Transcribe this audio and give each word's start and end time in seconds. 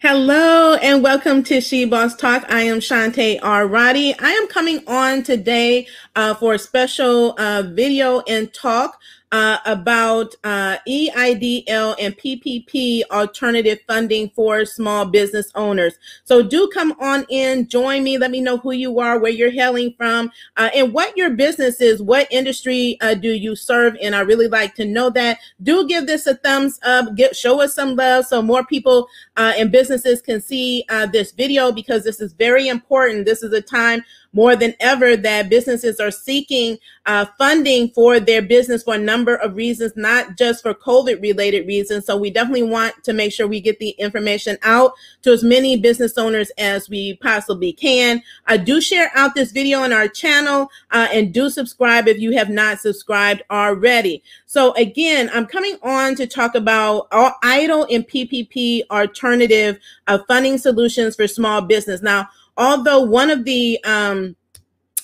Hello 0.00 0.74
and 0.74 1.02
welcome 1.02 1.42
to 1.42 1.60
She 1.60 1.84
Boss 1.84 2.14
Talk. 2.14 2.44
I 2.48 2.60
am 2.60 2.78
Shante 2.78 3.40
R. 3.42 3.66
Roddy. 3.66 4.14
I 4.20 4.30
am 4.30 4.46
coming 4.46 4.80
on 4.86 5.24
today 5.24 5.88
uh, 6.14 6.34
for 6.34 6.54
a 6.54 6.58
special 6.60 7.34
uh, 7.36 7.64
video 7.66 8.20
and 8.28 8.54
talk 8.54 9.00
uh, 9.32 9.58
about 9.66 10.34
uh, 10.44 10.78
EIDL 10.88 11.94
and 11.98 12.16
PPP 12.16 13.02
alternative 13.10 13.78
funding 13.86 14.30
for 14.30 14.64
small 14.64 15.04
business 15.04 15.50
owners. 15.54 15.94
So 16.24 16.42
do 16.42 16.68
come 16.72 16.92
on 17.00 17.26
in, 17.28 17.68
join 17.68 18.04
me. 18.04 18.18
Let 18.18 18.30
me 18.30 18.40
know 18.40 18.56
who 18.56 18.72
you 18.72 19.00
are, 19.00 19.18
where 19.18 19.30
you're 19.30 19.50
hailing 19.50 19.94
from, 19.96 20.30
uh, 20.56 20.70
and 20.74 20.92
what 20.92 21.16
your 21.16 21.30
business 21.30 21.80
is. 21.80 22.00
What 22.00 22.26
industry 22.30 22.96
uh, 23.00 23.14
do 23.14 23.30
you 23.30 23.54
serve 23.54 23.96
in? 24.00 24.14
I 24.14 24.20
really 24.20 24.48
like 24.48 24.74
to 24.76 24.84
know 24.84 25.10
that. 25.10 25.38
Do 25.62 25.86
give 25.86 26.06
this 26.06 26.26
a 26.26 26.34
thumbs 26.34 26.80
up. 26.82 27.14
Get 27.14 27.36
show 27.36 27.60
us 27.60 27.74
some 27.74 27.96
love 27.96 28.26
so 28.26 28.40
more 28.40 28.64
people 28.64 29.08
uh, 29.36 29.52
and 29.56 29.70
businesses 29.70 30.22
can 30.22 30.40
see 30.40 30.84
uh, 30.88 31.06
this 31.06 31.32
video 31.32 31.70
because 31.72 32.04
this 32.04 32.20
is 32.20 32.32
very 32.32 32.68
important. 32.68 33.26
This 33.26 33.42
is 33.42 33.52
a 33.52 33.60
time 33.60 34.02
more 34.38 34.54
than 34.54 34.72
ever 34.78 35.16
that 35.16 35.50
businesses 35.50 35.98
are 35.98 36.12
seeking 36.12 36.78
uh, 37.06 37.26
funding 37.38 37.88
for 37.88 38.20
their 38.20 38.40
business 38.40 38.84
for 38.84 38.94
a 38.94 38.98
number 38.98 39.34
of 39.34 39.56
reasons, 39.56 39.92
not 39.96 40.38
just 40.38 40.62
for 40.62 40.74
COVID 40.74 41.20
related 41.20 41.66
reasons. 41.66 42.06
So 42.06 42.16
we 42.16 42.30
definitely 42.30 42.62
want 42.62 43.02
to 43.02 43.12
make 43.12 43.32
sure 43.32 43.48
we 43.48 43.60
get 43.60 43.80
the 43.80 43.90
information 43.98 44.56
out 44.62 44.92
to 45.22 45.32
as 45.32 45.42
many 45.42 45.76
business 45.76 46.16
owners 46.16 46.52
as 46.56 46.88
we 46.88 47.16
possibly 47.16 47.72
can. 47.72 48.22
Uh, 48.46 48.58
do 48.58 48.80
share 48.80 49.10
out 49.16 49.34
this 49.34 49.50
video 49.50 49.80
on 49.80 49.92
our 49.92 50.06
channel 50.06 50.70
uh, 50.92 51.08
and 51.12 51.34
do 51.34 51.50
subscribe 51.50 52.06
if 52.06 52.20
you 52.20 52.30
have 52.36 52.48
not 52.48 52.78
subscribed 52.78 53.42
already. 53.50 54.22
So 54.46 54.72
again, 54.74 55.30
I'm 55.34 55.46
coming 55.46 55.78
on 55.82 56.14
to 56.14 56.28
talk 56.28 56.54
about 56.54 57.10
EIDL 57.10 57.92
and 57.92 58.06
PPP 58.06 58.82
alternative 58.90 59.80
uh, 60.06 60.18
funding 60.28 60.58
solutions 60.58 61.16
for 61.16 61.26
small 61.26 61.60
business. 61.60 62.02
Now, 62.02 62.28
although 62.58 63.00
one 63.00 63.30
of 63.30 63.44
the 63.44 63.82
um, 63.84 64.36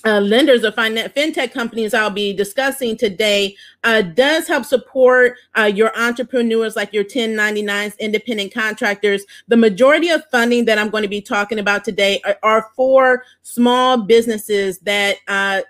uh, 0.05 0.19
lenders 0.19 0.63
or 0.63 0.71
fin- 0.71 1.11
fintech 1.15 1.51
companies 1.51 1.93
I'll 1.93 2.11
be 2.11 2.31
discussing 2.31 2.95
today 2.95 3.55
uh, 3.83 4.03
does 4.03 4.47
help 4.47 4.65
support 4.65 5.37
uh, 5.57 5.63
your 5.63 5.97
entrepreneurs 5.97 6.75
like 6.75 6.93
your 6.93 7.03
1099s, 7.03 7.97
independent 7.97 8.53
contractors. 8.53 9.25
The 9.47 9.57
majority 9.57 10.09
of 10.09 10.23
funding 10.29 10.65
that 10.65 10.77
I'm 10.77 10.89
going 10.89 11.03
to 11.03 11.09
be 11.09 11.21
talking 11.21 11.57
about 11.57 11.83
today 11.83 12.21
are, 12.23 12.37
are 12.43 12.71
for 12.75 13.23
small 13.41 14.03
businesses 14.03 14.77
that 14.79 15.17
uh, 15.27 15.61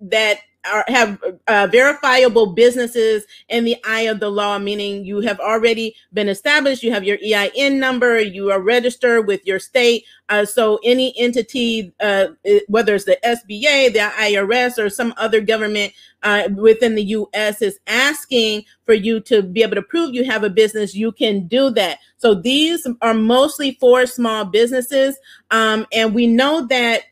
that 0.00 0.38
are, 0.64 0.84
have 0.88 1.22
uh, 1.48 1.66
verifiable 1.70 2.46
businesses 2.46 3.24
in 3.48 3.64
the 3.64 3.76
eye 3.84 4.02
of 4.02 4.20
the 4.20 4.30
law, 4.30 4.58
meaning 4.58 5.04
you 5.04 5.20
have 5.20 5.40
already 5.40 5.94
been 6.12 6.28
established, 6.28 6.82
you 6.82 6.92
have 6.92 7.04
your 7.04 7.18
EIN 7.24 7.78
number, 7.78 8.20
you 8.20 8.50
are 8.50 8.60
registered 8.60 9.26
with 9.26 9.44
your 9.46 9.58
state. 9.58 10.04
Uh, 10.28 10.44
so 10.44 10.78
any 10.84 11.14
entity, 11.18 11.92
uh, 12.00 12.28
whether 12.68 12.94
it's 12.94 13.04
the 13.04 13.18
SBA, 13.24 13.92
the 13.92 14.10
IRS, 14.18 14.78
or 14.78 14.88
some 14.88 15.12
other 15.16 15.40
government 15.40 15.92
uh, 16.22 16.48
within 16.54 16.94
the 16.94 17.04
U.S. 17.04 17.60
is 17.60 17.78
asking 17.86 18.64
for 18.86 18.94
you 18.94 19.20
to 19.20 19.42
be 19.42 19.62
able 19.62 19.74
to 19.74 19.82
prove 19.82 20.14
you 20.14 20.24
have 20.24 20.44
a 20.44 20.50
business, 20.50 20.94
you 20.94 21.12
can 21.12 21.46
do 21.48 21.70
that. 21.70 21.98
So 22.16 22.34
these 22.34 22.86
are 23.02 23.14
mostly 23.14 23.76
for 23.80 24.06
small 24.06 24.44
businesses, 24.44 25.16
um, 25.50 25.86
and 25.92 26.14
we 26.14 26.26
know 26.26 26.66
that 26.68 27.02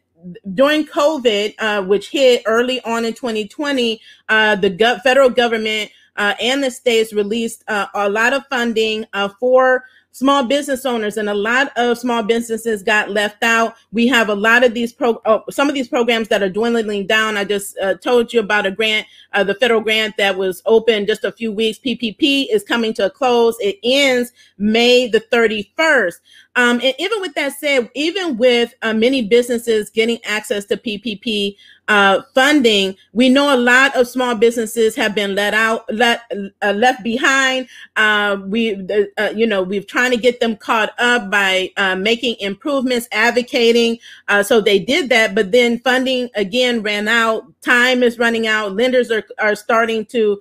during 0.55 0.87
COVID, 0.87 1.55
uh, 1.59 1.83
which 1.83 2.11
hit 2.11 2.43
early 2.47 2.81
on 2.83 3.05
in 3.05 3.15
2020, 3.15 4.01
uh, 4.29 4.57
the 4.57 4.71
go- 4.71 4.99
federal 4.99 5.31
government 5.31 5.91
uh, 6.17 6.35
and 6.41 6.63
the 6.63 6.71
states 6.71 7.13
released 7.13 7.65
uh, 7.69 7.87
a 7.95 8.09
lot 8.09 8.33
of 8.33 8.47
funding 8.49 9.07
uh, 9.13 9.29
for 9.41 9.85
small 10.13 10.45
business 10.45 10.85
owners 10.85 11.17
and 11.17 11.31
a 11.31 11.35
lot 11.35 11.71
of 11.77 11.97
small 11.97 12.23
businesses 12.23 12.83
got 12.83 13.11
left 13.11 13.45
out. 13.45 13.77
We 13.93 14.09
have 14.09 14.29
a 14.29 14.35
lot 14.35 14.65
of 14.65 14.75
these 14.75 14.93
pro 14.93 15.21
oh, 15.25 15.45
some 15.51 15.69
of 15.69 15.75
these 15.75 15.89
programs 15.89 16.29
that 16.29 16.43
are 16.43 16.49
dwindling 16.49 17.07
down. 17.07 17.37
I 17.37 17.45
just 17.45 17.79
uh, 17.79 17.95
told 17.95 18.33
you 18.33 18.41
about 18.41 18.67
a 18.67 18.73
grant 18.73 19.07
the 19.45 19.55
federal 19.55 19.81
grant 19.81 20.17
that 20.17 20.37
was 20.37 20.63
open 20.67 21.07
just 21.07 21.25
a 21.25 21.31
few 21.31 21.53
weeks. 21.53 21.79
Ppp 21.79 22.47
is 22.51 22.65
coming 22.65 22.93
to 22.95 23.07
a 23.07 23.11
close. 23.11 23.57
It 23.61 23.79
ends 23.85 24.33
may 24.59 25.07
the 25.07 25.21
31st 25.21 26.15
um, 26.57 26.81
and 26.83 26.95
even 26.99 27.21
with 27.21 27.35
that 27.35 27.53
said 27.53 27.91
even 27.95 28.37
with 28.37 28.75
uh, 28.83 28.93
many 28.93 29.23
businesses 29.23 29.91
getting 29.91 30.19
access 30.25 30.65
to 30.65 30.77
ppp 30.77 31.57
uh, 31.91 32.23
funding, 32.37 32.95
we 33.13 33.29
know 33.29 33.53
a 33.53 33.59
lot 33.59 33.97
of 33.97 34.07
small 34.07 34.37
businesses 34.37 34.95
have 34.95 35.13
been 35.13 35.35
let 35.35 35.53
out, 35.55 35.93
let 35.93 36.23
uh, 36.63 36.73
left 36.73 37.03
behind. 37.03 37.69
Uh, 37.97 38.37
we, 38.47 38.87
uh, 39.19 39.31
you 39.35 39.45
know, 39.45 39.61
we've 39.61 39.89
trying 39.89 40.13
to 40.13 40.17
get 40.17 40.39
them 40.39 40.57
caught 40.57 40.93
up 41.01 41.33
by 41.33 41.69
uh, 41.77 41.97
making 41.97 42.37
improvements, 42.39 43.09
advocating. 43.11 43.99
Uh, 44.29 44.41
so 44.41 44.61
they 44.61 44.79
did 44.79 45.09
that, 45.09 45.35
but 45.35 45.51
then 45.51 45.81
funding 45.81 46.31
again 46.37 46.81
ran 46.81 47.09
out. 47.09 47.43
Time 47.61 48.05
is 48.05 48.21
running 48.21 48.47
out. 48.47 48.77
Lenders 48.77 49.11
are 49.11 49.25
are 49.41 49.57
starting 49.57 50.07
to 50.07 50.41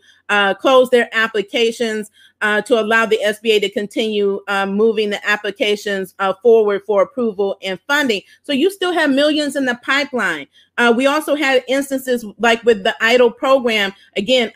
close 0.60 0.90
their 0.90 1.10
applications 1.12 2.12
uh, 2.42 2.62
to 2.62 2.80
allow 2.80 3.06
the 3.06 3.20
SBA 3.24 3.62
to 3.62 3.70
continue 3.70 4.42
uh, 4.48 4.66
moving 4.66 5.10
the 5.10 5.28
applications 5.28 6.16
uh, 6.20 6.34
forward 6.42 6.82
for 6.86 7.02
approval 7.02 7.58
and 7.62 7.80
funding. 7.88 8.22
So 8.44 8.54
you 8.54 8.72
still 8.72 8.94
have 8.94 9.10
millions 9.10 9.56
in 9.56 9.66
the 9.66 9.80
pipeline. 9.84 10.48
Uh, 10.78 10.94
we 10.96 11.06
also 11.06 11.36
had 11.36 11.64
instances 11.68 12.26
like 12.38 12.64
with 12.64 12.84
the 12.84 12.96
EIDL 13.02 13.36
program. 13.36 13.94
Again, 14.16 14.54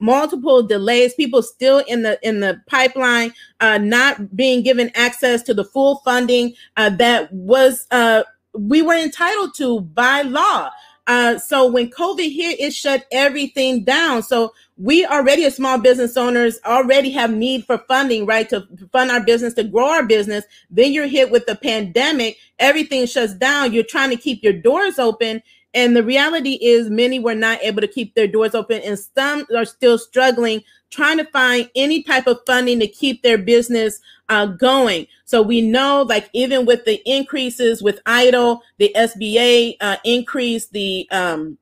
multiple 0.00 0.62
delays. 0.62 1.14
People 1.14 1.42
still 1.42 1.78
in 1.86 2.02
the 2.02 2.18
in 2.26 2.40
the 2.40 2.60
pipeline, 2.66 3.32
uh, 3.60 3.78
not 3.78 4.36
being 4.36 4.62
given 4.62 4.90
access 4.96 5.42
to 5.44 5.54
the 5.54 5.64
full 5.64 5.96
funding 6.04 6.54
uh, 6.76 6.90
that 6.90 7.32
was 7.32 7.86
we 8.54 8.82
were 8.82 8.94
entitled 8.94 9.54
to 9.56 9.80
by 9.80 10.22
law. 10.22 10.70
Uh, 11.06 11.38
so 11.38 11.70
when 11.70 11.90
COVID 11.90 12.32
hit, 12.32 12.60
it 12.60 12.72
shut 12.72 13.06
everything 13.10 13.82
down. 13.82 14.22
So 14.22 14.52
we 14.76 15.04
already 15.04 15.44
as 15.44 15.56
small 15.56 15.78
business 15.78 16.16
owners 16.16 16.58
already 16.64 17.10
have 17.10 17.32
need 17.32 17.64
for 17.64 17.78
funding, 17.88 18.24
right? 18.24 18.48
To 18.50 18.66
fund 18.92 19.10
our 19.10 19.22
business, 19.22 19.54
to 19.54 19.64
grow 19.64 19.90
our 19.90 20.04
business. 20.04 20.44
Then 20.70 20.92
you're 20.92 21.08
hit 21.08 21.30
with 21.30 21.46
the 21.46 21.56
pandemic. 21.56 22.38
Everything 22.58 23.06
shuts 23.06 23.34
down. 23.34 23.72
You're 23.72 23.84
trying 23.84 24.10
to 24.10 24.16
keep 24.16 24.42
your 24.42 24.52
doors 24.52 24.98
open. 24.98 25.42
And 25.74 25.96
the 25.96 26.04
reality 26.04 26.58
is 26.60 26.90
many 26.90 27.18
were 27.18 27.34
not 27.34 27.62
able 27.62 27.80
to 27.80 27.88
keep 27.88 28.14
their 28.14 28.26
doors 28.26 28.54
open 28.54 28.82
and 28.82 28.98
some 28.98 29.46
are 29.56 29.64
still 29.64 29.98
struggling 29.98 30.62
trying 30.92 31.18
to 31.18 31.24
find 31.24 31.68
any 31.74 32.02
type 32.02 32.26
of 32.26 32.40
funding 32.46 32.78
to 32.78 32.86
keep 32.86 33.22
their 33.22 33.38
business 33.38 34.00
uh, 34.28 34.46
going. 34.46 35.06
So 35.24 35.42
we 35.42 35.60
know, 35.60 36.02
like 36.02 36.30
even 36.32 36.66
with 36.66 36.84
the 36.84 37.02
increases 37.06 37.82
with 37.82 38.02
EIDL, 38.04 38.60
the 38.78 38.92
SBA 38.94 39.76
uh, 39.80 39.96
increased 40.04 40.72
the 40.72 41.08
um, 41.10 41.58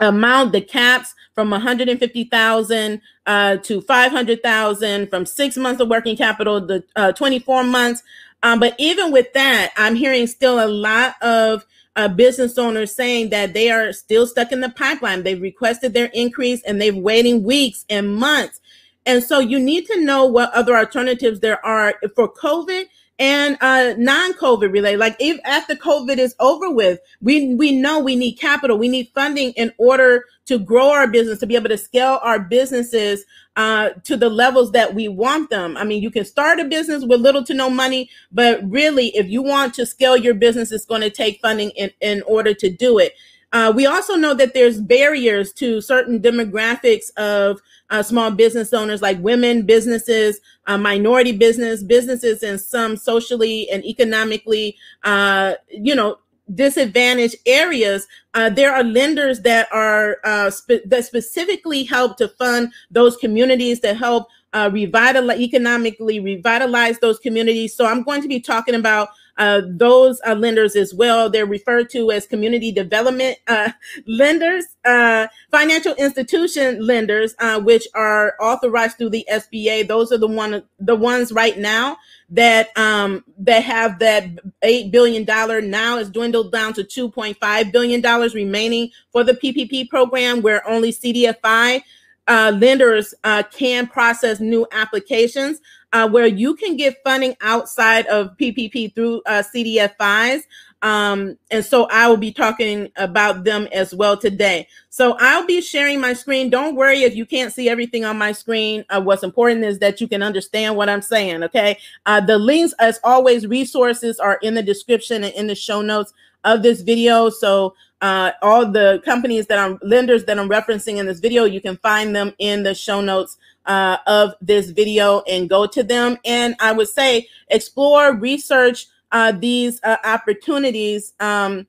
amount, 0.00 0.52
the 0.52 0.60
caps 0.60 1.14
from 1.34 1.50
150,000 1.50 3.00
uh, 3.26 3.56
to 3.58 3.80
500,000, 3.80 5.08
from 5.08 5.26
six 5.26 5.56
months 5.56 5.80
of 5.80 5.88
working 5.88 6.16
capital 6.16 6.66
to 6.66 6.84
uh, 6.96 7.12
24 7.12 7.64
months. 7.64 8.02
Um, 8.42 8.60
but 8.60 8.74
even 8.78 9.12
with 9.12 9.32
that, 9.32 9.72
I'm 9.76 9.94
hearing 9.94 10.26
still 10.26 10.64
a 10.64 10.68
lot 10.68 11.14
of 11.22 11.64
uh, 11.96 12.08
business 12.08 12.58
owners 12.58 12.94
saying 12.94 13.30
that 13.30 13.54
they 13.54 13.70
are 13.70 13.92
still 13.92 14.26
stuck 14.26 14.52
in 14.52 14.60
the 14.60 14.70
pipeline. 14.70 15.22
They've 15.22 15.40
requested 15.40 15.94
their 15.94 16.10
increase 16.12 16.62
and 16.62 16.80
they've 16.80 16.96
waiting 16.96 17.42
weeks 17.42 17.84
and 17.88 18.14
months. 18.14 18.60
And 19.06 19.22
so 19.22 19.38
you 19.38 19.58
need 19.58 19.86
to 19.86 20.04
know 20.04 20.26
what 20.26 20.52
other 20.52 20.76
alternatives 20.76 21.40
there 21.40 21.64
are 21.64 21.94
for 22.14 22.32
COVID 22.32 22.84
and 23.18 23.56
uh, 23.60 23.94
non-COVID 23.96 24.72
related. 24.72 25.00
Like 25.00 25.16
if 25.18 25.38
after 25.44 25.74
COVID 25.74 26.18
is 26.18 26.34
over 26.38 26.70
with, 26.70 27.00
we 27.20 27.54
we 27.54 27.72
know 27.72 28.00
we 28.00 28.16
need 28.16 28.34
capital, 28.34 28.78
we 28.78 28.88
need 28.88 29.10
funding 29.14 29.52
in 29.52 29.72
order 29.78 30.24
to 30.46 30.58
grow 30.58 30.90
our 30.90 31.08
business, 31.08 31.40
to 31.40 31.46
be 31.46 31.56
able 31.56 31.68
to 31.68 31.78
scale 31.78 32.20
our 32.22 32.38
businesses 32.38 33.24
uh, 33.56 33.90
to 34.04 34.16
the 34.16 34.28
levels 34.28 34.72
that 34.72 34.94
we 34.94 35.08
want 35.08 35.50
them. 35.50 35.76
I 35.76 35.84
mean, 35.84 36.02
you 36.02 36.10
can 36.10 36.24
start 36.24 36.60
a 36.60 36.64
business 36.64 37.04
with 37.04 37.20
little 37.20 37.42
to 37.44 37.54
no 37.54 37.70
money, 37.70 38.10
but 38.30 38.60
really, 38.70 39.08
if 39.16 39.26
you 39.28 39.42
want 39.42 39.74
to 39.74 39.86
scale 39.86 40.16
your 40.16 40.34
business, 40.34 40.70
it's 40.70 40.84
going 40.84 41.00
to 41.00 41.10
take 41.10 41.40
funding 41.40 41.70
in, 41.70 41.90
in 42.00 42.22
order 42.22 42.52
to 42.54 42.70
do 42.70 42.98
it. 42.98 43.14
Uh, 43.56 43.72
we 43.72 43.86
also 43.86 44.16
know 44.16 44.34
that 44.34 44.52
there's 44.52 44.82
barriers 44.82 45.50
to 45.50 45.80
certain 45.80 46.20
demographics 46.20 47.10
of 47.16 47.58
uh, 47.88 48.02
small 48.02 48.30
business 48.30 48.74
owners 48.74 49.00
like 49.00 49.18
women 49.20 49.64
businesses, 49.64 50.40
uh, 50.66 50.76
minority 50.76 51.32
business 51.32 51.82
businesses, 51.82 52.42
and 52.42 52.60
some 52.60 52.98
socially 52.98 53.66
and 53.70 53.82
economically, 53.86 54.76
uh, 55.04 55.54
you 55.70 55.94
know, 55.94 56.18
disadvantaged 56.54 57.36
areas. 57.46 58.06
Uh, 58.34 58.50
there 58.50 58.74
are 58.74 58.84
lenders 58.84 59.40
that 59.40 59.68
are 59.72 60.18
uh, 60.24 60.50
spe- 60.50 60.84
that 60.84 61.06
specifically 61.06 61.82
help 61.82 62.18
to 62.18 62.28
fund 62.28 62.70
those 62.90 63.16
communities 63.16 63.80
that 63.80 63.96
help 63.96 64.28
uh, 64.56 64.70
revitalize, 64.72 65.38
economically 65.38 66.18
revitalize 66.18 66.98
those 67.00 67.18
communities. 67.18 67.74
So 67.74 67.84
I'm 67.84 68.02
going 68.02 68.22
to 68.22 68.28
be 68.28 68.40
talking 68.40 68.74
about 68.74 69.10
uh, 69.36 69.60
those 69.66 70.18
uh, 70.26 70.34
lenders 70.34 70.76
as 70.76 70.94
well. 70.94 71.28
They're 71.28 71.44
referred 71.44 71.90
to 71.90 72.10
as 72.10 72.26
community 72.26 72.72
development 72.72 73.36
uh, 73.48 73.72
lenders, 74.06 74.64
uh, 74.86 75.26
financial 75.50 75.92
institution 75.96 76.86
lenders, 76.86 77.34
uh, 77.38 77.60
which 77.60 77.86
are 77.94 78.34
authorized 78.40 78.96
through 78.96 79.10
the 79.10 79.26
SBA. 79.30 79.88
Those 79.88 80.10
are 80.10 80.16
the 80.16 80.26
one 80.26 80.62
the 80.78 80.96
ones 80.96 81.32
right 81.32 81.58
now 81.58 81.98
that 82.30 82.76
um, 82.78 83.24
that 83.36 83.62
have 83.62 83.98
that 83.98 84.24
eight 84.62 84.90
billion 84.90 85.24
dollar 85.24 85.60
now 85.60 85.98
is 85.98 86.08
dwindled 86.08 86.50
down 86.50 86.72
to 86.72 86.82
two 86.82 87.10
point 87.10 87.36
five 87.38 87.70
billion 87.72 88.00
dollars 88.00 88.34
remaining 88.34 88.90
for 89.12 89.22
the 89.22 89.34
PPP 89.34 89.90
program, 89.90 90.40
where 90.40 90.66
only 90.66 90.92
CDFI 90.92 91.82
uh, 92.28 92.56
lenders 92.58 93.14
uh, 93.24 93.42
can 93.52 93.86
process 93.86 94.40
new 94.40 94.66
applications 94.72 95.60
uh, 95.92 96.08
where 96.08 96.26
you 96.26 96.54
can 96.54 96.76
get 96.76 97.02
funding 97.04 97.36
outside 97.40 98.06
of 98.06 98.36
PPP 98.36 98.94
through 98.94 99.22
uh, 99.26 99.42
CDFIs. 99.54 100.42
Um, 100.82 101.38
and 101.50 101.64
so 101.64 101.86
I 101.90 102.06
will 102.08 102.18
be 102.18 102.32
talking 102.32 102.90
about 102.96 103.44
them 103.44 103.66
as 103.72 103.94
well 103.94 104.16
today. 104.16 104.68
So 104.90 105.16
I'll 105.18 105.46
be 105.46 105.60
sharing 105.60 106.00
my 106.00 106.12
screen. 106.12 106.50
Don't 106.50 106.76
worry 106.76 107.02
if 107.02 107.16
you 107.16 107.24
can't 107.24 107.52
see 107.52 107.68
everything 107.68 108.04
on 108.04 108.18
my 108.18 108.32
screen. 108.32 108.84
Uh, 108.90 109.00
what's 109.00 109.22
important 109.22 109.64
is 109.64 109.78
that 109.78 110.00
you 110.00 110.08
can 110.08 110.22
understand 110.22 110.76
what 110.76 110.88
I'm 110.88 111.02
saying. 111.02 111.42
Okay. 111.44 111.78
Uh, 112.04 112.20
the 112.20 112.38
links, 112.38 112.74
as 112.78 113.00
always, 113.02 113.46
resources 113.46 114.20
are 114.20 114.38
in 114.42 114.54
the 114.54 114.62
description 114.62 115.24
and 115.24 115.34
in 115.34 115.46
the 115.46 115.54
show 115.54 115.80
notes 115.80 116.12
of 116.46 116.62
this 116.62 116.80
video. 116.80 117.28
So 117.28 117.74
uh, 118.00 118.32
all 118.40 118.70
the 118.70 119.02
companies 119.04 119.46
that 119.48 119.58
I'm 119.58 119.78
lenders 119.82 120.24
that 120.24 120.38
I'm 120.38 120.48
referencing 120.48 120.96
in 120.96 121.06
this 121.06 121.20
video, 121.20 121.44
you 121.44 121.60
can 121.60 121.76
find 121.78 122.16
them 122.16 122.32
in 122.38 122.62
the 122.62 122.74
show 122.74 123.00
notes 123.02 123.36
uh, 123.66 123.98
of 124.06 124.34
this 124.40 124.70
video 124.70 125.20
and 125.22 125.50
go 125.50 125.66
to 125.66 125.82
them. 125.82 126.16
And 126.24 126.54
I 126.60 126.72
would 126.72 126.88
say 126.88 127.28
explore, 127.48 128.14
research 128.14 128.86
uh, 129.12 129.32
these 129.32 129.80
uh, 129.82 129.96
opportunities 130.04 131.14
um, 131.20 131.66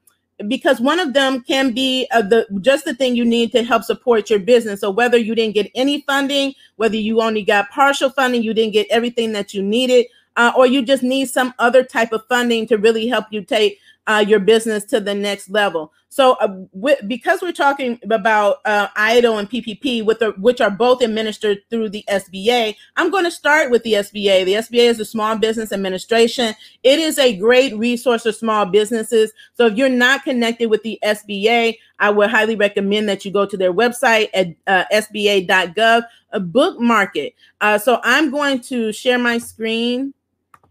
because 0.48 0.80
one 0.80 1.00
of 1.00 1.14
them 1.14 1.42
can 1.42 1.74
be 1.74 2.08
uh, 2.12 2.22
the 2.22 2.46
just 2.62 2.86
the 2.86 2.94
thing 2.94 3.16
you 3.16 3.26
need 3.26 3.52
to 3.54 3.64
help 3.64 3.84
support 3.84 4.30
your 4.30 4.40
business. 4.40 4.82
So 4.82 4.92
whether 4.92 5.18
you 5.18 5.34
didn't 5.34 5.56
get 5.56 5.72
any 5.74 6.02
funding, 6.02 6.54
whether 6.76 6.98
you 6.98 7.22
only 7.22 7.42
got 7.42 7.70
partial 7.72 8.10
funding, 8.10 8.44
you 8.44 8.54
didn't 8.54 8.74
get 8.74 8.88
everything 8.92 9.32
that 9.32 9.54
you 9.54 9.64
needed, 9.64 10.06
uh, 10.36 10.52
or 10.56 10.68
you 10.68 10.84
just 10.84 11.04
need 11.04 11.30
some 11.30 11.54
other 11.58 11.84
type 11.84 12.12
of 12.12 12.26
funding 12.28 12.68
to 12.68 12.78
really 12.78 13.08
help 13.08 13.26
you 13.32 13.42
take 13.42 13.80
uh, 14.08 14.24
your 14.26 14.40
business 14.40 14.86
to 14.86 15.00
the 15.00 15.14
next 15.14 15.50
level. 15.50 15.92
So, 16.10 16.34
uh, 16.36 16.96
because 17.06 17.42
we're 17.42 17.52
talking 17.52 18.00
about 18.10 18.58
uh, 18.66 18.88
EIDL 18.98 19.38
and 19.38 19.50
PPP, 19.50 20.04
with 20.06 20.20
the, 20.20 20.32
which 20.32 20.62
are 20.62 20.72
both 20.72 21.02
administered 21.02 21.60
through 21.70 21.90
the 21.90 22.04
SBA, 22.10 22.76
I'm 22.96 23.12
going 23.12 23.26
to 23.26 23.32
start 23.32 23.70
with 23.70 23.84
the 23.84 23.94
SBA. 23.94 24.46
The 24.46 24.54
SBA 24.54 24.90
is 24.90 25.00
a 25.02 25.06
Small 25.06 25.38
Business 25.38 25.74
Administration. 25.74 26.56
It 26.84 27.00
is 27.00 27.20
a 27.20 27.36
great 27.36 27.78
resource 27.78 28.24
for 28.24 28.32
small 28.32 28.66
businesses. 28.66 29.34
So, 29.56 29.66
if 29.68 29.78
you're 29.78 29.90
not 29.90 30.24
connected 30.24 30.70
with 30.70 30.82
the 30.84 30.98
SBA, 31.04 31.78
I 32.00 32.10
would 32.10 32.30
highly 32.30 32.56
recommend 32.56 33.10
that 33.10 33.26
you 33.26 33.32
go 33.32 33.46
to 33.46 33.58
their 33.58 33.74
website 33.74 34.30
at 34.34 34.48
uh, 34.66 34.86
sba.gov, 34.94 36.04
uh, 36.32 36.40
bookmark 36.40 37.18
it. 37.18 37.34
Uh, 37.60 37.78
so, 37.78 38.00
I'm 38.04 38.32
going 38.32 38.62
to 38.62 38.94
share 38.94 39.20
my 39.20 39.38
screen 39.38 40.14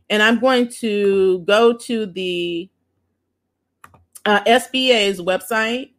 and 0.08 0.22
I'm 0.22 0.38
going 0.38 0.68
to 0.80 1.40
go 1.40 1.76
to 1.76 2.06
the 2.06 2.70
uh, 4.26 4.42
SBA's 4.44 5.20
website. 5.20 5.92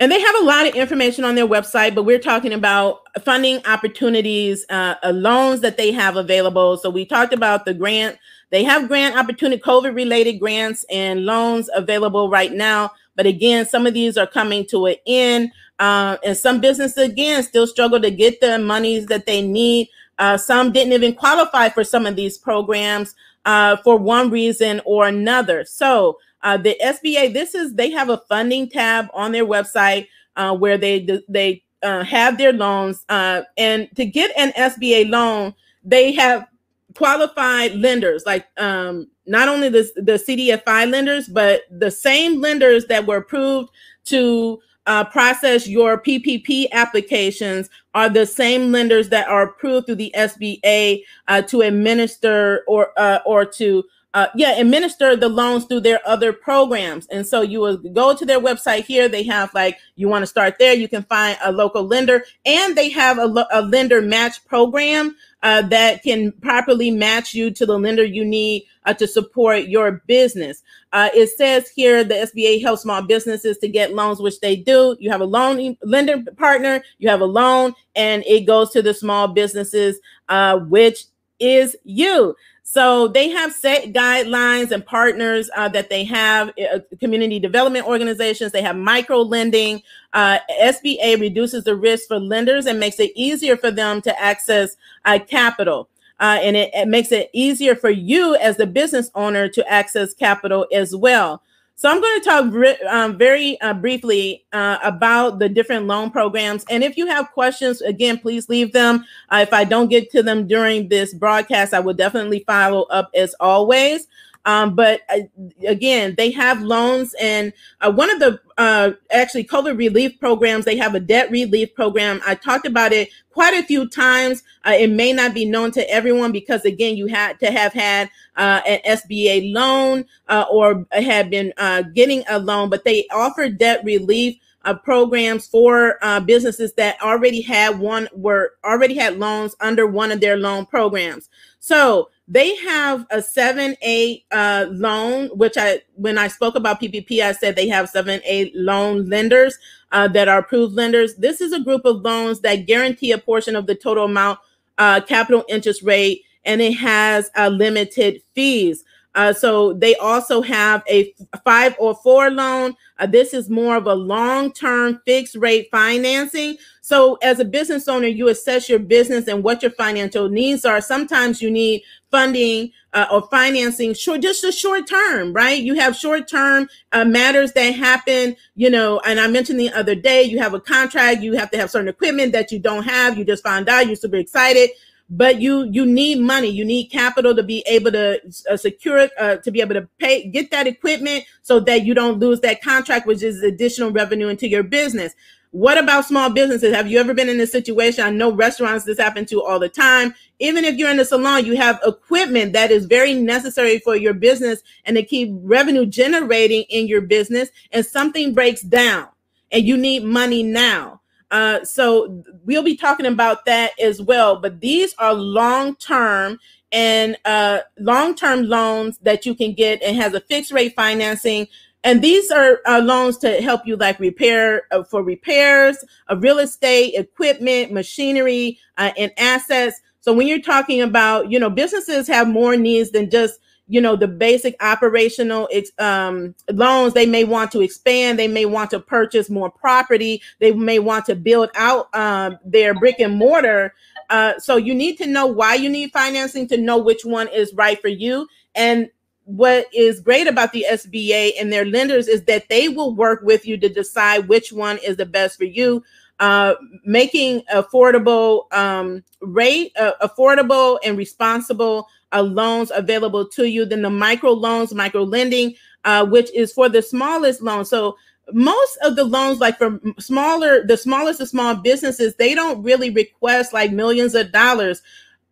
And 0.00 0.10
they 0.10 0.20
have 0.20 0.34
a 0.40 0.44
lot 0.44 0.66
of 0.66 0.74
information 0.74 1.24
on 1.24 1.34
their 1.34 1.46
website, 1.46 1.94
but 1.94 2.02
we're 2.02 2.18
talking 2.18 2.52
about 2.52 3.02
funding 3.24 3.64
opportunities, 3.64 4.66
uh, 4.68 4.96
uh, 5.02 5.10
loans 5.10 5.60
that 5.60 5.76
they 5.76 5.92
have 5.92 6.16
available. 6.16 6.76
So 6.76 6.90
we 6.90 7.04
talked 7.04 7.32
about 7.32 7.64
the 7.64 7.74
grant. 7.74 8.18
They 8.50 8.64
have 8.64 8.88
grant 8.88 9.16
opportunity, 9.16 9.62
COVID 9.62 9.94
related 9.94 10.34
grants 10.34 10.84
and 10.90 11.24
loans 11.24 11.70
available 11.74 12.28
right 12.28 12.52
now. 12.52 12.90
But 13.16 13.26
again, 13.26 13.66
some 13.66 13.86
of 13.86 13.94
these 13.94 14.16
are 14.16 14.26
coming 14.26 14.66
to 14.66 14.86
an 14.86 14.96
end. 15.06 15.52
Uh, 15.78 16.16
and 16.24 16.36
some 16.36 16.60
businesses, 16.60 16.98
again, 16.98 17.42
still 17.42 17.66
struggle 17.66 18.00
to 18.00 18.10
get 18.10 18.40
the 18.40 18.58
monies 18.58 19.06
that 19.06 19.26
they 19.26 19.42
need. 19.42 19.88
Uh, 20.18 20.36
some 20.36 20.72
didn't 20.72 20.92
even 20.92 21.14
qualify 21.14 21.68
for 21.68 21.82
some 21.82 22.04
of 22.04 22.16
these 22.16 22.36
programs 22.36 23.14
uh, 23.44 23.76
for 23.78 23.96
one 23.96 24.30
reason 24.30 24.80
or 24.84 25.06
another. 25.06 25.64
So 25.64 26.18
uh, 26.42 26.56
the 26.56 26.76
SBA, 26.82 27.32
this 27.32 27.54
is 27.54 27.74
they 27.74 27.90
have 27.90 28.10
a 28.10 28.18
funding 28.28 28.68
tab 28.68 29.08
on 29.14 29.32
their 29.32 29.46
website 29.46 30.08
uh, 30.36 30.54
where 30.56 30.78
they 30.78 31.06
they 31.28 31.62
uh, 31.82 32.04
have 32.04 32.38
their 32.38 32.52
loans, 32.52 33.04
uh, 33.08 33.42
and 33.56 33.88
to 33.96 34.04
get 34.06 34.30
an 34.36 34.52
SBA 34.52 35.10
loan, 35.10 35.54
they 35.82 36.12
have 36.12 36.48
qualified 36.94 37.74
lenders 37.74 38.24
like 38.24 38.46
um, 38.58 39.08
not 39.26 39.48
only 39.48 39.68
the 39.68 39.90
the 39.96 40.12
CDFI 40.12 40.90
lenders, 40.90 41.28
but 41.28 41.62
the 41.70 41.90
same 41.90 42.40
lenders 42.40 42.86
that 42.86 43.06
were 43.06 43.16
approved 43.16 43.70
to 44.04 44.60
uh, 44.86 45.04
process 45.04 45.66
your 45.66 45.98
PPP 45.98 46.70
applications 46.72 47.70
are 47.94 48.08
the 48.08 48.26
same 48.26 48.70
lenders 48.70 49.08
that 49.08 49.28
are 49.28 49.44
approved 49.44 49.86
through 49.86 49.94
the 49.94 50.12
SBA 50.16 51.02
uh, 51.28 51.42
to 51.42 51.62
administer 51.62 52.64
or 52.68 52.92
uh, 52.98 53.20
or 53.24 53.44
to 53.44 53.84
uh, 54.14 54.28
yeah 54.34 54.58
administer 54.58 55.16
the 55.16 55.28
loans 55.28 55.64
through 55.64 55.80
their 55.80 56.00
other 56.06 56.32
programs. 56.32 57.06
And 57.08 57.26
so 57.26 57.42
you 57.42 57.60
will 57.60 57.76
go 57.76 58.14
to 58.14 58.24
their 58.24 58.40
website 58.40 58.84
here. 58.84 59.08
They 59.08 59.24
have 59.24 59.52
like 59.52 59.78
you 59.96 60.08
want 60.08 60.22
to 60.22 60.26
start 60.26 60.54
there. 60.58 60.72
You 60.72 60.88
can 60.88 61.02
find 61.02 61.36
a 61.44 61.52
local 61.52 61.84
lender, 61.84 62.24
and 62.46 62.76
they 62.76 62.88
have 62.90 63.18
a, 63.18 63.46
a 63.52 63.62
lender 63.62 64.00
match 64.00 64.44
program 64.46 65.16
uh, 65.42 65.62
that 65.62 66.02
can 66.02 66.32
properly 66.40 66.90
match 66.90 67.34
you 67.34 67.50
to 67.50 67.66
the 67.66 67.78
lender 67.78 68.04
you 68.04 68.24
need 68.24 68.64
uh, 68.86 68.94
to 68.94 69.06
support 69.06 69.64
your 69.64 70.02
business. 70.06 70.62
Uh, 70.92 71.10
it 71.12 71.28
says 71.36 71.68
here 71.68 72.04
the 72.04 72.14
SBA 72.14 72.62
helps 72.62 72.82
small 72.82 73.02
businesses 73.02 73.58
to 73.58 73.68
get 73.68 73.94
loans, 73.94 74.20
which 74.20 74.40
they 74.40 74.56
do. 74.56 74.96
You 75.00 75.10
have 75.10 75.20
a 75.20 75.26
loan 75.26 75.76
lender 75.82 76.22
partner, 76.36 76.82
you 76.98 77.08
have 77.08 77.20
a 77.20 77.26
loan, 77.26 77.74
and 77.94 78.24
it 78.26 78.46
goes 78.46 78.70
to 78.70 78.82
the 78.82 78.94
small 78.94 79.28
businesses, 79.28 79.98
uh, 80.28 80.58
which 80.60 81.04
is 81.40 81.76
you. 81.84 82.34
So 82.66 83.08
they 83.08 83.28
have 83.28 83.52
set 83.52 83.92
guidelines 83.92 84.70
and 84.70 84.84
partners 84.84 85.50
uh, 85.54 85.68
that 85.68 85.90
they 85.90 86.02
have, 86.04 86.48
uh, 86.58 86.80
community 86.98 87.38
development 87.38 87.86
organizations. 87.86 88.52
They 88.52 88.62
have 88.62 88.74
micro 88.74 89.18
lending. 89.20 89.82
Uh, 90.14 90.38
SBA 90.60 91.20
reduces 91.20 91.64
the 91.64 91.76
risk 91.76 92.08
for 92.08 92.18
lenders 92.18 92.64
and 92.64 92.80
makes 92.80 92.98
it 92.98 93.12
easier 93.14 93.58
for 93.58 93.70
them 93.70 94.00
to 94.00 94.20
access 94.20 94.76
uh, 95.04 95.18
capital. 95.28 95.90
Uh, 96.18 96.38
and 96.40 96.56
it, 96.56 96.70
it 96.72 96.88
makes 96.88 97.12
it 97.12 97.28
easier 97.34 97.76
for 97.76 97.90
you 97.90 98.34
as 98.36 98.56
the 98.56 98.66
business 98.66 99.10
owner 99.14 99.46
to 99.48 99.70
access 99.70 100.14
capital 100.14 100.66
as 100.72 100.96
well. 100.96 101.42
So 101.76 101.90
I'm 101.90 102.00
going 102.00 102.20
to 102.20 102.24
talk 102.24 102.86
um, 102.88 103.18
very 103.18 103.60
uh, 103.60 103.74
briefly 103.74 104.44
uh, 104.52 104.78
about 104.82 105.40
the 105.40 105.48
different 105.48 105.86
loan 105.86 106.10
programs. 106.10 106.64
And 106.70 106.84
if 106.84 106.96
you 106.96 107.06
have 107.06 107.32
questions, 107.32 107.82
again, 107.82 108.18
please 108.18 108.48
leave 108.48 108.72
them. 108.72 109.04
Uh, 109.28 109.38
if 109.42 109.52
I 109.52 109.64
don't 109.64 109.88
get 109.88 110.10
to 110.12 110.22
them 110.22 110.46
during 110.46 110.88
this 110.88 111.12
broadcast, 111.12 111.74
I 111.74 111.80
will 111.80 111.94
definitely 111.94 112.44
follow 112.46 112.82
up 112.84 113.10
as 113.14 113.34
always. 113.40 114.06
Um, 114.46 114.74
but 114.74 115.00
uh, 115.08 115.20
again, 115.66 116.14
they 116.16 116.30
have 116.32 116.60
loans, 116.60 117.14
and 117.20 117.52
uh, 117.80 117.90
one 117.90 118.10
of 118.10 118.18
the 118.20 118.40
uh, 118.58 118.92
actually 119.10 119.44
COVID 119.44 119.78
relief 119.78 120.18
programs, 120.20 120.64
they 120.64 120.76
have 120.76 120.94
a 120.94 121.00
debt 121.00 121.30
relief 121.30 121.74
program. 121.74 122.20
I 122.26 122.34
talked 122.34 122.66
about 122.66 122.92
it 122.92 123.08
quite 123.30 123.54
a 123.54 123.66
few 123.66 123.88
times. 123.88 124.42
Uh, 124.66 124.72
it 124.78 124.90
may 124.90 125.12
not 125.12 125.34
be 125.34 125.44
known 125.44 125.70
to 125.72 125.90
everyone 125.90 126.30
because, 126.30 126.64
again, 126.64 126.96
you 126.96 127.06
had 127.06 127.40
to 127.40 127.50
have 127.50 127.72
had 127.72 128.10
uh, 128.36 128.60
an 128.66 128.80
SBA 128.86 129.52
loan 129.54 130.04
uh, 130.28 130.44
or 130.50 130.86
had 130.92 131.30
been 131.30 131.52
getting 131.94 132.22
a 132.28 132.38
loan, 132.38 132.68
but 132.68 132.84
they 132.84 133.06
offer 133.12 133.48
debt 133.48 133.82
relief. 133.84 134.36
Uh, 134.66 134.72
programs 134.72 135.46
for 135.46 135.98
uh, 136.00 136.18
businesses 136.20 136.72
that 136.72 136.98
already 137.02 137.42
had 137.42 137.78
one 137.78 138.08
were 138.14 138.52
already 138.64 138.94
had 138.94 139.18
loans 139.18 139.54
under 139.60 139.86
one 139.86 140.10
of 140.10 140.22
their 140.22 140.38
loan 140.38 140.64
programs. 140.64 141.28
So 141.60 142.08
they 142.26 142.56
have 142.56 143.06
a 143.10 143.18
7A 143.18 144.24
uh, 144.32 144.66
loan, 144.70 145.28
which 145.34 145.54
I, 145.58 145.82
when 145.94 146.16
I 146.16 146.28
spoke 146.28 146.54
about 146.54 146.80
PPP, 146.80 147.20
I 147.20 147.32
said 147.32 147.54
they 147.54 147.68
have 147.68 147.90
7A 147.92 148.52
loan 148.54 149.08
lenders 149.08 149.58
uh, 149.92 150.08
that 150.08 150.28
are 150.28 150.38
approved 150.38 150.74
lenders. 150.74 151.16
This 151.16 151.40
is 151.40 151.52
a 151.52 151.60
group 151.60 151.84
of 151.84 152.00
loans 152.00 152.40
that 152.40 152.66
guarantee 152.66 153.12
a 153.12 153.18
portion 153.18 153.56
of 153.56 153.66
the 153.66 153.74
total 153.74 154.04
amount 154.04 154.38
uh, 154.78 155.00
capital 155.02 155.44
interest 155.48 155.82
rate, 155.82 156.22
and 156.44 156.62
it 156.62 156.72
has 156.72 157.30
uh, 157.36 157.48
limited 157.48 158.22
fees. 158.34 158.84
Uh, 159.14 159.32
so 159.32 159.72
they 159.74 159.94
also 159.96 160.42
have 160.42 160.82
a 160.88 161.14
five 161.44 161.76
or 161.78 161.94
four 161.94 162.30
loan. 162.30 162.74
Uh, 162.98 163.06
this 163.06 163.32
is 163.32 163.48
more 163.48 163.76
of 163.76 163.86
a 163.86 163.94
long-term 163.94 165.00
fixed 165.06 165.36
rate 165.36 165.68
financing. 165.70 166.56
So 166.80 167.16
as 167.22 167.38
a 167.38 167.44
business 167.44 167.88
owner, 167.88 168.08
you 168.08 168.28
assess 168.28 168.68
your 168.68 168.78
business 168.78 169.28
and 169.28 169.42
what 169.42 169.62
your 169.62 169.70
financial 169.72 170.28
needs 170.28 170.64
are. 170.64 170.80
Sometimes 170.80 171.40
you 171.40 171.50
need 171.50 171.82
funding 172.10 172.72
uh, 172.92 173.06
or 173.10 173.26
financing 173.28 173.94
short, 173.94 174.20
just 174.20 174.44
a 174.44 174.52
short 174.52 174.86
term, 174.86 175.32
right? 175.32 175.60
You 175.60 175.74
have 175.74 175.96
short 175.96 176.28
term 176.28 176.68
uh, 176.92 177.04
matters 177.04 177.52
that 177.52 177.74
happen, 177.74 178.36
you 178.54 178.70
know, 178.70 179.00
and 179.00 179.18
I 179.18 179.26
mentioned 179.28 179.58
the 179.58 179.72
other 179.72 179.94
day, 179.94 180.22
you 180.22 180.38
have 180.38 180.54
a 180.54 180.60
contract, 180.60 181.22
you 181.22 181.34
have 181.34 181.50
to 181.52 181.58
have 181.58 181.70
certain 181.70 181.88
equipment 181.88 182.32
that 182.32 182.52
you 182.52 182.58
don't 182.58 182.84
have. 182.84 183.16
You 183.16 183.24
just 183.24 183.42
found 183.42 183.68
out 183.68 183.86
you're 183.86 183.96
super 183.96 184.16
excited 184.16 184.70
but 185.10 185.40
you 185.40 185.68
you 185.70 185.84
need 185.84 186.20
money. 186.20 186.48
You 186.48 186.64
need 186.64 186.86
capital 186.86 187.34
to 187.34 187.42
be 187.42 187.62
able 187.66 187.92
to 187.92 188.20
uh, 188.50 188.56
secure 188.56 189.08
uh, 189.18 189.36
to 189.36 189.50
be 189.50 189.60
able 189.60 189.74
to 189.74 189.88
pay 189.98 190.28
get 190.28 190.50
that 190.50 190.66
equipment 190.66 191.24
so 191.42 191.60
that 191.60 191.84
you 191.84 191.94
don't 191.94 192.18
lose 192.18 192.40
that 192.40 192.62
contract 192.62 193.06
which 193.06 193.22
is 193.22 193.42
additional 193.42 193.90
revenue 193.90 194.28
into 194.28 194.48
your 194.48 194.62
business. 194.62 195.14
What 195.50 195.78
about 195.78 196.04
small 196.04 196.30
businesses? 196.30 196.74
Have 196.74 196.90
you 196.90 196.98
ever 196.98 197.14
been 197.14 197.28
in 197.28 197.38
a 197.38 197.46
situation? 197.46 198.02
I 198.02 198.10
know 198.10 198.32
restaurants 198.32 198.84
this 198.84 198.98
happen 198.98 199.24
to 199.26 199.40
all 199.40 199.60
the 199.60 199.68
time. 199.68 200.12
Even 200.40 200.64
if 200.64 200.76
you're 200.76 200.90
in 200.90 200.98
a 200.98 201.04
salon 201.04 201.44
you 201.44 201.56
have 201.56 201.80
equipment 201.86 202.54
that 202.54 202.70
is 202.70 202.86
very 202.86 203.14
necessary 203.14 203.78
for 203.78 203.94
your 203.94 204.14
business 204.14 204.62
and 204.84 204.96
to 204.96 205.02
keep 205.04 205.30
revenue 205.42 205.86
generating 205.86 206.62
in 206.70 206.88
your 206.88 207.02
business 207.02 207.50
and 207.72 207.84
something 207.86 208.34
breaks 208.34 208.62
down 208.62 209.08
and 209.52 209.64
you 209.64 209.76
need 209.76 210.02
money 210.02 210.42
now 210.42 211.00
uh, 211.30 211.64
so 211.64 212.22
we'll 212.44 212.62
be 212.62 212.76
talking 212.76 213.06
about 213.06 213.44
that 213.44 213.72
as 213.80 214.00
well. 214.00 214.36
But 214.36 214.60
these 214.60 214.94
are 214.98 215.14
long 215.14 215.76
term 215.76 216.38
and 216.72 217.16
uh, 217.24 217.60
long 217.78 218.14
term 218.14 218.44
loans 218.44 218.98
that 218.98 219.24
you 219.24 219.34
can 219.34 219.52
get 219.52 219.82
and 219.82 219.96
has 219.96 220.14
a 220.14 220.20
fixed 220.20 220.52
rate 220.52 220.74
financing. 220.74 221.46
And 221.84 222.02
these 222.02 222.30
are 222.30 222.60
uh, 222.66 222.80
loans 222.80 223.18
to 223.18 223.42
help 223.42 223.66
you 223.66 223.76
like 223.76 224.00
repair 224.00 224.62
uh, 224.72 224.84
for 224.84 225.02
repairs 225.02 225.84
of 226.08 226.22
real 226.22 226.38
estate, 226.38 226.94
equipment, 226.94 227.72
machinery, 227.72 228.58
uh, 228.78 228.92
and 228.96 229.12
assets. 229.18 229.80
So 230.00 230.12
when 230.12 230.26
you're 230.26 230.40
talking 230.40 230.80
about, 230.80 231.30
you 231.30 231.38
know, 231.38 231.50
businesses 231.50 232.06
have 232.08 232.26
more 232.26 232.56
needs 232.56 232.90
than 232.90 233.10
just 233.10 233.38
you 233.66 233.80
know 233.80 233.96
the 233.96 234.08
basic 234.08 234.54
operational 234.62 235.48
um, 235.78 236.34
loans 236.52 236.92
they 236.92 237.06
may 237.06 237.24
want 237.24 237.50
to 237.50 237.62
expand 237.62 238.18
they 238.18 238.28
may 238.28 238.44
want 238.44 238.70
to 238.70 238.78
purchase 238.78 239.30
more 239.30 239.50
property 239.50 240.20
they 240.38 240.52
may 240.52 240.78
want 240.78 241.06
to 241.06 241.14
build 241.14 241.50
out 241.54 241.94
um, 241.94 242.38
their 242.44 242.74
brick 242.74 243.00
and 243.00 243.16
mortar. 243.16 243.74
Uh, 244.10 244.38
so 244.38 244.56
you 244.56 244.74
need 244.74 244.96
to 244.98 245.06
know 245.06 245.26
why 245.26 245.54
you 245.54 245.68
need 245.68 245.90
financing 245.92 246.46
to 246.48 246.56
know 246.56 246.78
which 246.78 247.04
one 247.04 247.28
is 247.28 247.52
right 247.54 247.80
for 247.80 247.88
you. 247.88 248.28
And 248.54 248.90
what 249.24 249.66
is 249.72 250.00
great 250.00 250.26
about 250.26 250.52
the 250.52 250.66
SBA 250.70 251.32
and 251.40 251.50
their 251.50 251.64
lenders 251.64 252.08
is 252.08 252.24
that 252.24 252.48
they 252.50 252.68
will 252.68 252.94
work 252.94 253.22
with 253.22 253.46
you 253.46 253.56
to 253.56 253.68
decide 253.68 254.28
which 254.28 254.52
one 254.52 254.78
is 254.78 254.96
the 254.96 255.06
best 255.06 255.38
for 255.38 255.44
you 255.44 255.82
uh, 256.20 256.54
making 256.84 257.42
affordable 257.52 258.52
um, 258.52 259.02
rate, 259.20 259.72
uh, 259.78 259.92
affordable 260.02 260.78
and 260.84 260.96
responsible 260.96 261.86
uh, 262.12 262.22
loans 262.22 262.70
available 262.74 263.26
to 263.28 263.48
you. 263.48 263.64
Then 263.64 263.82
the 263.82 263.90
micro 263.90 264.32
loans, 264.32 264.74
micro 264.74 265.02
lending, 265.02 265.54
uh, 265.84 266.06
which 266.06 266.32
is 266.32 266.52
for 266.52 266.68
the 266.68 266.82
smallest 266.82 267.42
loans. 267.42 267.68
So 267.68 267.96
most 268.32 268.78
of 268.82 268.96
the 268.96 269.04
loans, 269.04 269.40
like 269.40 269.58
for 269.58 269.80
smaller, 269.98 270.64
the 270.66 270.76
smallest 270.76 271.20
of 271.20 271.28
small 271.28 271.56
businesses, 271.56 272.14
they 272.14 272.34
don't 272.34 272.62
really 272.62 272.90
request 272.90 273.52
like 273.52 273.72
millions 273.72 274.14
of 274.14 274.32
dollars. 274.32 274.82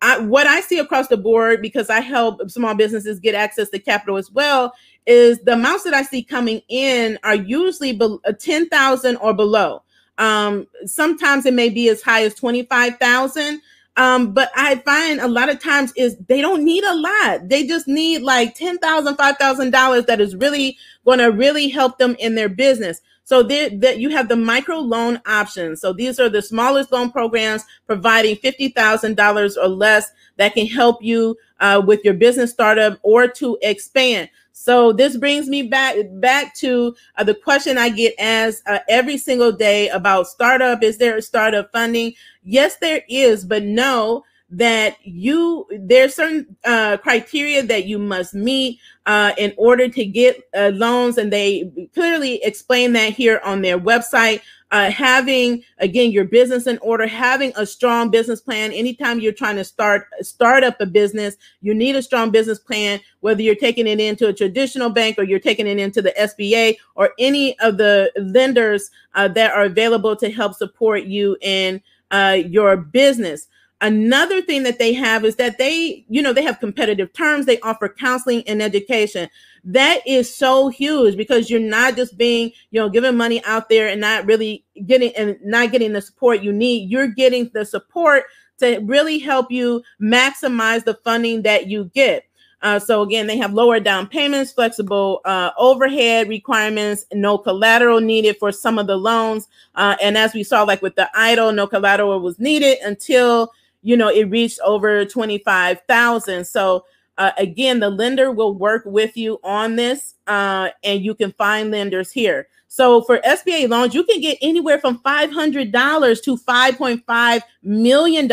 I, 0.01 0.19
what 0.19 0.47
I 0.47 0.59
see 0.59 0.79
across 0.79 1.07
the 1.07 1.15
board, 1.17 1.61
because 1.61 1.89
I 1.89 2.01
help 2.01 2.49
small 2.51 2.75
businesses 2.75 3.19
get 3.19 3.35
access 3.35 3.69
to 3.69 3.79
capital 3.79 4.17
as 4.17 4.29
well, 4.29 4.73
is 5.05 5.39
the 5.39 5.53
amounts 5.53 5.85
that 5.85 5.93
I 5.93 6.03
see 6.03 6.23
coming 6.23 6.61
in 6.67 7.17
are 7.23 7.35
usually 7.35 7.93
be- 7.93 8.17
uh, 8.25 8.33
10,000 8.33 9.15
or 9.17 9.33
below. 9.33 9.81
Um, 10.17 10.67
sometimes 10.85 11.45
it 11.45 11.53
may 11.53 11.69
be 11.69 11.89
as 11.89 12.01
high 12.01 12.23
as 12.23 12.35
25,000. 12.35 13.61
Um, 13.95 14.33
but 14.33 14.51
I 14.55 14.77
find 14.77 15.19
a 15.19 15.27
lot 15.27 15.49
of 15.49 15.59
times 15.59 15.93
is 15.95 16.17
they 16.27 16.41
don't 16.41 16.65
need 16.65 16.83
a 16.83 16.95
lot. 16.95 17.47
They 17.47 17.67
just 17.67 17.87
need 17.87 18.23
like 18.23 18.57
$10,000, 18.57 18.79
$5,000 18.79 20.05
that 20.07 20.19
is 20.19 20.35
really 20.35 20.77
going 21.05 21.19
to 21.19 21.27
really 21.27 21.69
help 21.69 21.99
them 21.99 22.15
in 22.19 22.35
their 22.35 22.49
business. 22.49 23.01
So 23.25 23.41
that 23.43 23.99
you 23.99 24.09
have 24.09 24.27
the 24.27 24.35
micro 24.35 24.79
loan 24.79 25.21
options. 25.25 25.79
So 25.79 25.93
these 25.93 26.19
are 26.19 26.27
the 26.27 26.41
smallest 26.41 26.91
loan 26.91 27.09
programs 27.09 27.63
providing 27.87 28.35
$50,000 28.35 29.57
or 29.57 29.67
less 29.69 30.11
that 30.37 30.53
can 30.55 30.67
help 30.67 31.01
you 31.01 31.37
uh, 31.61 31.81
with 31.85 32.03
your 32.03 32.15
business 32.15 32.51
startup 32.51 32.99
or 33.01 33.29
to 33.29 33.57
expand. 33.61 34.29
So 34.53 34.93
this 34.93 35.17
brings 35.17 35.49
me 35.49 35.63
back 35.63 35.97
back 36.13 36.55
to 36.57 36.95
uh, 37.17 37.23
the 37.23 37.33
question 37.33 37.77
I 37.77 37.89
get 37.89 38.13
asked 38.19 38.63
uh, 38.67 38.79
every 38.87 39.17
single 39.17 39.51
day 39.51 39.89
about 39.89 40.27
startup. 40.27 40.83
Is 40.83 40.97
there 40.99 41.17
a 41.17 41.21
startup 41.21 41.71
funding? 41.71 42.13
Yes, 42.43 42.77
there 42.77 43.01
is, 43.09 43.43
but 43.43 43.63
no 43.63 44.23
that 44.51 44.97
you 45.03 45.65
there's 45.79 46.13
certain 46.13 46.55
uh, 46.63 46.97
criteria 46.97 47.63
that 47.63 47.85
you 47.85 47.97
must 47.97 48.35
meet 48.35 48.79
uh, 49.07 49.31
in 49.39 49.51
order 49.57 49.89
to 49.89 50.05
get 50.05 50.43
uh, 50.55 50.71
loans 50.75 51.17
and 51.17 51.33
they 51.33 51.71
clearly 51.95 52.39
explain 52.43 52.93
that 52.93 53.13
here 53.13 53.41
on 53.43 53.63
their 53.63 53.79
website 53.79 54.41
uh, 54.73 54.91
having 54.91 55.63
again 55.77 56.11
your 56.11 56.25
business 56.25 56.67
in 56.67 56.77
order 56.79 57.07
having 57.07 57.53
a 57.55 57.65
strong 57.65 58.09
business 58.09 58.41
plan. 58.41 58.73
Anytime 58.73 59.21
you're 59.21 59.31
trying 59.31 59.55
to 59.55 59.63
start 59.63 60.07
start 60.21 60.63
up 60.63 60.81
a 60.81 60.85
business 60.85 61.37
you 61.61 61.73
need 61.73 61.95
a 61.95 62.01
strong 62.01 62.31
business 62.31 62.59
plan 62.59 62.99
whether 63.21 63.41
you're 63.41 63.55
taking 63.55 63.87
it 63.87 63.99
into 63.99 64.27
a 64.27 64.33
traditional 64.33 64.89
bank 64.89 65.17
or 65.17 65.23
you're 65.23 65.39
taking 65.39 65.67
it 65.67 65.79
into 65.79 66.01
the 66.01 66.13
sba 66.19 66.75
or 66.95 67.11
any 67.19 67.57
of 67.59 67.77
the 67.77 68.11
lenders 68.17 68.91
uh, 69.15 69.27
that 69.27 69.51
are 69.51 69.63
available 69.63 70.15
to 70.15 70.29
help 70.29 70.53
support 70.53 71.03
you 71.03 71.37
in 71.41 71.81
uh, 72.11 72.37
your 72.45 72.77
business 72.77 73.47
Another 73.83 74.41
thing 74.41 74.63
that 74.63 74.79
they 74.79 74.93
have 74.93 75.25
is 75.25 75.35
that 75.35 75.57
they, 75.57 76.05
you 76.07 76.21
know, 76.21 76.31
they 76.31 76.41
have 76.41 76.61
competitive 76.61 77.11
terms. 77.11 77.45
They 77.45 77.59
offer 77.59 77.89
counseling 77.89 78.41
and 78.47 78.61
education. 78.61 79.29
That 79.65 79.99
is 80.07 80.33
so 80.33 80.69
huge 80.69 81.17
because 81.17 81.49
you're 81.49 81.59
not 81.59 81.97
just 81.97 82.17
being, 82.17 82.53
you 82.71 82.79
know, 82.79 82.87
giving 82.87 83.17
money 83.17 83.43
out 83.43 83.67
there 83.67 83.89
and 83.89 83.99
not 83.99 84.25
really 84.25 84.63
getting 84.85 85.13
and 85.17 85.37
not 85.43 85.73
getting 85.73 85.91
the 85.91 86.01
support 86.01 86.41
you 86.41 86.53
need. 86.53 86.89
You're 86.89 87.09
getting 87.09 87.51
the 87.53 87.65
support 87.65 88.23
to 88.59 88.79
really 88.79 89.19
help 89.19 89.51
you 89.51 89.83
maximize 90.01 90.85
the 90.85 90.93
funding 91.03 91.41
that 91.41 91.67
you 91.67 91.91
get. 91.93 92.23
Uh, 92.61 92.79
so 92.79 93.01
again, 93.01 93.27
they 93.27 93.37
have 93.37 93.53
lower 93.53 93.81
down 93.81 94.07
payments, 94.07 94.53
flexible 94.53 95.19
uh, 95.25 95.51
overhead 95.57 96.29
requirements, 96.29 97.05
no 97.11 97.37
collateral 97.37 97.99
needed 97.99 98.37
for 98.39 98.53
some 98.53 98.79
of 98.79 98.87
the 98.87 98.95
loans. 98.95 99.49
Uh, 99.75 99.97
and 100.01 100.17
as 100.17 100.33
we 100.33 100.41
saw, 100.41 100.63
like 100.63 100.81
with 100.81 100.95
the 100.95 101.09
EIDL, 101.13 101.53
no 101.53 101.67
collateral 101.67 102.21
was 102.21 102.39
needed 102.39 102.77
until 102.81 103.51
you 103.83 103.95
know, 103.97 104.07
it 104.07 104.23
reached 104.29 104.59
over 104.61 105.05
25,000. 105.05 106.45
So 106.45 106.85
uh, 107.17 107.31
again, 107.37 107.79
the 107.79 107.89
lender 107.89 108.31
will 108.31 108.55
work 108.55 108.83
with 108.85 109.15
you 109.17 109.39
on 109.43 109.75
this, 109.75 110.15
uh, 110.27 110.69
and 110.83 111.01
you 111.03 111.15
can 111.15 111.31
find 111.33 111.71
lenders 111.71 112.11
here. 112.11 112.47
So 112.73 113.03
for 113.03 113.19
SBA 113.19 113.69
loans, 113.69 113.93
you 113.93 114.03
can 114.03 114.19
get 114.19 114.39
anywhere 114.41 114.79
from 114.79 114.97
$500 114.97 116.23
to 116.23 116.37
$5.5 116.37 117.41
million. 117.61 118.31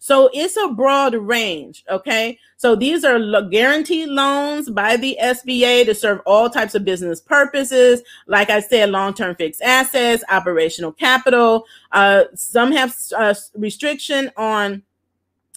So 0.00 0.30
it's 0.34 0.56
a 0.56 0.66
broad 0.74 1.14
range. 1.14 1.84
Okay. 1.88 2.40
So 2.56 2.74
these 2.74 3.04
are 3.04 3.20
guaranteed 3.42 4.08
loans 4.08 4.68
by 4.68 4.96
the 4.96 5.16
SBA 5.22 5.84
to 5.84 5.94
serve 5.94 6.18
all 6.26 6.50
types 6.50 6.74
of 6.74 6.84
business 6.84 7.20
purposes. 7.20 8.02
Like 8.26 8.50
I 8.50 8.58
said, 8.58 8.90
long-term 8.90 9.36
fixed 9.36 9.62
assets, 9.62 10.24
operational 10.28 10.90
capital. 10.90 11.64
Uh, 11.92 12.24
some 12.34 12.72
have 12.72 12.96
uh, 13.16 13.34
restriction 13.54 14.32
on 14.36 14.82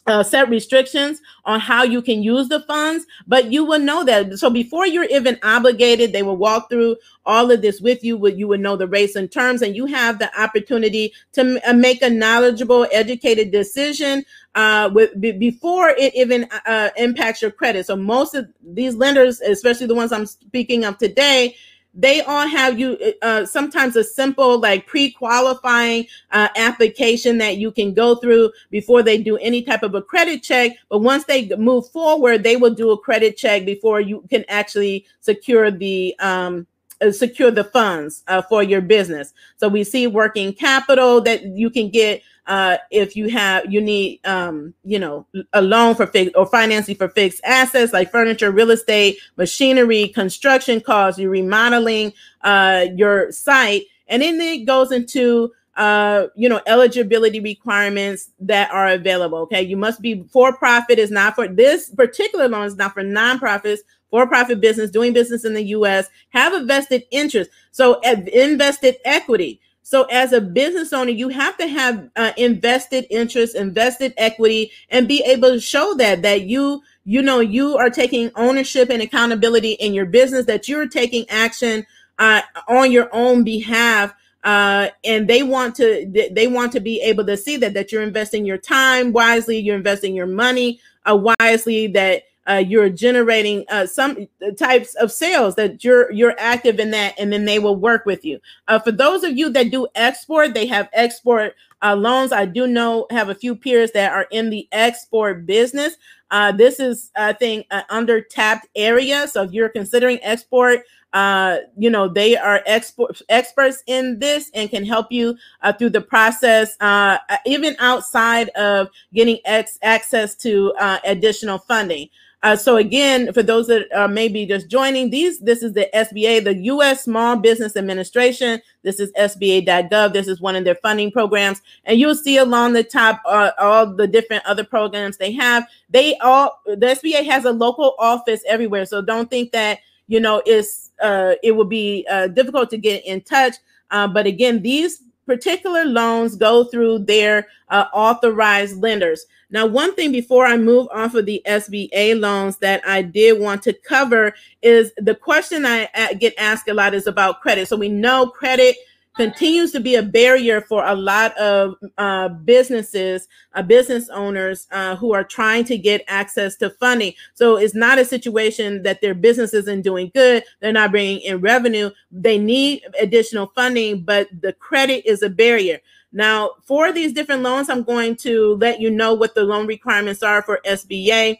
uh, 0.07 0.23
set 0.23 0.49
restrictions 0.49 1.21
on 1.45 1.59
how 1.59 1.83
you 1.83 2.01
can 2.01 2.23
use 2.23 2.49
the 2.49 2.61
funds, 2.61 3.05
but 3.27 3.51
you 3.51 3.63
will 3.63 3.79
know 3.79 4.03
that. 4.03 4.37
So 4.39 4.49
before 4.49 4.87
you're 4.87 5.05
even 5.05 5.37
obligated, 5.43 6.11
they 6.11 6.23
will 6.23 6.37
walk 6.37 6.69
through 6.69 6.97
all 7.25 7.51
of 7.51 7.61
this 7.61 7.79
with 7.81 8.03
you. 8.03 8.17
Would 8.17 8.37
You 8.37 8.47
would 8.47 8.59
know 8.61 8.75
the 8.75 8.87
rates 8.87 9.15
and 9.15 9.31
terms, 9.31 9.61
and 9.61 9.75
you 9.75 9.85
have 9.85 10.17
the 10.17 10.29
opportunity 10.41 11.13
to 11.33 11.61
uh, 11.69 11.73
make 11.73 12.01
a 12.01 12.09
knowledgeable, 12.09 12.87
educated 12.91 13.51
decision 13.51 14.25
uh, 14.55 14.89
with 14.93 15.19
b- 15.21 15.33
before 15.33 15.89
it 15.89 16.13
even 16.15 16.47
uh, 16.65 16.89
impacts 16.97 17.41
your 17.41 17.51
credit. 17.51 17.85
So 17.85 17.95
most 17.95 18.33
of 18.33 18.47
these 18.63 18.95
lenders, 18.95 19.39
especially 19.41 19.87
the 19.87 19.95
ones 19.95 20.11
I'm 20.11 20.25
speaking 20.25 20.83
of 20.83 20.97
today, 20.97 21.55
they 21.93 22.21
all 22.21 22.47
have 22.47 22.79
you 22.79 22.97
uh, 23.21 23.45
sometimes 23.45 23.95
a 23.95 24.03
simple 24.03 24.59
like 24.59 24.87
pre-qualifying 24.87 26.07
uh, 26.31 26.47
application 26.55 27.37
that 27.37 27.57
you 27.57 27.71
can 27.71 27.93
go 27.93 28.15
through 28.15 28.51
before 28.69 29.03
they 29.03 29.21
do 29.21 29.37
any 29.37 29.61
type 29.61 29.83
of 29.83 29.93
a 29.93 30.01
credit 30.01 30.41
check. 30.41 30.71
But 30.89 30.99
once 30.99 31.25
they 31.25 31.49
move 31.57 31.89
forward 31.89 32.43
they 32.43 32.55
will 32.55 32.73
do 32.73 32.91
a 32.91 32.97
credit 32.97 33.35
check 33.37 33.65
before 33.65 33.99
you 33.99 34.23
can 34.29 34.45
actually 34.47 35.05
secure 35.19 35.69
the 35.69 36.15
um, 36.19 36.65
uh, 37.01 37.11
secure 37.11 37.51
the 37.51 37.63
funds 37.63 38.23
uh, 38.27 38.41
for 38.41 38.63
your 38.63 38.81
business. 38.81 39.33
So 39.57 39.67
we 39.67 39.83
see 39.83 40.07
working 40.07 40.53
capital 40.53 41.21
that 41.21 41.43
you 41.43 41.69
can 41.69 41.89
get 41.89 42.21
uh, 42.47 42.77
if 42.89 43.15
you 43.15 43.29
have 43.29 43.71
you 43.71 43.79
need 43.79 44.19
um, 44.25 44.73
you 44.83 44.97
know 44.97 45.25
a 45.53 45.61
loan 45.61 45.95
for 45.95 46.07
fixed 46.07 46.35
or 46.35 46.45
financing 46.45 46.95
for 46.95 47.09
fixed 47.09 47.41
assets 47.43 47.93
like 47.93 48.11
furniture, 48.11 48.51
real 48.51 48.71
estate, 48.71 49.17
machinery, 49.37 50.07
construction 50.09 50.81
costs, 50.81 51.19
you're 51.19 51.29
remodeling 51.29 52.11
uh, 52.41 52.87
your 52.95 53.31
site, 53.31 53.83
and 54.07 54.21
then 54.21 54.41
it 54.41 54.65
goes 54.65 54.91
into 54.91 55.51
uh, 55.77 56.27
you 56.35 56.49
know, 56.49 56.61
eligibility 56.67 57.39
requirements 57.39 58.31
that 58.39 58.69
are 58.71 58.89
available. 58.89 59.39
Okay, 59.39 59.61
you 59.61 59.77
must 59.77 60.01
be 60.01 60.23
for 60.31 60.55
profit 60.55 60.99
is 60.99 61.11
not 61.11 61.35
for 61.35 61.47
this 61.47 61.89
particular 61.89 62.47
loan 62.47 62.65
is 62.65 62.75
not 62.75 62.93
for 62.93 63.03
nonprofits, 63.03 63.79
for 64.11 64.27
profit 64.27 64.61
business 64.61 64.91
doing 64.91 65.13
business 65.13 65.43
in 65.43 65.55
the 65.55 65.63
U.S. 65.63 66.07
Have 66.29 66.53
a 66.53 66.63
vested 66.63 67.03
interest, 67.09 67.49
so 67.71 67.99
invested 68.01 68.97
equity. 69.03 69.59
So, 69.83 70.03
as 70.03 70.31
a 70.31 70.39
business 70.39 70.93
owner, 70.93 71.09
you 71.09 71.29
have 71.29 71.57
to 71.57 71.67
have 71.67 72.09
uh, 72.15 72.31
invested 72.37 73.07
interest, 73.09 73.55
invested 73.55 74.13
equity, 74.17 74.71
and 74.89 75.07
be 75.07 75.23
able 75.23 75.49
to 75.49 75.59
show 75.59 75.95
that 75.95 76.21
that 76.21 76.43
you 76.43 76.83
you 77.03 77.23
know 77.23 77.39
you 77.39 77.77
are 77.77 77.89
taking 77.89 78.29
ownership 78.35 78.91
and 78.91 79.01
accountability 79.01 79.71
in 79.71 79.93
your 79.93 80.05
business, 80.05 80.45
that 80.45 80.67
you're 80.67 80.87
taking 80.87 81.27
action 81.29 81.85
uh, 82.19 82.41
on 82.67 82.91
your 82.91 83.09
own 83.11 83.43
behalf 83.43 84.13
uh, 84.43 84.89
and 85.03 85.27
they 85.27 85.43
want 85.43 85.75
to 85.75 86.29
they 86.31 86.47
want 86.47 86.71
to 86.71 86.79
be 86.79 86.99
able 87.01 87.25
to 87.25 87.37
see 87.37 87.57
that 87.57 87.73
that 87.73 87.91
you're 87.91 88.01
investing 88.01 88.45
your 88.45 88.57
time 88.57 89.11
wisely 89.13 89.57
you're 89.57 89.75
investing 89.75 90.15
your 90.15 90.27
money 90.27 90.79
uh, 91.09 91.33
wisely 91.39 91.87
that 91.87 92.23
uh, 92.51 92.57
you're 92.57 92.89
generating 92.89 93.63
uh, 93.69 93.85
some 93.85 94.27
types 94.57 94.93
of 94.95 95.11
sales 95.11 95.55
that 95.55 95.83
you're 95.83 96.11
you're 96.11 96.35
active 96.37 96.79
in 96.79 96.91
that 96.91 97.13
and 97.17 97.31
then 97.31 97.45
they 97.45 97.59
will 97.59 97.75
work 97.75 98.05
with 98.05 98.25
you. 98.25 98.39
Uh, 98.67 98.79
for 98.79 98.91
those 98.91 99.23
of 99.23 99.37
you 99.37 99.49
that 99.49 99.71
do 99.71 99.87
export 99.95 100.53
they 100.53 100.65
have 100.65 100.89
export 100.93 101.53
uh, 101.83 101.95
loans. 101.95 102.31
I 102.31 102.45
do 102.45 102.67
know 102.67 103.07
have 103.09 103.29
a 103.29 103.35
few 103.35 103.55
peers 103.55 103.91
that 103.93 104.11
are 104.11 104.27
in 104.31 104.49
the 104.49 104.67
export 104.71 105.45
business. 105.45 105.95
Uh, 106.29 106.51
this 106.51 106.79
is 106.79 107.11
i 107.17 107.33
think 107.33 107.65
an 107.71 107.83
under 107.89 108.21
tapped 108.21 108.67
area. 108.75 109.27
So 109.27 109.43
if 109.43 109.51
you're 109.51 109.69
considering 109.69 110.19
export 110.21 110.81
uh, 111.13 111.57
you 111.77 111.89
know, 111.89 112.07
they 112.07 112.37
are 112.37 112.61
export, 112.65 113.21
experts 113.27 113.83
in 113.85 114.19
this 114.19 114.49
and 114.53 114.69
can 114.69 114.85
help 114.85 115.11
you 115.11 115.37
uh, 115.61 115.73
through 115.73 115.89
the 115.89 116.01
process, 116.01 116.77
uh, 116.79 117.17
even 117.45 117.75
outside 117.79 118.47
of 118.49 118.87
getting 119.13 119.39
ex- 119.43 119.77
access 119.81 120.35
to 120.35 120.73
uh, 120.79 120.99
additional 121.03 121.57
funding. 121.57 122.07
Uh, 122.43 122.55
so 122.55 122.77
again, 122.77 123.31
for 123.33 123.43
those 123.43 123.67
that 123.67 123.87
are 123.95 124.07
maybe 124.07 124.47
just 124.47 124.67
joining 124.67 125.11
these, 125.11 125.39
this 125.39 125.61
is 125.61 125.73
the 125.73 125.87
SBA, 125.93 126.43
the 126.43 126.55
U.S. 126.55 127.03
Small 127.03 127.35
Business 127.35 127.75
Administration. 127.75 128.59
This 128.81 128.99
is 128.99 129.11
SBA.gov. 129.13 130.13
This 130.13 130.27
is 130.27 130.41
one 130.41 130.55
of 130.55 130.63
their 130.63 130.75
funding 130.75 131.11
programs, 131.11 131.61
and 131.85 131.99
you'll 131.99 132.15
see 132.15 132.37
along 132.37 132.73
the 132.73 132.83
top 132.83 133.21
uh, 133.25 133.51
all 133.59 133.93
the 133.93 134.07
different 134.07 134.43
other 134.45 134.63
programs 134.63 135.17
they 135.17 135.31
have. 135.33 135.67
They 135.89 136.17
all 136.17 136.61
the 136.65 136.77
SBA 136.77 137.25
has 137.27 137.45
a 137.45 137.51
local 137.51 137.95
office 137.99 138.41
everywhere, 138.47 138.85
so 138.85 139.03
don't 139.03 139.29
think 139.29 139.51
that 139.51 139.79
you 140.11 140.19
know, 140.19 140.41
it's 140.45 140.91
uh, 141.01 141.35
it 141.41 141.55
would 141.55 141.69
be 141.69 142.05
uh, 142.11 142.27
difficult 142.27 142.69
to 142.71 142.77
get 142.77 143.05
in 143.05 143.21
touch. 143.21 143.55
Uh, 143.91 144.09
but 144.09 144.25
again, 144.25 144.61
these 144.61 145.03
particular 145.31 145.85
loans 145.85 146.35
go 146.35 146.65
through 146.65 146.99
their 146.99 147.47
uh, 147.69 147.85
authorized 147.93 148.81
lenders. 148.81 149.25
Now, 149.49 149.65
one 149.65 149.95
thing 149.95 150.11
before 150.11 150.45
I 150.45 150.57
move 150.57 150.89
off 150.93 151.15
of 151.15 151.25
the 151.25 151.41
SBA 151.47 152.19
loans 152.19 152.57
that 152.57 152.85
I 152.85 153.01
did 153.01 153.39
want 153.39 153.63
to 153.63 153.71
cover 153.71 154.33
is 154.61 154.91
the 154.97 155.15
question 155.15 155.65
I 155.65 155.87
get 156.19 156.33
asked 156.37 156.67
a 156.67 156.73
lot 156.73 156.93
is 156.93 157.07
about 157.07 157.39
credit. 157.39 157.69
So 157.69 157.77
we 157.77 157.87
know 157.87 158.27
credit 158.27 158.75
continues 159.15 159.71
to 159.73 159.79
be 159.79 159.95
a 159.95 160.03
barrier 160.03 160.61
for 160.61 160.85
a 160.85 160.95
lot 160.95 161.37
of 161.37 161.75
uh, 161.97 162.29
businesses, 162.29 163.27
uh, 163.53 163.61
business 163.61 164.09
owners 164.09 164.67
uh, 164.71 164.95
who 164.95 165.13
are 165.13 165.23
trying 165.23 165.65
to 165.65 165.77
get 165.77 166.03
access 166.07 166.55
to 166.57 166.69
funding. 166.69 167.13
So 167.33 167.57
it's 167.57 167.75
not 167.75 167.99
a 167.99 168.05
situation 168.05 168.83
that 168.83 169.01
their 169.01 169.13
business 169.13 169.53
isn't 169.53 169.81
doing 169.81 170.11
good, 170.13 170.43
they're 170.59 170.71
not 170.71 170.91
bringing 170.91 171.21
in 171.21 171.41
revenue. 171.41 171.91
They 172.11 172.37
need 172.37 172.83
additional 172.99 173.51
funding, 173.53 174.01
but 174.03 174.27
the 174.41 174.53
credit 174.53 175.09
is 175.09 175.21
a 175.23 175.29
barrier. 175.29 175.79
Now, 176.13 176.51
for 176.63 176.91
these 176.91 177.13
different 177.13 177.41
loans, 177.41 177.69
I'm 177.69 177.83
going 177.83 178.15
to 178.17 178.55
let 178.55 178.81
you 178.81 178.89
know 178.89 179.13
what 179.13 179.33
the 179.33 179.43
loan 179.43 179.65
requirements 179.65 180.23
are 180.23 180.41
for 180.41 180.59
SBA. 180.65 181.39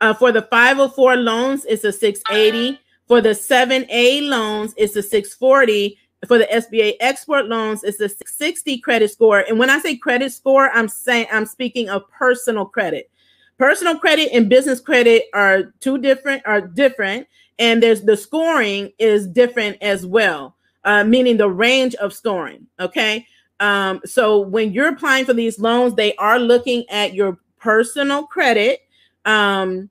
Uh, 0.00 0.14
for 0.14 0.32
the 0.32 0.42
504 0.42 1.16
loans, 1.16 1.64
it's 1.66 1.84
a 1.84 1.92
680. 1.92 2.80
For 3.08 3.20
the 3.20 3.30
7A 3.30 4.26
loans, 4.26 4.72
it's 4.76 4.96
a 4.96 5.02
640 5.02 5.98
for 6.26 6.38
the 6.38 6.44
SBA 6.44 6.94
export 7.00 7.46
loans, 7.46 7.82
it's 7.82 8.00
a 8.00 8.08
60 8.26 8.78
credit 8.78 9.10
score. 9.10 9.40
And 9.40 9.58
when 9.58 9.70
I 9.70 9.78
say 9.80 9.96
credit 9.96 10.32
score, 10.32 10.70
I'm 10.70 10.88
saying 10.88 11.26
I'm 11.32 11.46
speaking 11.46 11.88
of 11.88 12.08
personal 12.10 12.64
credit. 12.64 13.10
Personal 13.58 13.98
credit 13.98 14.30
and 14.32 14.48
business 14.48 14.80
credit 14.80 15.24
are 15.34 15.72
two 15.80 15.98
different, 15.98 16.42
are 16.46 16.60
different, 16.60 17.26
and 17.58 17.82
there's 17.82 18.02
the 18.02 18.16
scoring 18.16 18.92
is 18.98 19.26
different 19.26 19.76
as 19.80 20.06
well, 20.06 20.56
uh, 20.84 21.04
meaning 21.04 21.36
the 21.36 21.48
range 21.48 21.94
of 21.96 22.12
scoring. 22.12 22.66
Okay. 22.80 23.26
Um, 23.60 24.00
so 24.04 24.40
when 24.40 24.72
you're 24.72 24.88
applying 24.88 25.24
for 25.24 25.34
these 25.34 25.60
loans, 25.60 25.94
they 25.94 26.16
are 26.16 26.38
looking 26.38 26.88
at 26.88 27.14
your 27.14 27.38
personal 27.60 28.26
credit. 28.26 28.80
Um, 29.24 29.88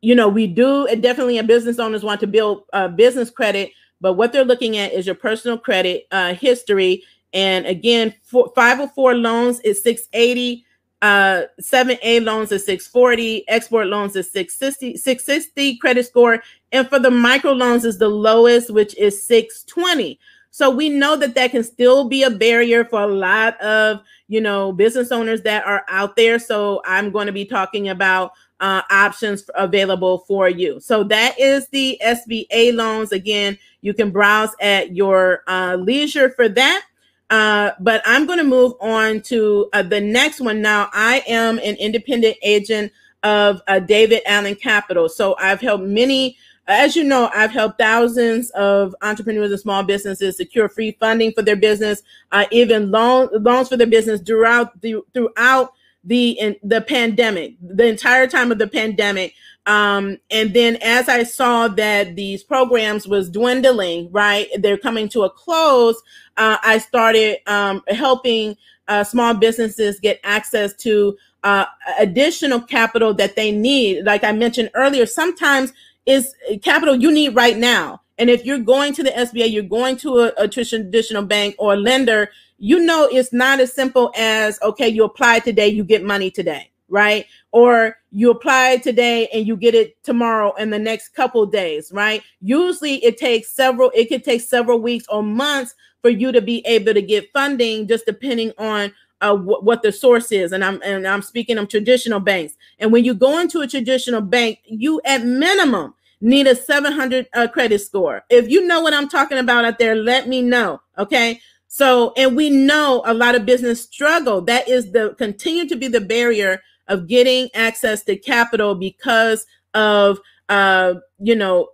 you 0.00 0.14
know, 0.14 0.28
we 0.28 0.46
do 0.46 0.86
definitely, 1.00 1.38
and 1.38 1.46
business 1.46 1.78
owners 1.78 2.02
want 2.02 2.20
to 2.20 2.26
build 2.26 2.64
uh, 2.72 2.88
business 2.88 3.30
credit, 3.30 3.70
but 4.00 4.14
what 4.14 4.32
they're 4.32 4.44
looking 4.44 4.76
at 4.76 4.92
is 4.92 5.06
your 5.06 5.14
personal 5.14 5.58
credit 5.58 6.06
uh, 6.10 6.34
history. 6.34 7.02
And 7.32 7.66
again, 7.66 8.14
for, 8.22 8.52
504 8.54 9.14
loans 9.14 9.60
is 9.60 9.82
680. 9.82 10.64
Uh, 11.02 11.42
7A 11.60 12.24
loans 12.24 12.50
is 12.50 12.64
640, 12.64 13.46
export 13.48 13.86
loans 13.86 14.16
is 14.16 14.32
660, 14.32 14.96
660 14.96 15.76
credit 15.76 16.06
score. 16.06 16.42
And 16.72 16.88
for 16.88 16.98
the 16.98 17.10
micro 17.10 17.52
loans 17.52 17.84
is 17.84 17.98
the 17.98 18.08
lowest, 18.08 18.70
which 18.70 18.96
is 18.96 19.22
620. 19.22 20.18
So 20.50 20.70
we 20.70 20.88
know 20.88 21.16
that 21.16 21.34
that 21.34 21.50
can 21.50 21.62
still 21.62 22.08
be 22.08 22.22
a 22.22 22.30
barrier 22.30 22.86
for 22.86 23.02
a 23.02 23.06
lot 23.06 23.60
of, 23.60 24.00
you 24.28 24.40
know, 24.40 24.72
business 24.72 25.12
owners 25.12 25.42
that 25.42 25.66
are 25.66 25.84
out 25.88 26.16
there. 26.16 26.38
So 26.38 26.80
I'm 26.86 27.10
going 27.10 27.26
to 27.26 27.32
be 27.32 27.44
talking 27.44 27.90
about 27.90 28.32
uh, 28.60 28.80
options 28.90 29.44
available 29.54 30.20
for 30.20 30.48
you. 30.48 30.80
So 30.80 31.04
that 31.04 31.38
is 31.38 31.68
the 31.68 32.00
SBA 32.02 32.74
loans. 32.74 33.12
Again, 33.12 33.58
you 33.86 33.94
can 33.94 34.10
browse 34.10 34.50
at 34.60 34.96
your 34.96 35.44
uh, 35.46 35.76
leisure 35.76 36.28
for 36.30 36.48
that. 36.48 36.82
Uh, 37.30 37.70
but 37.78 38.02
I'm 38.04 38.26
going 38.26 38.38
to 38.38 38.44
move 38.44 38.72
on 38.80 39.20
to 39.22 39.68
uh, 39.72 39.82
the 39.82 40.00
next 40.00 40.40
one. 40.40 40.60
Now, 40.60 40.90
I 40.92 41.22
am 41.28 41.58
an 41.60 41.76
independent 41.76 42.36
agent 42.42 42.90
of 43.22 43.62
uh, 43.68 43.78
David 43.78 44.22
Allen 44.26 44.56
Capital. 44.56 45.08
So 45.08 45.36
I've 45.38 45.60
helped 45.60 45.84
many, 45.84 46.36
as 46.66 46.96
you 46.96 47.04
know, 47.04 47.30
I've 47.32 47.52
helped 47.52 47.78
thousands 47.78 48.50
of 48.50 48.92
entrepreneurs 49.02 49.52
and 49.52 49.60
small 49.60 49.84
businesses 49.84 50.36
secure 50.36 50.68
free 50.68 50.96
funding 50.98 51.30
for 51.30 51.42
their 51.42 51.54
business, 51.54 52.02
uh, 52.32 52.46
even 52.50 52.90
loan, 52.90 53.28
loans 53.32 53.68
for 53.68 53.76
their 53.76 53.86
business 53.86 54.20
throughout 54.20 54.80
the, 54.80 55.00
throughout 55.14 55.74
the 56.02 56.30
in, 56.30 56.56
the 56.64 56.80
pandemic, 56.80 57.54
the 57.60 57.86
entire 57.86 58.26
time 58.26 58.50
of 58.50 58.58
the 58.58 58.66
pandemic. 58.66 59.32
Um, 59.66 60.18
and 60.30 60.54
then 60.54 60.76
as 60.76 61.08
I 61.08 61.24
saw 61.24 61.68
that 61.68 62.16
these 62.16 62.42
programs 62.42 63.06
was 63.06 63.28
dwindling, 63.28 64.10
right, 64.12 64.48
they're 64.58 64.78
coming 64.78 65.08
to 65.10 65.22
a 65.22 65.30
close. 65.30 66.00
Uh, 66.36 66.56
I 66.62 66.78
started 66.78 67.38
um, 67.46 67.82
helping 67.88 68.56
uh, 68.88 69.04
small 69.04 69.34
businesses 69.34 69.98
get 69.98 70.20
access 70.22 70.72
to 70.74 71.16
uh, 71.42 71.66
additional 71.98 72.60
capital 72.60 73.12
that 73.14 73.36
they 73.36 73.50
need. 73.50 74.04
Like 74.04 74.24
I 74.24 74.32
mentioned 74.32 74.70
earlier, 74.74 75.06
sometimes 75.06 75.72
is 76.06 76.34
capital 76.62 76.94
you 76.94 77.10
need 77.10 77.34
right 77.34 77.56
now. 77.56 78.02
And 78.18 78.30
if 78.30 78.46
you're 78.46 78.58
going 78.58 78.94
to 78.94 79.02
the 79.02 79.10
SBA, 79.10 79.52
you're 79.52 79.62
going 79.62 79.96
to 79.98 80.20
a, 80.20 80.32
a 80.38 80.48
traditional 80.48 81.24
bank 81.24 81.56
or 81.58 81.76
lender, 81.76 82.30
you 82.58 82.80
know 82.80 83.08
it's 83.10 83.32
not 83.32 83.60
as 83.60 83.72
simple 83.72 84.12
as 84.16 84.58
okay 84.62 84.88
you 84.88 85.04
apply 85.04 85.38
today 85.40 85.68
you 85.68 85.84
get 85.84 86.02
money 86.02 86.30
today 86.30 86.70
right? 86.88 87.26
Or 87.52 87.96
you 88.10 88.30
apply 88.30 88.78
today 88.78 89.28
and 89.32 89.46
you 89.46 89.56
get 89.56 89.74
it 89.74 90.02
tomorrow 90.04 90.54
in 90.54 90.70
the 90.70 90.78
next 90.78 91.10
couple 91.10 91.44
days 91.46 91.90
right? 91.92 92.22
Usually 92.40 93.04
it 93.04 93.18
takes 93.18 93.50
several 93.50 93.90
it 93.94 94.08
could 94.08 94.24
take 94.24 94.40
several 94.40 94.80
weeks 94.80 95.06
or 95.08 95.22
months 95.22 95.74
for 96.02 96.10
you 96.10 96.30
to 96.32 96.40
be 96.40 96.64
able 96.66 96.94
to 96.94 97.02
get 97.02 97.32
funding 97.32 97.88
just 97.88 98.06
depending 98.06 98.52
on 98.58 98.92
uh, 99.22 99.28
w- 99.34 99.60
what 99.62 99.82
the 99.82 99.90
source 99.92 100.30
is. 100.30 100.52
And 100.52 100.64
i'm 100.64 100.80
and 100.84 101.06
i'm 101.06 101.22
speaking 101.22 101.58
of 101.58 101.68
traditional 101.68 102.20
banks. 102.20 102.54
And 102.78 102.92
when 102.92 103.04
you 103.04 103.14
go 103.14 103.38
into 103.40 103.60
a 103.60 103.66
traditional 103.66 104.20
bank 104.20 104.60
you 104.66 105.00
at 105.04 105.24
minimum 105.24 105.94
need 106.20 106.46
a 106.46 106.56
700 106.56 107.26
uh, 107.34 107.46
credit 107.48 107.78
score. 107.80 108.24
If 108.30 108.48
you 108.48 108.66
know 108.66 108.80
what 108.80 108.94
i'm 108.94 109.08
talking 109.08 109.38
about 109.38 109.64
out 109.64 109.78
there 109.78 109.94
let 109.94 110.28
me 110.28 110.42
know 110.42 110.80
okay? 110.98 111.40
So, 111.68 112.12
and 112.16 112.36
we 112.36 112.48
know 112.48 113.02
a 113.04 113.12
lot 113.12 113.34
of 113.34 113.44
business 113.44 113.82
struggle. 113.82 114.40
That 114.42 114.68
is 114.68 114.92
the 114.92 115.14
continue 115.18 115.68
to 115.68 115.76
be 115.76 115.88
the 115.88 116.00
barrier 116.00 116.62
of 116.88 117.06
getting 117.06 117.48
access 117.54 118.02
to 118.04 118.16
capital 118.16 118.74
because 118.74 119.46
of 119.74 120.18
uh, 120.48 120.94
you 121.18 121.34
know 121.34 121.68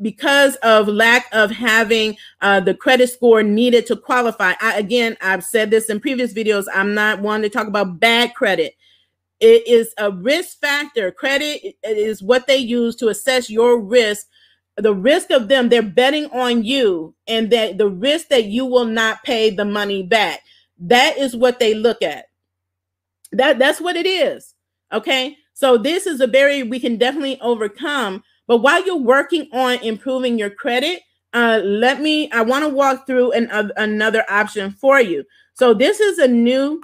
because 0.00 0.56
of 0.56 0.88
lack 0.88 1.26
of 1.32 1.50
having 1.50 2.16
uh, 2.40 2.60
the 2.60 2.74
credit 2.74 3.08
score 3.10 3.42
needed 3.42 3.86
to 3.86 3.96
qualify. 3.96 4.54
I, 4.60 4.78
again, 4.78 5.16
I've 5.20 5.44
said 5.44 5.70
this 5.70 5.90
in 5.90 6.00
previous 6.00 6.32
videos. 6.32 6.66
I'm 6.72 6.94
not 6.94 7.20
one 7.20 7.42
to 7.42 7.48
talk 7.48 7.66
about 7.66 8.00
bad 8.00 8.34
credit. 8.34 8.74
It 9.40 9.66
is 9.66 9.92
a 9.98 10.10
risk 10.10 10.60
factor. 10.60 11.10
Credit 11.10 11.74
is 11.82 12.22
what 12.22 12.46
they 12.46 12.56
use 12.58 12.96
to 12.96 13.08
assess 13.08 13.50
your 13.50 13.80
risk. 13.80 14.28
The 14.76 14.94
risk 14.94 15.30
of 15.30 15.48
them, 15.48 15.68
they're 15.68 15.82
betting 15.82 16.26
on 16.26 16.64
you, 16.64 17.14
and 17.26 17.50
that 17.50 17.76
the 17.76 17.88
risk 17.88 18.28
that 18.28 18.44
you 18.44 18.64
will 18.64 18.86
not 18.86 19.22
pay 19.22 19.50
the 19.50 19.64
money 19.64 20.02
back. 20.02 20.40
That 20.78 21.18
is 21.18 21.36
what 21.36 21.58
they 21.58 21.74
look 21.74 22.02
at. 22.02 22.26
That 23.32 23.58
that's 23.58 23.80
what 23.80 23.96
it 23.96 24.06
is. 24.06 24.54
Okay. 24.92 25.36
So 25.54 25.78
this 25.78 26.06
is 26.06 26.20
a 26.20 26.28
barrier 26.28 26.64
we 26.64 26.80
can 26.80 26.96
definitely 26.96 27.40
overcome. 27.40 28.22
But 28.46 28.58
while 28.58 28.84
you're 28.84 28.96
working 28.96 29.48
on 29.52 29.74
improving 29.82 30.38
your 30.38 30.50
credit, 30.50 31.02
uh, 31.32 31.60
let 31.64 32.00
me, 32.00 32.30
I 32.30 32.42
want 32.42 32.64
to 32.64 32.68
walk 32.68 33.06
through 33.06 33.32
an, 33.32 33.50
uh, 33.50 33.68
another 33.76 34.24
option 34.28 34.70
for 34.70 35.00
you. 35.00 35.24
So 35.54 35.72
this 35.72 36.00
is 36.00 36.18
a 36.18 36.28
new, 36.28 36.82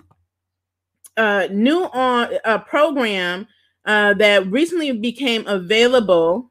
uh, 1.16 1.48
new 1.50 1.84
on 1.84 2.30
uh, 2.44 2.58
program 2.58 3.46
uh, 3.84 4.14
that 4.14 4.50
recently 4.50 4.92
became 4.92 5.46
available. 5.46 6.50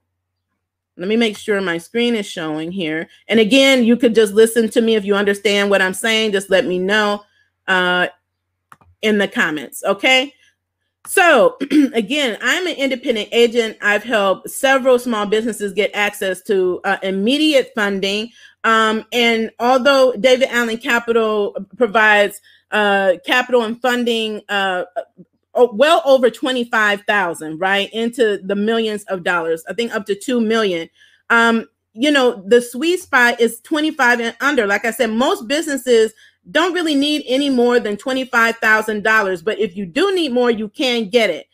Let 0.97 1.07
me 1.07 1.15
make 1.15 1.37
sure 1.37 1.61
my 1.61 1.77
screen 1.77 2.15
is 2.15 2.25
showing 2.25 2.71
here. 2.71 3.07
And 3.27 3.39
again, 3.39 3.83
you 3.83 3.95
could 3.95 4.15
just 4.15 4.33
listen 4.33 4.69
to 4.71 4.81
me 4.81 4.95
if 4.95 5.05
you 5.05 5.15
understand 5.15 5.69
what 5.69 5.81
I'm 5.81 5.93
saying. 5.93 6.31
Just 6.31 6.49
let 6.49 6.65
me 6.65 6.79
know 6.79 7.23
uh, 7.67 8.07
in 9.01 9.17
the 9.17 9.27
comments. 9.27 9.83
Okay. 9.83 10.33
So, 11.07 11.57
again, 11.93 12.37
I'm 12.41 12.67
an 12.67 12.75
independent 12.75 13.29
agent. 13.31 13.77
I've 13.81 14.03
helped 14.03 14.49
several 14.49 14.99
small 14.99 15.25
businesses 15.25 15.71
get 15.71 15.91
access 15.93 16.41
to 16.43 16.81
uh, 16.83 16.97
immediate 17.01 17.71
funding. 17.75 18.29
Um, 18.65 19.05
and 19.13 19.51
although 19.59 20.13
David 20.19 20.49
Allen 20.49 20.77
Capital 20.77 21.55
provides 21.77 22.41
uh, 22.71 23.13
capital 23.25 23.63
and 23.63 23.81
funding 23.81 24.41
uh, 24.49 24.83
well 25.53 26.01
over 26.03 26.29
25,000, 26.29 27.57
right, 27.57 27.89
into 27.93 28.39
the 28.43 28.55
millions 28.55 29.03
of 29.05 29.23
dollars, 29.23 29.63
I 29.69 29.73
think 29.73 29.95
up 29.95 30.05
to 30.07 30.15
2 30.15 30.41
million. 30.41 30.89
Um, 31.29 31.67
you 31.93 32.11
know, 32.11 32.43
the 32.45 32.61
sweet 32.61 32.99
spot 32.99 33.39
is 33.39 33.59
25 33.61 34.19
and 34.19 34.35
under. 34.41 34.67
Like 34.67 34.85
I 34.85 34.91
said, 34.91 35.09
most 35.11 35.47
businesses 35.47 36.13
don't 36.51 36.73
really 36.73 36.95
need 36.95 37.23
any 37.27 37.49
more 37.49 37.79
than 37.79 37.97
$25,000. 37.97 39.43
But 39.43 39.59
if 39.59 39.75
you 39.75 39.85
do 39.85 40.13
need 40.13 40.31
more, 40.31 40.51
you 40.51 40.69
can 40.69 41.09
get 41.09 41.29
it. 41.29 41.47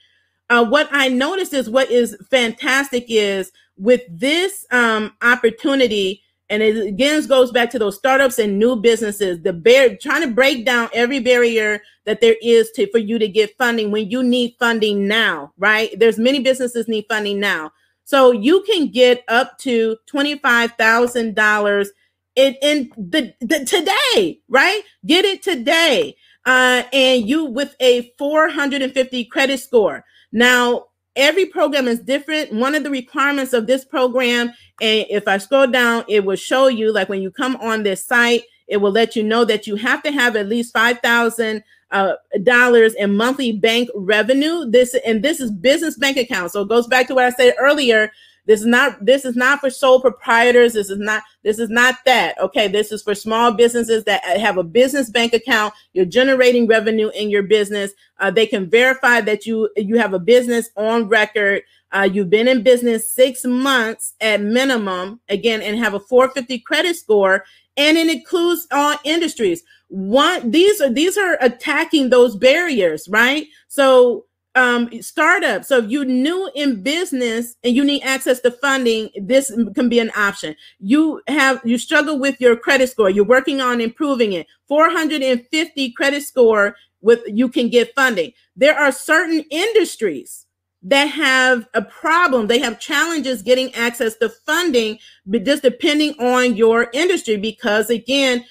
Uh, 0.50 0.66
what 0.66 0.88
I 0.92 1.08
noticed 1.08 1.54
is 1.54 1.70
what 1.70 1.90
is 1.90 2.18
fantastic 2.30 3.06
is 3.08 3.52
with 3.78 4.02
this 4.10 4.66
um, 4.72 5.14
opportunity, 5.22 6.22
and 6.50 6.62
it 6.62 6.78
again 6.86 7.26
goes 7.26 7.52
back 7.52 7.72
to 7.72 7.80
those 7.80 7.98
startups 7.98 8.38
and 8.38 8.60
new 8.60 8.76
businesses, 8.76 9.42
the 9.42 9.54
bear 9.54 9.98
trying 9.98 10.22
to 10.22 10.28
break 10.28 10.66
down 10.66 10.90
every 10.94 11.20
barrier 11.20 11.82
that 12.06 12.22
there 12.22 12.36
is 12.42 12.70
to 12.72 12.90
for 12.92 13.00
you 13.00 13.18
to 13.18 13.28
get 13.28 13.58
funding 13.58 13.90
when 13.90 14.12
you 14.12 14.22
need 14.22 14.56
funding 14.60 15.08
now, 15.08 15.54
right? 15.58 15.98
There's 15.98 16.20
many 16.20 16.40
businesses 16.40 16.88
need 16.88 17.06
funding 17.10 17.40
now. 17.40 17.72
So 18.04 18.32
you 18.32 18.62
can 18.64 18.90
get 18.90 19.24
up 19.30 19.58
to 19.60 19.98
$25,000 20.14 21.88
in, 22.36 22.56
in 22.62 22.92
the, 22.98 23.34
the 23.42 23.66
today, 23.66 24.40
right? 24.50 24.82
Get 25.06 25.26
it 25.26 25.44
today. 25.44 26.16
Uh, 26.46 26.84
and 26.92 27.28
you 27.28 27.46
with 27.46 27.76
a 27.80 28.14
450 28.18 29.26
credit 29.26 29.60
score. 29.60 30.04
Now, 30.32 30.88
every 31.16 31.46
program 31.46 31.88
is 31.88 32.00
different. 32.00 32.52
One 32.52 32.76
of 32.76 32.84
the 32.84 32.90
requirements 32.90 33.54
of 33.54 33.68
this 33.68 33.86
program, 33.86 34.50
and 34.82 35.06
if 35.10 35.28
I 35.28 35.38
scroll 35.38 35.68
down, 35.68 36.04
it 36.10 36.26
will 36.26 36.36
show 36.36 36.68
you 36.68 36.92
like 36.92 37.08
when 37.08 37.22
you 37.22 37.32
come 37.32 37.56
on 37.58 37.84
this 37.84 38.06
site, 38.06 38.44
it 38.68 38.78
will 38.78 38.92
let 38.92 39.16
you 39.16 39.24
know 39.24 39.46
that 39.46 39.68
you 39.68 39.76
have 39.76 40.04
to 40.04 40.12
have 40.12 40.36
at 40.36 40.48
least 40.48 40.74
five 40.74 41.00
thousand 41.00 41.64
uh, 41.92 42.14
dollars 42.44 42.94
in 42.96 43.16
monthly 43.16 43.52
bank 43.52 43.90
revenue. 43.96 44.70
This 44.70 44.96
and 45.06 45.24
this 45.24 45.40
is 45.40 45.52
business 45.52 45.98
bank 45.98 46.18
account. 46.18 46.52
So 46.52 46.62
it 46.62 46.70
goes 46.70 46.88
back 46.88 47.08
to 47.08 47.16
what 47.16 47.26
I 47.26 47.30
said 47.30 47.54
earlier. 47.60 48.12
This 48.46 48.60
is 48.60 48.66
not 48.66 49.04
this 49.06 49.24
is 49.24 49.36
not 49.36 49.60
for 49.60 49.70
sole 49.70 50.02
proprietors. 50.02 50.74
This 50.74 50.90
is 50.90 51.00
not 51.00 51.24
this 51.44 51.60
is 51.60 51.70
not 51.70 51.96
that. 52.06 52.38
Okay, 52.40 52.68
this 52.68 52.92
is 52.92 53.02
for 53.02 53.16
small 53.16 53.54
businesses 53.54 54.04
that 54.04 54.24
have 54.24 54.58
a 54.58 54.64
business 54.64 55.10
bank 55.10 55.34
account. 55.34 55.74
You're 55.94 56.06
generating 56.06 56.68
revenue 56.68 57.10
in 57.10 57.30
your 57.30 57.44
business. 57.44 57.92
Uh, 58.20 58.32
they 58.32 58.46
can 58.46 58.70
verify 58.70 59.22
that 59.22 59.46
you 59.46 59.70
you 59.78 59.98
have 59.98 60.14
a 60.14 60.20
business 60.20 60.70
on 60.76 61.08
record. 61.08 61.64
Uh, 61.94 62.10
you've 62.12 62.30
been 62.30 62.48
in 62.48 62.64
business 62.64 63.12
six 63.12 63.46
months 63.46 64.14
at 64.20 64.42
minimum, 64.42 65.22
again, 65.30 65.62
and 65.62 65.78
have 65.78 65.94
a 65.94 66.00
450 66.00 66.60
credit 66.60 66.96
score, 66.96 67.46
and 67.78 67.98
it 67.98 68.10
includes 68.10 68.68
all 68.72 68.98
industries. 69.04 69.64
One, 69.88 70.52
these 70.52 70.82
are 70.82 70.90
these 70.90 71.18
are 71.18 71.38
attacking 71.40 72.10
those 72.10 72.36
barriers, 72.36 73.08
right? 73.10 73.48
So 73.68 74.26
um, 74.56 74.90
startup. 75.02 75.66
So 75.66 75.80
if 75.80 75.90
you're 75.90 76.06
new 76.06 76.50
in 76.56 76.84
business 76.84 77.56
and 77.64 77.76
you 77.76 77.84
need 77.84 78.04
access 78.04 78.40
to 78.42 78.52
funding, 78.52 79.10
this 79.16 79.52
can 79.76 79.90
be 79.90 80.00
an 80.00 80.12
option. 80.16 80.56
You 80.80 81.22
have 81.28 81.62
you 81.64 81.78
struggle 81.78 82.20
with 82.20 82.40
your 82.40 82.56
credit 82.56 82.90
score. 82.90 83.10
You're 83.10 83.26
working 83.26 83.62
on 83.62 83.82
improving 83.82 84.34
it. 84.34 84.48
450 84.68 85.92
credit 85.94 86.24
score 86.24 86.76
with 87.02 87.22
you 87.28 87.50
can 87.50 87.70
get 87.70 87.96
funding. 87.96 88.32
There 88.56 88.78
are 88.78 88.92
certain 88.92 89.44
industries 89.50 90.46
that 90.84 91.06
have 91.06 91.68
a 91.74 91.82
problem. 91.82 92.48
They 92.48 92.60
have 92.60 92.80
challenges 92.80 93.42
getting 93.42 93.74
access 93.74 94.16
to 94.18 94.30
funding, 94.30 95.00
but 95.26 95.46
just 95.46 95.64
depending 95.64 96.14
on 96.20 96.56
your 96.56 96.90
industry, 96.94 97.38
because 97.38 97.90
again, 97.90 98.46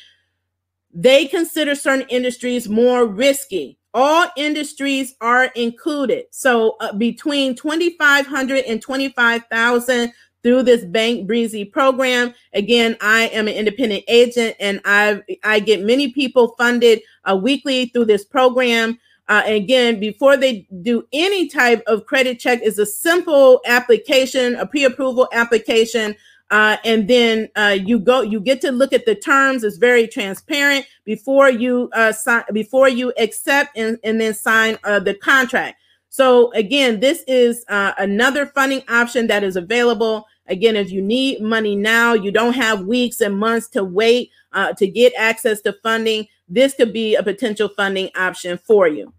they 0.94 1.26
consider 1.26 1.74
certain 1.74 2.06
industries 2.08 2.68
more 2.68 3.06
risky 3.06 3.78
all 3.94 4.26
industries 4.37 5.14
are 5.20 5.46
included. 5.55 6.26
So 6.31 6.76
uh, 6.81 6.92
between 6.92 7.55
2,500 7.55 8.64
and 8.64 8.81
25,000 8.81 10.12
through 10.42 10.62
this 10.64 10.85
Bank 10.85 11.26
Breezy 11.26 11.64
program. 11.64 12.35
Again, 12.52 12.96
I 13.00 13.28
am 13.28 13.48
an 13.48 13.55
independent 13.55 14.05
agent 14.09 14.57
and 14.59 14.81
I 14.85 15.22
I 15.44 15.61
get 15.61 15.83
many 15.83 16.11
people 16.11 16.55
funded 16.59 17.00
uh, 17.24 17.37
weekly 17.37 17.87
through 17.87 18.07
this 18.07 18.24
program. 18.24 18.98
Uh, 19.28 19.42
again, 19.46 20.00
before 20.00 20.37
they 20.37 20.66
do 20.83 21.07
any 21.12 21.48
type 21.48 21.83
of 21.87 22.05
credit 22.07 22.40
check, 22.40 22.61
is 22.61 22.78
a 22.78 22.85
simple 22.85 23.61
application, 23.66 24.57
a 24.57 24.66
pre-approval 24.66 25.28
application 25.33 26.16
uh, 26.52 26.76
and 26.84 27.08
then 27.08 27.48
uh, 27.56 27.76
you 27.82 27.98
go, 27.98 28.20
you 28.20 28.38
get 28.38 28.60
to 28.60 28.70
look 28.70 28.92
at 28.92 29.06
the 29.06 29.14
terms. 29.14 29.64
It's 29.64 29.78
very 29.78 30.06
transparent 30.06 30.84
before 31.04 31.48
you 31.48 31.88
uh, 31.94 32.12
sign, 32.12 32.44
before 32.52 32.90
you 32.90 33.10
accept 33.18 33.74
and, 33.74 33.98
and 34.04 34.20
then 34.20 34.34
sign 34.34 34.76
uh, 34.84 35.00
the 35.00 35.14
contract. 35.14 35.80
So 36.10 36.52
again, 36.52 37.00
this 37.00 37.24
is 37.26 37.64
uh, 37.68 37.92
another 37.96 38.44
funding 38.44 38.82
option 38.88 39.28
that 39.28 39.42
is 39.42 39.56
available. 39.56 40.26
Again, 40.46 40.76
if 40.76 40.90
you 40.92 41.00
need 41.00 41.40
money 41.40 41.74
now, 41.74 42.12
you 42.12 42.30
don't 42.30 42.52
have 42.52 42.84
weeks 42.84 43.22
and 43.22 43.38
months 43.38 43.68
to 43.68 43.82
wait 43.82 44.30
uh, 44.52 44.74
to 44.74 44.86
get 44.86 45.14
access 45.16 45.62
to 45.62 45.72
funding. 45.82 46.28
This 46.50 46.74
could 46.74 46.92
be 46.92 47.14
a 47.14 47.22
potential 47.22 47.70
funding 47.70 48.10
option 48.14 48.58
for 48.58 48.86
you. 48.86 49.14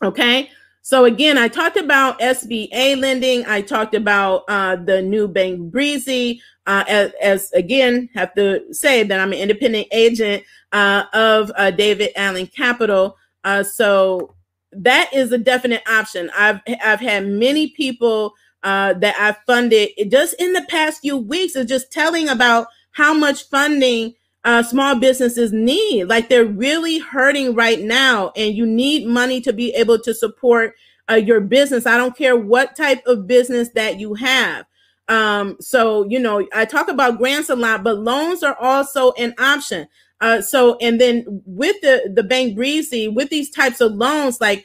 Okay. 0.00 0.48
So 0.86 1.04
again, 1.04 1.36
I 1.36 1.48
talked 1.48 1.76
about 1.76 2.20
SBA 2.20 3.00
lending. 3.00 3.44
I 3.46 3.60
talked 3.60 3.96
about 3.96 4.44
uh, 4.46 4.76
the 4.76 5.02
new 5.02 5.26
Bank 5.26 5.72
Breezy. 5.72 6.40
Uh, 6.64 6.84
as, 6.86 7.12
as, 7.20 7.52
again, 7.54 8.08
have 8.14 8.32
to 8.36 8.72
say 8.72 9.02
that 9.02 9.18
I'm 9.18 9.32
an 9.32 9.38
independent 9.40 9.88
agent 9.90 10.44
uh, 10.70 11.06
of 11.12 11.50
uh, 11.56 11.72
David 11.72 12.10
Allen 12.14 12.46
Capital. 12.46 13.16
Uh, 13.42 13.64
so 13.64 14.36
that 14.70 15.12
is 15.12 15.32
a 15.32 15.38
definite 15.38 15.82
option. 15.88 16.30
I've 16.38 16.60
I've 16.84 17.00
had 17.00 17.26
many 17.26 17.70
people 17.70 18.34
uh, 18.62 18.92
that 18.92 19.16
I've 19.18 19.38
funded 19.44 19.88
just 20.08 20.40
in 20.40 20.52
the 20.52 20.64
past 20.68 21.00
few 21.00 21.16
weeks 21.16 21.56
of 21.56 21.66
just 21.66 21.90
telling 21.90 22.28
about 22.28 22.68
how 22.92 23.12
much 23.12 23.48
funding 23.48 24.14
uh, 24.46 24.62
small 24.62 24.94
businesses 24.94 25.52
need. 25.52 26.04
Like 26.04 26.28
they're 26.28 26.46
really 26.46 26.98
hurting 26.98 27.54
right 27.54 27.80
now, 27.80 28.32
and 28.36 28.54
you 28.54 28.64
need 28.64 29.06
money 29.06 29.40
to 29.42 29.52
be 29.52 29.74
able 29.74 29.98
to 29.98 30.14
support 30.14 30.74
uh, 31.10 31.14
your 31.14 31.40
business. 31.40 31.84
I 31.84 31.96
don't 31.96 32.16
care 32.16 32.36
what 32.36 32.76
type 32.76 33.04
of 33.06 33.26
business 33.26 33.70
that 33.70 33.98
you 33.98 34.14
have. 34.14 34.64
Um, 35.08 35.56
so, 35.60 36.04
you 36.08 36.18
know, 36.20 36.46
I 36.54 36.64
talk 36.64 36.88
about 36.88 37.18
grants 37.18 37.48
a 37.48 37.56
lot, 37.56 37.82
but 37.82 37.98
loans 37.98 38.42
are 38.42 38.56
also 38.60 39.12
an 39.12 39.34
option. 39.38 39.88
Uh, 40.20 40.40
so, 40.40 40.76
and 40.80 41.00
then 41.00 41.42
with 41.44 41.80
the, 41.82 42.10
the 42.14 42.22
Bank 42.22 42.54
Breezy, 42.56 43.08
with 43.08 43.30
these 43.30 43.50
types 43.50 43.80
of 43.80 43.92
loans, 43.92 44.40
like 44.40 44.64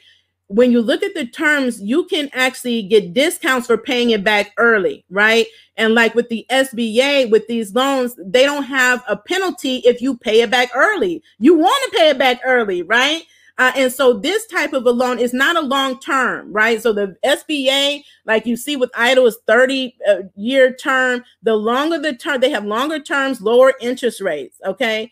when 0.52 0.70
you 0.70 0.80
look 0.82 1.02
at 1.02 1.14
the 1.14 1.26
terms, 1.26 1.80
you 1.80 2.04
can 2.04 2.28
actually 2.32 2.82
get 2.82 3.14
discounts 3.14 3.66
for 3.66 3.78
paying 3.78 4.10
it 4.10 4.22
back 4.22 4.52
early, 4.58 5.04
right? 5.10 5.46
And 5.76 5.94
like 5.94 6.14
with 6.14 6.28
the 6.28 6.46
SBA, 6.50 7.30
with 7.30 7.46
these 7.46 7.74
loans, 7.74 8.14
they 8.18 8.44
don't 8.44 8.64
have 8.64 9.02
a 9.08 9.16
penalty 9.16 9.76
if 9.78 10.02
you 10.02 10.16
pay 10.16 10.42
it 10.42 10.50
back 10.50 10.70
early. 10.74 11.22
You 11.38 11.56
want 11.56 11.82
to 11.90 11.98
pay 11.98 12.10
it 12.10 12.18
back 12.18 12.40
early, 12.44 12.82
right? 12.82 13.22
Uh, 13.58 13.72
and 13.76 13.92
so 13.92 14.14
this 14.14 14.46
type 14.46 14.72
of 14.72 14.86
a 14.86 14.90
loan 14.90 15.18
is 15.18 15.32
not 15.32 15.56
a 15.56 15.66
long 15.66 15.98
term, 16.00 16.52
right? 16.52 16.82
So 16.82 16.92
the 16.92 17.16
SBA, 17.24 18.02
like 18.26 18.46
you 18.46 18.56
see 18.56 18.76
with 18.76 18.90
EIDL, 18.92 19.28
is 19.28 19.38
30 19.46 19.96
uh, 20.08 20.16
year 20.36 20.74
term. 20.74 21.24
The 21.42 21.54
longer 21.54 21.98
the 21.98 22.14
term, 22.14 22.40
they 22.40 22.50
have 22.50 22.64
longer 22.64 22.98
terms, 22.98 23.40
lower 23.40 23.74
interest 23.80 24.20
rates. 24.20 24.58
Okay 24.64 25.10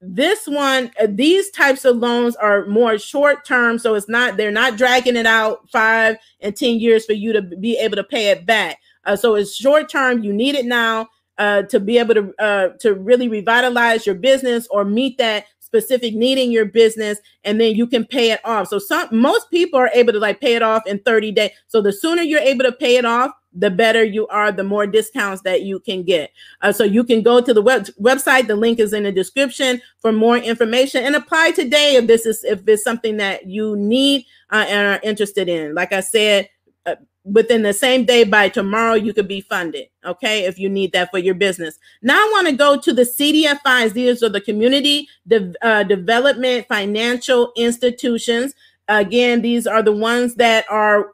this 0.00 0.46
one 0.46 0.90
uh, 1.00 1.06
these 1.08 1.50
types 1.50 1.84
of 1.84 1.96
loans 1.96 2.36
are 2.36 2.66
more 2.66 2.98
short 2.98 3.44
term 3.44 3.78
so 3.78 3.94
it's 3.94 4.08
not 4.08 4.36
they're 4.36 4.50
not 4.50 4.76
dragging 4.76 5.16
it 5.16 5.26
out 5.26 5.68
five 5.70 6.16
and 6.40 6.56
ten 6.56 6.78
years 6.78 7.04
for 7.04 7.14
you 7.14 7.32
to 7.32 7.42
be 7.42 7.76
able 7.76 7.96
to 7.96 8.04
pay 8.04 8.30
it 8.30 8.46
back. 8.46 8.78
Uh, 9.04 9.16
so 9.16 9.34
it's 9.34 9.54
short 9.54 9.88
term 9.88 10.22
you 10.22 10.32
need 10.32 10.54
it 10.54 10.66
now 10.66 11.08
uh, 11.38 11.62
to 11.62 11.80
be 11.80 11.98
able 11.98 12.14
to 12.14 12.32
uh, 12.38 12.68
to 12.80 12.94
really 12.94 13.28
revitalize 13.28 14.06
your 14.06 14.14
business 14.14 14.68
or 14.70 14.84
meet 14.84 15.18
that 15.18 15.46
specific 15.60 16.14
need 16.14 16.38
in 16.38 16.50
your 16.50 16.64
business 16.64 17.18
and 17.44 17.60
then 17.60 17.74
you 17.74 17.86
can 17.86 18.04
pay 18.04 18.30
it 18.30 18.40
off. 18.44 18.68
So 18.68 18.78
some 18.78 19.08
most 19.10 19.50
people 19.50 19.78
are 19.78 19.90
able 19.94 20.12
to 20.12 20.18
like 20.18 20.40
pay 20.40 20.54
it 20.54 20.62
off 20.62 20.86
in 20.86 21.00
30 21.00 21.32
days 21.32 21.50
so 21.66 21.82
the 21.82 21.92
sooner 21.92 22.22
you're 22.22 22.40
able 22.40 22.64
to 22.64 22.72
pay 22.72 22.96
it 22.96 23.04
off 23.04 23.32
the 23.58 23.70
better 23.70 24.04
you 24.04 24.26
are, 24.28 24.52
the 24.52 24.64
more 24.64 24.86
discounts 24.86 25.42
that 25.42 25.62
you 25.62 25.80
can 25.80 26.04
get. 26.04 26.32
Uh, 26.62 26.72
so 26.72 26.84
you 26.84 27.02
can 27.02 27.22
go 27.22 27.40
to 27.40 27.52
the 27.52 27.62
web- 27.62 27.88
website. 28.00 28.46
The 28.46 28.56
link 28.56 28.78
is 28.78 28.92
in 28.92 29.02
the 29.02 29.12
description 29.12 29.80
for 29.98 30.12
more 30.12 30.36
information 30.38 31.04
and 31.04 31.16
apply 31.16 31.50
today 31.50 31.96
if 31.96 32.06
this 32.06 32.24
is 32.24 32.44
if 32.44 32.66
it's 32.68 32.84
something 32.84 33.16
that 33.16 33.46
you 33.46 33.76
need 33.76 34.26
uh, 34.50 34.64
and 34.68 34.86
are 34.86 35.00
interested 35.02 35.48
in. 35.48 35.74
Like 35.74 35.92
I 35.92 36.00
said, 36.00 36.48
uh, 36.86 36.94
within 37.24 37.62
the 37.62 37.72
same 37.72 38.04
day 38.04 38.24
by 38.24 38.48
tomorrow 38.48 38.94
you 38.94 39.12
could 39.12 39.28
be 39.28 39.40
funded. 39.40 39.86
Okay, 40.04 40.44
if 40.44 40.58
you 40.58 40.68
need 40.68 40.92
that 40.92 41.10
for 41.10 41.18
your 41.18 41.34
business. 41.34 41.78
Now 42.00 42.14
I 42.14 42.30
want 42.32 42.46
to 42.48 42.54
go 42.54 42.78
to 42.78 42.92
the 42.92 43.02
CDFIs. 43.02 43.92
These 43.92 44.22
are 44.22 44.28
the 44.28 44.40
community 44.40 45.08
de- 45.26 45.54
uh, 45.62 45.82
development 45.82 46.66
financial 46.68 47.52
institutions. 47.56 48.54
Again, 48.86 49.42
these 49.42 49.66
are 49.66 49.82
the 49.82 49.92
ones 49.92 50.36
that 50.36 50.64
are 50.70 51.08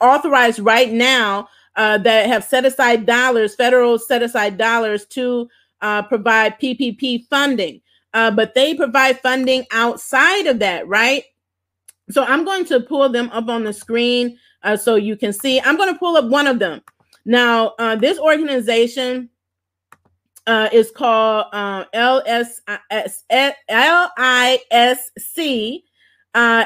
authorized 0.00 0.60
right 0.60 0.90
now 0.92 1.48
uh, 1.78 1.96
that 1.96 2.26
have 2.26 2.44
set 2.44 2.66
aside 2.66 3.06
dollars, 3.06 3.54
federal 3.54 3.98
set 3.98 4.22
aside 4.22 4.58
dollars 4.58 5.06
to 5.06 5.48
uh, 5.80 6.02
provide 6.02 6.58
PPP 6.60 7.26
funding. 7.28 7.80
Uh, 8.12 8.30
but 8.32 8.54
they 8.54 8.74
provide 8.74 9.20
funding 9.20 9.64
outside 9.70 10.46
of 10.46 10.58
that, 10.58 10.86
right? 10.88 11.22
So 12.10 12.24
I'm 12.24 12.44
going 12.44 12.64
to 12.66 12.80
pull 12.80 13.08
them 13.08 13.30
up 13.30 13.48
on 13.48 13.62
the 13.64 13.72
screen 13.72 14.38
uh, 14.64 14.76
so 14.76 14.96
you 14.96 15.16
can 15.16 15.32
see. 15.32 15.60
I'm 15.60 15.76
going 15.76 15.92
to 15.92 15.98
pull 15.98 16.16
up 16.16 16.24
one 16.24 16.48
of 16.48 16.58
them. 16.58 16.82
Now, 17.24 17.74
uh, 17.78 17.94
this 17.94 18.18
organization 18.18 19.30
uh, 20.48 20.68
is 20.72 20.90
called 20.90 21.46
uh, 21.52 21.84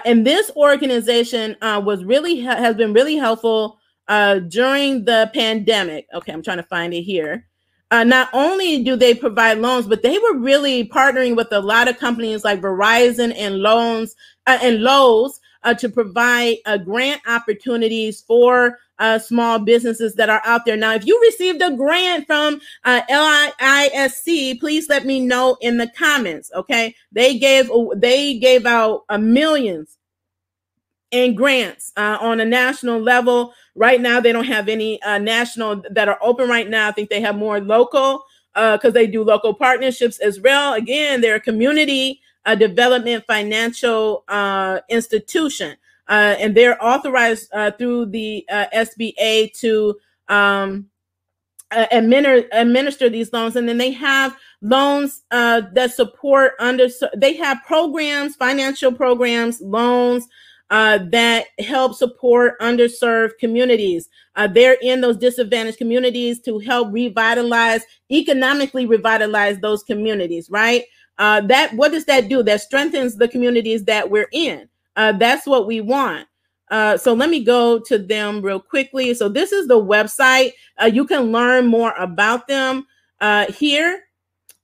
and 0.04 0.26
this 0.26 0.50
organization 0.56 1.56
was 1.60 2.04
really 2.04 2.40
has 2.40 2.76
been 2.76 2.92
really 2.94 3.16
helpful 3.16 3.78
uh, 4.08 4.38
during 4.40 5.04
the 5.04 5.30
pandemic. 5.34 6.06
Okay, 6.14 6.32
I'm 6.32 6.42
trying 6.42 6.58
to 6.58 6.62
find 6.64 6.92
it 6.94 7.02
here. 7.02 7.46
Uh, 7.90 8.04
not 8.04 8.30
only 8.32 8.82
do 8.82 8.96
they 8.96 9.14
provide 9.14 9.58
loans, 9.58 9.86
but 9.86 10.02
they 10.02 10.18
were 10.18 10.38
really 10.38 10.88
partnering 10.88 11.36
with 11.36 11.52
a 11.52 11.60
lot 11.60 11.88
of 11.88 11.98
companies 11.98 12.42
like 12.42 12.60
Verizon 12.60 13.34
and 13.36 13.58
loans 13.58 14.16
uh, 14.46 14.58
and 14.62 14.80
Lowe's 14.80 15.38
uh, 15.62 15.74
to 15.74 15.90
provide 15.90 16.56
uh, 16.64 16.78
grant 16.78 17.20
opportunities 17.26 18.22
for 18.22 18.78
uh, 18.98 19.18
small 19.18 19.58
businesses 19.58 20.14
that 20.14 20.30
are 20.30 20.40
out 20.44 20.64
there. 20.64 20.76
Now, 20.76 20.94
if 20.94 21.06
you 21.06 21.20
received 21.20 21.60
a 21.60 21.76
grant 21.76 22.26
from 22.26 22.60
uh, 22.84 23.02
LISC, 23.10 24.58
please 24.58 24.88
let 24.88 25.04
me 25.04 25.20
know 25.20 25.58
in 25.60 25.76
the 25.76 25.88
comments. 25.88 26.50
Okay, 26.54 26.94
they 27.10 27.38
gave 27.38 27.70
they 27.96 28.38
gave 28.38 28.64
out 28.64 29.02
millions 29.20 29.98
in 31.10 31.34
grants 31.34 31.92
uh, 31.96 32.18
on 32.20 32.40
a 32.40 32.44
national 32.44 33.00
level. 33.00 33.52
Right 33.74 34.00
now, 34.00 34.20
they 34.20 34.32
don't 34.32 34.44
have 34.44 34.68
any 34.68 35.02
uh, 35.02 35.18
national 35.18 35.82
that 35.90 36.08
are 36.08 36.18
open 36.20 36.48
right 36.48 36.68
now. 36.68 36.88
I 36.88 36.92
think 36.92 37.08
they 37.08 37.22
have 37.22 37.36
more 37.36 37.60
local 37.60 38.24
because 38.54 38.84
uh, 38.84 38.90
they 38.90 39.06
do 39.06 39.24
local 39.24 39.54
partnerships 39.54 40.18
as 40.18 40.40
well. 40.40 40.74
Again, 40.74 41.22
they're 41.22 41.36
a 41.36 41.40
community 41.40 42.20
uh, 42.44 42.54
development 42.54 43.24
financial 43.26 44.24
uh, 44.28 44.80
institution, 44.90 45.76
uh, 46.08 46.36
and 46.38 46.54
they're 46.54 46.82
authorized 46.84 47.50
through 47.78 48.06
the 48.06 48.44
SBA 48.50 49.58
to 49.60 49.96
um, 50.28 50.88
administer, 51.70 52.46
administer 52.52 53.08
these 53.08 53.32
loans. 53.32 53.56
And 53.56 53.66
then 53.66 53.78
they 53.78 53.92
have 53.92 54.36
loans 54.60 55.22
that 55.30 55.92
support 55.94 56.52
under. 56.58 56.88
They 57.16 57.36
have 57.36 57.58
programs, 57.66 58.36
financial 58.36 58.92
programs, 58.92 59.62
loans 59.62 60.28
uh, 60.72 60.98
that 61.10 61.48
help 61.58 61.94
support 61.94 62.58
underserved 62.58 63.32
communities. 63.38 64.08
Uh, 64.36 64.46
they're 64.46 64.78
in 64.80 65.02
those 65.02 65.18
disadvantaged 65.18 65.76
communities 65.76 66.40
to 66.40 66.58
help 66.60 66.90
revitalize, 66.90 67.82
economically 68.10 68.86
revitalize 68.86 69.58
those 69.58 69.82
communities, 69.82 70.48
right? 70.50 70.84
Uh, 71.18 71.42
that 71.42 71.74
what 71.74 71.92
does 71.92 72.06
that 72.06 72.30
do? 72.30 72.42
That 72.42 72.62
strengthens 72.62 73.16
the 73.16 73.28
communities 73.28 73.84
that 73.84 74.10
we're 74.10 74.30
in. 74.32 74.66
Uh, 74.96 75.12
that's 75.12 75.46
what 75.46 75.66
we 75.66 75.82
want. 75.82 76.26
Uh, 76.70 76.96
so 76.96 77.12
let 77.12 77.28
me 77.28 77.44
go 77.44 77.78
to 77.78 77.98
them 77.98 78.40
real 78.40 78.58
quickly. 78.58 79.12
So 79.12 79.28
this 79.28 79.52
is 79.52 79.68
the 79.68 79.78
website. 79.78 80.52
Uh, 80.80 80.86
you 80.86 81.04
can 81.04 81.32
learn 81.32 81.66
more 81.66 81.92
about 81.98 82.48
them 82.48 82.86
here. 83.50 84.04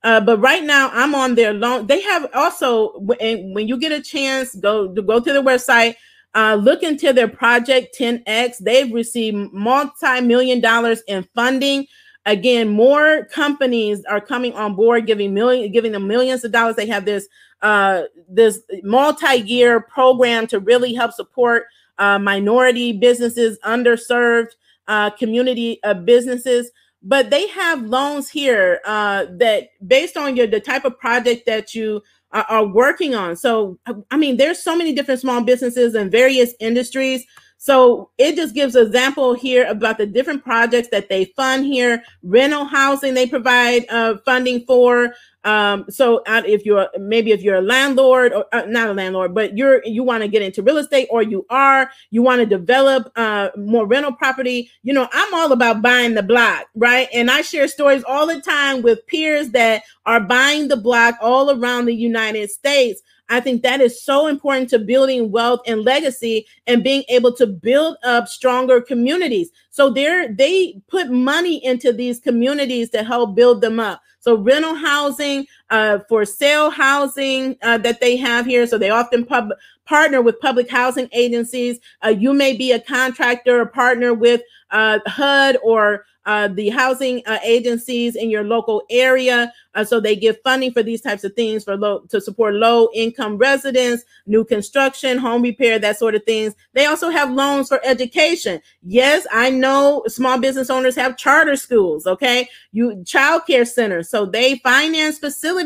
Uh, 0.04 0.20
but 0.20 0.38
right 0.38 0.62
now, 0.62 0.90
I'm 0.92 1.14
on 1.14 1.34
their 1.34 1.52
loan. 1.52 1.86
They 1.86 2.00
have 2.02 2.28
also, 2.34 2.98
when, 3.00 3.52
when 3.52 3.66
you 3.66 3.76
get 3.76 3.92
a 3.92 4.00
chance, 4.00 4.54
go 4.54 4.88
go 4.88 5.20
to 5.20 5.32
the 5.32 5.42
website. 5.42 5.96
Uh, 6.34 6.54
look 6.54 6.82
into 6.82 7.12
their 7.12 7.26
project 7.26 7.96
10x. 7.98 8.58
They've 8.58 8.92
received 8.92 9.52
multi-million 9.52 10.60
dollars 10.60 11.02
in 11.08 11.26
funding. 11.34 11.86
Again, 12.26 12.68
more 12.68 13.24
companies 13.32 14.04
are 14.04 14.20
coming 14.20 14.52
on 14.52 14.76
board, 14.76 15.06
giving 15.06 15.34
million, 15.34 15.72
giving 15.72 15.92
them 15.92 16.06
millions 16.06 16.44
of 16.44 16.52
dollars. 16.52 16.76
They 16.76 16.86
have 16.86 17.04
this 17.04 17.26
uh, 17.62 18.02
this 18.28 18.60
multi-year 18.84 19.80
program 19.80 20.46
to 20.48 20.60
really 20.60 20.94
help 20.94 21.12
support 21.12 21.64
uh, 21.98 22.18
minority 22.20 22.92
businesses, 22.92 23.58
underserved 23.64 24.50
uh, 24.86 25.10
community 25.10 25.80
businesses 26.04 26.70
but 27.02 27.30
they 27.30 27.48
have 27.48 27.82
loans 27.82 28.28
here 28.28 28.80
uh, 28.84 29.26
that 29.38 29.70
based 29.86 30.16
on 30.16 30.36
your 30.36 30.46
the 30.46 30.60
type 30.60 30.84
of 30.84 30.98
project 30.98 31.46
that 31.46 31.74
you 31.74 32.02
are, 32.32 32.46
are 32.48 32.66
working 32.66 33.14
on. 33.14 33.36
So 33.36 33.78
I 34.10 34.16
mean, 34.16 34.36
there's 34.36 34.62
so 34.62 34.76
many 34.76 34.92
different 34.92 35.20
small 35.20 35.42
businesses 35.42 35.94
in 35.94 36.10
various 36.10 36.54
industries. 36.60 37.24
So 37.60 38.10
it 38.18 38.36
just 38.36 38.54
gives 38.54 38.76
example 38.76 39.34
here 39.34 39.66
about 39.66 39.98
the 39.98 40.06
different 40.06 40.44
projects 40.44 40.88
that 40.92 41.08
they 41.08 41.26
fund 41.36 41.66
here. 41.66 42.02
Rental 42.22 42.64
housing 42.64 43.14
they 43.14 43.26
provide 43.26 43.84
uh, 43.88 44.18
funding 44.24 44.64
for. 44.64 45.14
Um, 45.48 45.86
so 45.88 46.22
if 46.26 46.66
you're 46.66 46.90
maybe 46.98 47.32
if 47.32 47.40
you're 47.40 47.56
a 47.56 47.62
landlord 47.62 48.34
or 48.34 48.44
uh, 48.52 48.66
not 48.66 48.90
a 48.90 48.92
landlord, 48.92 49.34
but 49.34 49.56
you're 49.56 49.82
you 49.86 50.02
want 50.02 50.22
to 50.22 50.28
get 50.28 50.42
into 50.42 50.62
real 50.62 50.76
estate 50.76 51.08
or 51.10 51.22
you 51.22 51.46
are 51.48 51.90
you 52.10 52.22
want 52.22 52.40
to 52.40 52.46
develop 52.46 53.10
uh, 53.16 53.48
more 53.56 53.86
rental 53.86 54.12
property. 54.12 54.70
You 54.82 54.92
know, 54.92 55.08
I'm 55.10 55.32
all 55.32 55.50
about 55.52 55.80
buying 55.80 56.12
the 56.12 56.22
block, 56.22 56.66
right? 56.74 57.08
And 57.14 57.30
I 57.30 57.40
share 57.40 57.66
stories 57.66 58.04
all 58.06 58.26
the 58.26 58.42
time 58.42 58.82
with 58.82 59.06
peers 59.06 59.48
that 59.52 59.84
are 60.04 60.20
buying 60.20 60.68
the 60.68 60.76
block 60.76 61.14
all 61.22 61.50
around 61.50 61.86
the 61.86 61.94
United 61.94 62.50
States. 62.50 63.00
I 63.30 63.40
think 63.40 63.62
that 63.62 63.80
is 63.80 64.02
so 64.02 64.26
important 64.26 64.68
to 64.70 64.78
building 64.78 65.30
wealth 65.30 65.60
and 65.66 65.82
legacy 65.82 66.46
and 66.66 66.84
being 66.84 67.04
able 67.08 67.34
to 67.36 67.46
build 67.46 67.96
up 68.04 68.28
stronger 68.28 68.82
communities. 68.82 69.50
So 69.70 69.88
they 69.88 70.28
they 70.28 70.82
put 70.88 71.10
money 71.10 71.64
into 71.64 71.90
these 71.90 72.20
communities 72.20 72.90
to 72.90 73.02
help 73.02 73.34
build 73.34 73.62
them 73.62 73.80
up. 73.80 74.02
So 74.28 74.34
rental 74.34 74.74
housing, 74.74 75.46
uh, 75.70 75.98
for 76.08 76.24
sale 76.24 76.70
housing 76.70 77.56
uh, 77.62 77.78
that 77.78 78.00
they 78.00 78.16
have 78.16 78.46
here. 78.46 78.66
So 78.66 78.78
they 78.78 78.90
often 78.90 79.24
pub- 79.24 79.52
partner 79.84 80.22
with 80.22 80.40
public 80.40 80.70
housing 80.70 81.08
agencies. 81.12 81.78
Uh, 82.04 82.08
you 82.08 82.32
may 82.34 82.56
be 82.56 82.72
a 82.72 82.80
contractor 82.80 83.60
or 83.60 83.66
partner 83.66 84.14
with 84.14 84.42
uh, 84.70 84.98
HUD 85.06 85.56
or 85.62 86.04
uh, 86.26 86.46
the 86.46 86.68
housing 86.68 87.22
agencies 87.42 88.14
in 88.14 88.28
your 88.28 88.44
local 88.44 88.82
area. 88.90 89.50
So 89.84 89.98
they 89.98 90.14
give 90.14 90.40
funding 90.42 90.72
for 90.72 90.82
these 90.82 91.00
types 91.00 91.24
of 91.24 91.34
things 91.34 91.64
for 91.64 91.76
low 91.76 92.00
to 92.08 92.20
support 92.20 92.54
low 92.54 92.88
income 92.92 93.38
residents, 93.38 94.04
new 94.26 94.44
construction, 94.44 95.16
home 95.16 95.40
repair, 95.40 95.78
that 95.78 95.98
sort 95.98 96.14
of 96.14 96.24
things. 96.24 96.54
They 96.74 96.84
also 96.84 97.08
have 97.08 97.30
loans 97.30 97.68
for 97.68 97.80
education. 97.84 98.60
Yes, 98.82 99.26
I 99.32 99.50
know 99.50 100.02
small 100.06 100.38
business 100.38 100.68
owners 100.68 100.96
have 100.96 101.16
charter 101.16 101.56
schools. 101.56 102.06
Okay, 102.06 102.48
you 102.72 102.96
childcare 103.04 103.66
centers. 103.66 104.10
So 104.10 104.26
they 104.26 104.58
finance 104.58 105.18
facilities 105.18 105.57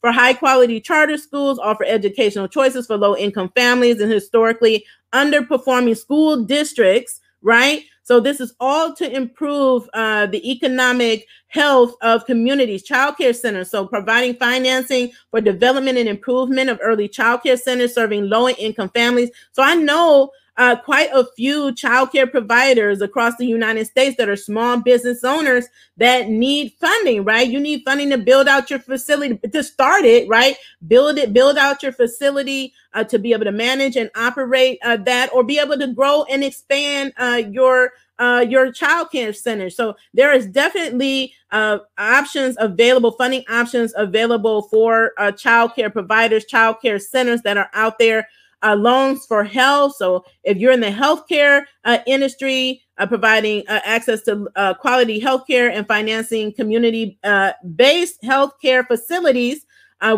for 0.00 0.12
high 0.12 0.34
quality 0.34 0.80
charter 0.80 1.16
schools, 1.16 1.58
offer 1.58 1.84
educational 1.84 2.48
choices 2.48 2.86
for 2.86 2.96
low 2.96 3.16
income 3.16 3.50
families 3.54 4.00
and 4.00 4.10
historically 4.12 4.84
underperforming 5.12 5.96
school 5.96 6.44
districts. 6.44 7.20
Right 7.40 7.84
So 8.02 8.18
this 8.18 8.40
is 8.40 8.54
all 8.58 8.94
to 8.94 9.14
improve 9.14 9.88
uh, 9.94 10.26
the 10.26 10.50
economic 10.50 11.26
health 11.46 11.94
of 12.00 12.26
communities, 12.26 12.82
childcare 12.82 13.36
centers. 13.36 13.70
So 13.70 13.86
providing 13.86 14.34
financing 14.34 15.12
for 15.30 15.40
development 15.40 15.98
and 15.98 16.08
improvement 16.08 16.68
of 16.68 16.80
early 16.82 17.08
childcare 17.08 17.58
centers 17.58 17.94
serving 17.94 18.28
low 18.28 18.48
income 18.48 18.88
families. 18.88 19.30
So 19.52 19.62
I 19.62 19.74
know 19.74 20.32
uh, 20.58 20.74
quite 20.74 21.08
a 21.14 21.24
few 21.36 21.72
childcare 21.72 22.28
providers 22.28 23.00
across 23.00 23.36
the 23.36 23.46
United 23.46 23.86
States 23.86 24.16
that 24.16 24.28
are 24.28 24.36
small 24.36 24.80
business 24.80 25.22
owners 25.22 25.66
that 25.96 26.28
need 26.28 26.72
funding, 26.80 27.22
right? 27.22 27.48
You 27.48 27.60
need 27.60 27.82
funding 27.84 28.10
to 28.10 28.18
build 28.18 28.48
out 28.48 28.68
your 28.68 28.80
facility 28.80 29.38
to 29.38 29.62
start 29.62 30.04
it, 30.04 30.28
right? 30.28 30.56
Build 30.88 31.16
it, 31.16 31.32
build 31.32 31.56
out 31.56 31.82
your 31.84 31.92
facility 31.92 32.74
uh, 32.92 33.04
to 33.04 33.20
be 33.20 33.32
able 33.32 33.44
to 33.44 33.52
manage 33.52 33.96
and 33.96 34.10
operate 34.16 34.80
uh, 34.82 34.96
that, 34.96 35.32
or 35.32 35.44
be 35.44 35.60
able 35.60 35.78
to 35.78 35.92
grow 35.92 36.24
and 36.24 36.42
expand 36.42 37.12
uh, 37.18 37.40
your 37.50 37.92
uh, 38.18 38.44
your 38.48 38.72
child 38.72 39.12
care 39.12 39.32
center. 39.32 39.70
So 39.70 39.94
there 40.12 40.32
is 40.32 40.46
definitely 40.46 41.34
uh, 41.52 41.78
options 41.98 42.56
available, 42.58 43.12
funding 43.12 43.44
options 43.48 43.94
available 43.96 44.62
for 44.62 45.12
uh, 45.18 45.30
child 45.30 45.76
care 45.76 45.88
providers, 45.88 46.44
child 46.44 46.78
care 46.82 46.98
centers 46.98 47.42
that 47.42 47.56
are 47.56 47.70
out 47.74 48.00
there 48.00 48.26
uh, 48.62 48.74
loans 48.74 49.26
for 49.26 49.44
health. 49.44 49.96
So 49.96 50.24
if 50.44 50.58
you're 50.58 50.72
in 50.72 50.80
the 50.80 50.90
healthcare 50.90 51.64
uh, 51.84 51.98
industry, 52.06 52.82
uh, 52.98 53.06
providing 53.06 53.62
uh, 53.68 53.80
access 53.84 54.22
to 54.22 54.48
uh, 54.56 54.74
quality 54.74 55.20
healthcare 55.20 55.70
and 55.72 55.86
financing 55.86 56.52
community-based 56.52 58.18
uh, 58.24 58.26
healthcare 58.26 58.86
facilities. 58.86 59.64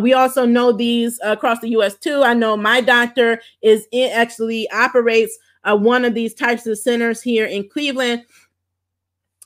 we 0.01 0.15
also 0.15 0.47
know 0.47 0.73
these 0.73 1.19
across 1.23 1.61
the 1.61 1.71
U.S. 1.71 1.97
too. 1.97 2.23
I 2.23 2.35
know 2.35 2.57
my 2.57 2.81
doctor 2.81 3.41
is 3.63 3.87
in, 3.93 4.11
actually 4.13 4.69
operates 4.71 5.39
one 5.65 6.05
of 6.05 6.15
these 6.15 6.35
types 6.35 6.67
of 6.67 6.79
centers 6.79 7.21
here 7.21 7.47
in 7.47 7.69
Cleveland. 7.69 8.25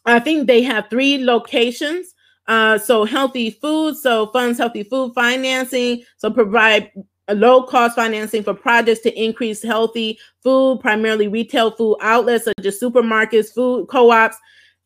I 0.06 0.20
think 0.20 0.46
they 0.46 0.62
have 0.62 0.88
three 0.90 1.24
locations. 1.24 2.14
Uh, 2.46 2.76
so 2.76 3.04
healthy 3.04 3.50
food, 3.50 3.96
so 3.96 4.26
funds 4.26 4.58
healthy 4.58 4.82
food 4.82 5.12
financing, 5.14 6.02
so 6.18 6.30
provide 6.30 6.92
low 7.32 7.62
cost 7.62 7.96
financing 7.96 8.42
for 8.42 8.54
projects 8.54 9.00
to 9.00 9.22
increase 9.22 9.62
healthy 9.62 10.18
food, 10.42 10.80
primarily 10.80 11.28
retail 11.28 11.70
food 11.70 11.96
outlets 12.00 12.44
such 12.44 12.64
as 12.64 12.80
supermarkets, 12.80 13.52
food 13.54 13.88
co-ops. 13.88 14.36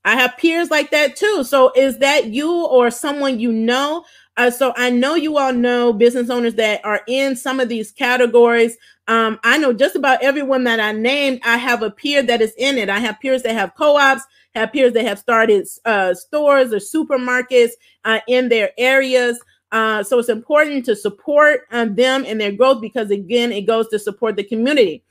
I 0.05 0.15
have 0.15 0.37
peers 0.39 0.71
like 0.71 0.91
that 0.93 1.17
too. 1.17 1.45
So 1.45 1.73
is 1.75 1.99
that 1.99 2.27
you 2.27 2.65
or 2.67 2.91
someone 2.91 3.41
you 3.41 3.53
know? 3.53 4.05
Uh, 4.37 4.51
so 4.51 4.73
I 4.77 4.89
know 4.89 5.17
you 5.17 5.37
all 5.37 5.53
know 5.53 5.93
business 5.93 6.31
owners 6.31 6.55
that 6.55 6.85
are 6.85 7.01
in 7.09 7.35
some 7.35 7.59
of 7.59 7.69
these 7.69 7.91
categories. 7.91 8.77
Um, 9.09 9.41
I 9.43 9.59
know 9.59 9.73
just 9.73 9.97
about 9.97 10.23
everyone 10.23 10.65
that 10.65 10.79
I 10.79 10.93
named. 10.93 11.41
I 11.45 11.57
have 11.57 11.83
a 11.83 11.91
peer 11.91 12.23
that 12.23 12.41
is 12.41 12.55
in 12.57 12.79
it. 12.79 12.89
I 12.89 13.01
have 13.01 13.19
peers 13.21 13.43
that 13.43 13.55
have 13.55 13.75
co-ops, 13.75 14.23
have 14.55 14.73
peers 14.73 14.93
that 14.93 15.05
have 15.07 15.19
started 15.19 15.67
uh, 15.85 16.15
stores 16.15 16.73
or 16.73 16.77
supermarkets 16.77 17.73
uh, 18.05 18.21
in 18.29 18.49
their 18.49 18.71
areas. 18.79 19.41
Uh, 19.71 20.03
so 20.03 20.19
it's 20.19 20.29
important 20.29 20.85
to 20.87 20.97
support 20.97 21.63
um, 21.71 21.95
them 21.95 22.25
and 22.27 22.41
their 22.41 22.53
growth 22.53 22.81
because, 22.81 23.11
again, 23.11 23.53
it 23.53 23.67
goes 23.67 23.89
to 23.89 23.99
support 23.99 24.37
the 24.37 24.45
community. 24.45 25.03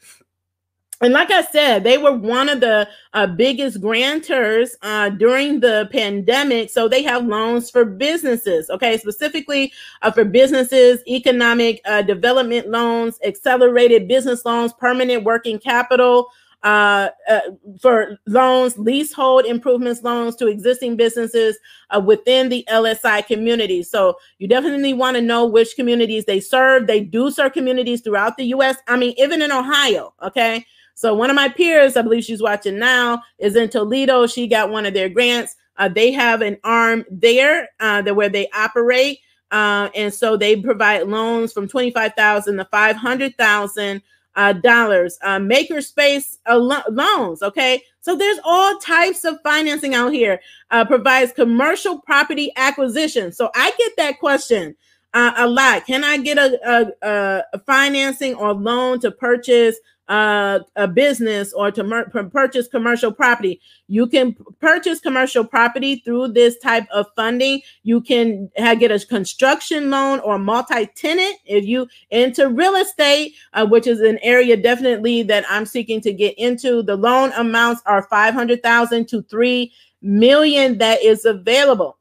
And 0.99 1.13
like 1.13 1.29
I 1.29 1.43
said, 1.43 1.83
they 1.83 1.99
were 1.99 2.13
one 2.13 2.49
of 2.49 2.59
the 2.59 2.89
uh, 3.13 3.27
biggest 3.27 3.79
grantors 3.79 4.71
uh, 4.81 5.09
during 5.09 5.59
the 5.59 5.87
pandemic. 5.91 6.71
So 6.71 6.87
they 6.87 7.03
have 7.03 7.23
loans 7.23 7.69
for 7.69 7.85
businesses, 7.85 8.67
okay, 8.71 8.97
specifically 8.97 9.71
uh, 10.01 10.11
for 10.11 10.25
businesses, 10.25 11.01
economic 11.07 11.81
uh, 11.85 12.01
development 12.01 12.69
loans, 12.69 13.19
accelerated 13.23 14.07
business 14.07 14.43
loans, 14.43 14.73
permanent 14.73 15.23
working 15.23 15.59
capital, 15.59 16.29
uh, 16.63 17.09
uh, 17.29 17.39
for 17.81 18.17
loans, 18.25 18.77
leasehold 18.77 19.45
improvements 19.45 20.03
loans 20.03 20.35
to 20.37 20.47
existing 20.47 20.97
businesses 20.97 21.57
uh, 21.91 21.99
within 21.99 22.49
the 22.49 22.65
LSI 22.69 23.25
community. 23.25 23.83
So 23.83 24.17
you 24.39 24.47
definitely 24.47 24.93
want 24.93 25.15
to 25.15 25.21
know 25.21 25.45
which 25.45 25.75
communities 25.75 26.25
they 26.25 26.39
serve. 26.39 26.87
They 26.87 27.01
do 27.01 27.29
serve 27.31 27.53
communities 27.53 28.01
throughout 28.01 28.37
the 28.37 28.45
U.S. 28.45 28.77
I 28.87 28.97
mean, 28.97 29.13
even 29.17 29.41
in 29.41 29.51
Ohio. 29.51 30.13
Okay. 30.23 30.65
So 30.95 31.13
one 31.13 31.29
of 31.29 31.35
my 31.35 31.47
peers, 31.47 31.95
I 31.95 32.01
believe 32.01 32.23
she's 32.23 32.41
watching 32.41 32.79
now, 32.79 33.21
is 33.37 33.55
in 33.55 33.69
Toledo. 33.69 34.25
She 34.25 34.47
got 34.47 34.71
one 34.71 34.85
of 34.87 34.95
their 34.95 35.09
grants. 35.09 35.55
Uh, 35.77 35.87
they 35.87 36.11
have 36.11 36.41
an 36.41 36.57
arm 36.63 37.05
there 37.11 37.69
uh, 37.79 38.01
that 38.01 38.15
where 38.15 38.29
they 38.29 38.49
operate. 38.49 39.19
Uh, 39.51 39.89
and 39.95 40.11
so 40.11 40.35
they 40.35 40.59
provide 40.59 41.07
loans 41.07 41.53
from 41.53 41.67
25,000 41.67 42.57
to 42.57 42.65
500,000 42.65 44.01
uh, 44.37 44.53
dollars, 44.53 45.17
uh, 45.23 45.39
makerspace 45.39 46.37
uh, 46.49 46.55
lo- 46.55 46.83
loans. 46.89 47.41
Okay, 47.41 47.83
so 47.99 48.15
there's 48.15 48.39
all 48.45 48.77
types 48.79 49.25
of 49.25 49.37
financing 49.43 49.95
out 49.95 50.13
here. 50.13 50.39
Uh, 50.71 50.85
provides 50.85 51.33
commercial 51.33 51.99
property 51.99 52.51
acquisition. 52.55 53.31
So 53.33 53.49
I 53.55 53.71
get 53.77 53.91
that 53.97 54.19
question 54.19 54.75
uh, 55.13 55.33
a 55.37 55.47
lot. 55.47 55.85
Can 55.85 56.03
I 56.03 56.17
get 56.17 56.37
a, 56.37 56.93
a, 57.03 57.43
a 57.53 57.59
financing 57.59 58.35
or 58.35 58.53
loan 58.53 58.99
to 59.01 59.11
purchase 59.11 59.77
uh, 60.07 60.59
a 60.75 60.87
business 60.87 61.53
or 61.53 61.71
to 61.71 61.83
mer- 61.83 62.05
purchase 62.05 62.67
commercial 62.67 63.11
property. 63.11 63.59
You 63.87 64.07
can 64.07 64.35
purchase 64.59 64.99
commercial 64.99 65.43
property 65.43 65.97
through 65.97 66.29
this 66.29 66.57
type 66.59 66.87
of 66.93 67.07
funding. 67.15 67.61
You 67.83 68.01
can 68.01 68.49
get 68.55 68.91
a 68.91 69.05
construction 69.05 69.89
loan 69.89 70.19
or 70.19 70.39
multi-tenant 70.39 71.37
if 71.45 71.65
you 71.65 71.87
into 72.09 72.49
real 72.49 72.75
estate, 72.75 73.35
uh, 73.53 73.65
which 73.65 73.87
is 73.87 73.99
an 73.99 74.19
area 74.21 74.55
definitely 74.55 75.23
that 75.23 75.45
I'm 75.49 75.65
seeking 75.65 76.01
to 76.01 76.13
get 76.13 76.37
into. 76.37 76.81
The 76.83 76.95
loan 76.95 77.31
amounts 77.33 77.81
are 77.85 78.03
500,000 78.03 79.07
to 79.09 79.21
3 79.23 79.71
million 80.01 80.77
that 80.77 81.01
is 81.01 81.25
available. 81.25 81.97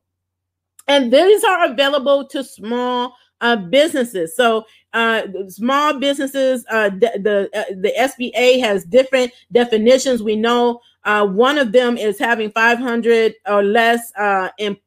And 0.88 1.12
these 1.12 1.42
are 1.42 1.64
available 1.64 2.26
to 2.28 2.44
small 2.44 3.16
uh, 3.40 3.56
businesses. 3.56 4.36
So 4.36 4.64
uh, 4.96 5.26
small 5.48 5.98
businesses, 5.98 6.64
uh, 6.70 6.88
the 6.88 7.50
uh, 7.54 7.74
the 7.82 7.92
SBA 7.98 8.61
has 8.61 8.85
different 8.85 9.30
definitions. 9.52 10.22
We 10.22 10.37
know 10.37 10.80
uh, 11.04 11.26
one 11.26 11.59
of 11.59 11.72
them 11.72 11.98
is 11.98 12.18
having 12.18 12.50
500 12.50 13.35
or 13.46 13.62
less 13.62 14.11
uh, 14.16 14.48
em- 14.59 14.78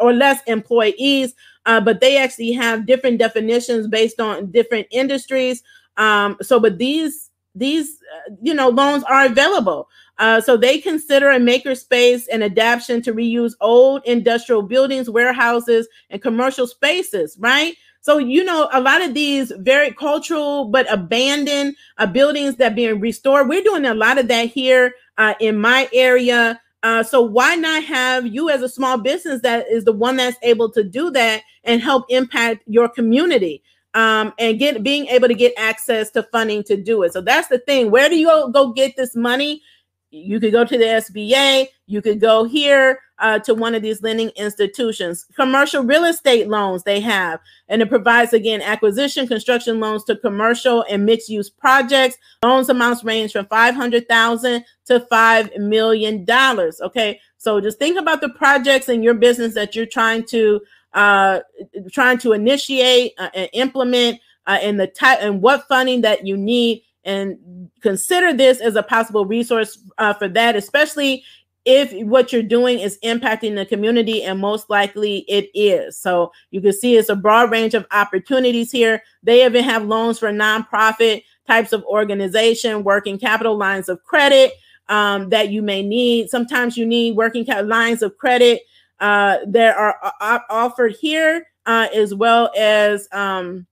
or 0.00 0.14
less 0.14 0.40
employees, 0.46 1.34
uh, 1.66 1.82
but 1.82 2.00
they 2.00 2.16
actually 2.16 2.52
have 2.52 2.86
different 2.86 3.18
definitions 3.18 3.88
based 3.88 4.20
on 4.20 4.50
different 4.50 4.86
industries. 4.90 5.62
Um, 5.98 6.38
so, 6.40 6.58
but 6.58 6.78
these 6.78 7.28
these 7.54 7.98
uh, 8.16 8.34
you 8.42 8.54
know 8.54 8.70
loans 8.70 9.04
are 9.04 9.26
available 9.26 9.86
uh, 10.18 10.40
so 10.40 10.56
they 10.56 10.78
consider 10.78 11.30
a 11.30 11.38
makerspace 11.38 12.26
an 12.32 12.42
adaptation 12.42 13.02
to 13.02 13.12
reuse 13.12 13.52
old 13.60 14.00
industrial 14.06 14.62
buildings 14.62 15.10
warehouses 15.10 15.86
and 16.08 16.22
commercial 16.22 16.66
spaces 16.66 17.36
right 17.38 17.74
so 18.02 18.18
you 18.18 18.44
know 18.44 18.68
a 18.72 18.80
lot 18.80 19.02
of 19.02 19.14
these 19.14 19.50
very 19.58 19.90
cultural 19.92 20.66
but 20.66 20.92
abandoned 20.92 21.74
uh, 21.98 22.06
buildings 22.06 22.56
that 22.56 22.74
being 22.74 23.00
restored 23.00 23.48
we're 23.48 23.62
doing 23.62 23.86
a 23.86 23.94
lot 23.94 24.18
of 24.18 24.28
that 24.28 24.48
here 24.48 24.92
uh, 25.18 25.34
in 25.40 25.58
my 25.58 25.88
area 25.92 26.60
uh, 26.82 27.02
so 27.02 27.22
why 27.22 27.54
not 27.54 27.82
have 27.84 28.26
you 28.26 28.50
as 28.50 28.60
a 28.60 28.68
small 28.68 28.98
business 28.98 29.40
that 29.40 29.66
is 29.68 29.84
the 29.84 29.92
one 29.92 30.16
that's 30.16 30.36
able 30.42 30.70
to 30.70 30.84
do 30.84 31.10
that 31.10 31.42
and 31.64 31.80
help 31.80 32.04
impact 32.08 32.62
your 32.66 32.88
community 32.88 33.62
um, 33.94 34.32
and 34.38 34.58
get 34.58 34.82
being 34.82 35.06
able 35.06 35.28
to 35.28 35.34
get 35.34 35.52
access 35.56 36.10
to 36.10 36.22
funding 36.24 36.62
to 36.64 36.76
do 36.76 37.02
it. 37.02 37.12
So 37.12 37.20
that's 37.20 37.48
the 37.48 37.58
thing. 37.58 37.90
Where 37.90 38.08
do 38.08 38.18
you 38.18 38.50
go 38.52 38.72
get 38.72 38.96
this 38.96 39.14
money? 39.14 39.62
You 40.10 40.40
could 40.40 40.52
go 40.52 40.64
to 40.64 40.78
the 40.78 40.84
SBA. 40.84 41.68
You 41.86 42.02
could 42.02 42.20
go 42.20 42.44
here 42.44 43.00
uh, 43.22 43.38
to 43.38 43.54
one 43.54 43.74
of 43.74 43.82
these 43.82 44.02
lending 44.02 44.30
institutions. 44.30 45.26
Commercial 45.36 45.82
real 45.82 46.04
estate 46.04 46.48
loans 46.48 46.82
they 46.82 47.00
have, 47.00 47.40
and 47.68 47.80
it 47.80 47.88
provides 47.88 48.32
again 48.32 48.60
acquisition, 48.60 49.26
construction 49.26 49.80
loans 49.80 50.04
to 50.04 50.16
commercial 50.16 50.84
and 50.90 51.06
mixed 51.06 51.28
use 51.28 51.48
projects. 51.48 52.18
Loans 52.42 52.68
amounts 52.68 53.04
range 53.04 53.32
from 53.32 53.46
five 53.46 53.74
hundred 53.74 54.08
thousand 54.08 54.64
to 54.86 55.00
five 55.08 55.50
million 55.56 56.24
dollars. 56.24 56.80
Okay, 56.80 57.20
so 57.38 57.60
just 57.60 57.78
think 57.78 57.98
about 57.98 58.20
the 58.20 58.28
projects 58.28 58.88
in 58.88 59.02
your 59.02 59.14
business 59.14 59.54
that 59.54 59.74
you're 59.76 59.86
trying 59.86 60.24
to 60.26 60.60
uh, 60.92 61.40
trying 61.92 62.18
to 62.18 62.32
initiate 62.32 63.12
uh, 63.18 63.30
and 63.34 63.48
implement 63.52 64.20
uh, 64.46 64.58
and 64.60 64.78
the 64.78 64.88
type 64.88 65.20
and 65.22 65.40
what 65.40 65.66
funding 65.68 66.00
that 66.02 66.26
you 66.26 66.36
need 66.36 66.82
and 67.04 67.70
consider 67.80 68.32
this 68.32 68.60
as 68.60 68.76
a 68.76 68.82
possible 68.82 69.26
resource 69.26 69.78
uh, 69.98 70.12
for 70.12 70.28
that 70.28 70.54
especially 70.54 71.24
if 71.64 71.92
what 72.06 72.32
you're 72.32 72.42
doing 72.42 72.80
is 72.80 72.98
impacting 73.04 73.54
the 73.54 73.64
community 73.64 74.24
and 74.24 74.40
most 74.40 74.68
likely 74.68 75.18
it 75.28 75.48
is. 75.54 75.96
So 75.96 76.32
you 76.50 76.60
can 76.60 76.72
see 76.72 76.96
it's 76.96 77.08
a 77.08 77.16
broad 77.16 77.50
range 77.50 77.74
of 77.74 77.86
opportunities 77.92 78.72
here. 78.72 79.02
They 79.22 79.44
even 79.44 79.62
have 79.62 79.84
loans 79.84 80.18
for 80.18 80.30
nonprofit 80.30 81.22
types 81.46 81.72
of 81.72 81.84
organization 81.84 82.82
working 82.82 83.18
capital 83.18 83.56
lines 83.56 83.88
of 83.88 84.02
credit 84.02 84.52
um, 84.88 85.28
that 85.30 85.50
you 85.50 85.62
may 85.62 85.82
need. 85.82 86.30
Sometimes 86.30 86.76
you 86.76 86.84
need 86.84 87.16
working 87.16 87.46
lines 87.64 88.02
of 88.02 88.16
credit 88.18 88.62
uh, 89.00 89.38
that 89.46 89.76
are 89.76 89.96
uh, 90.20 90.38
offered 90.50 90.96
here, 91.00 91.46
uh, 91.66 91.88
as 91.94 92.14
well 92.14 92.50
as 92.56 93.08
um, 93.12 93.66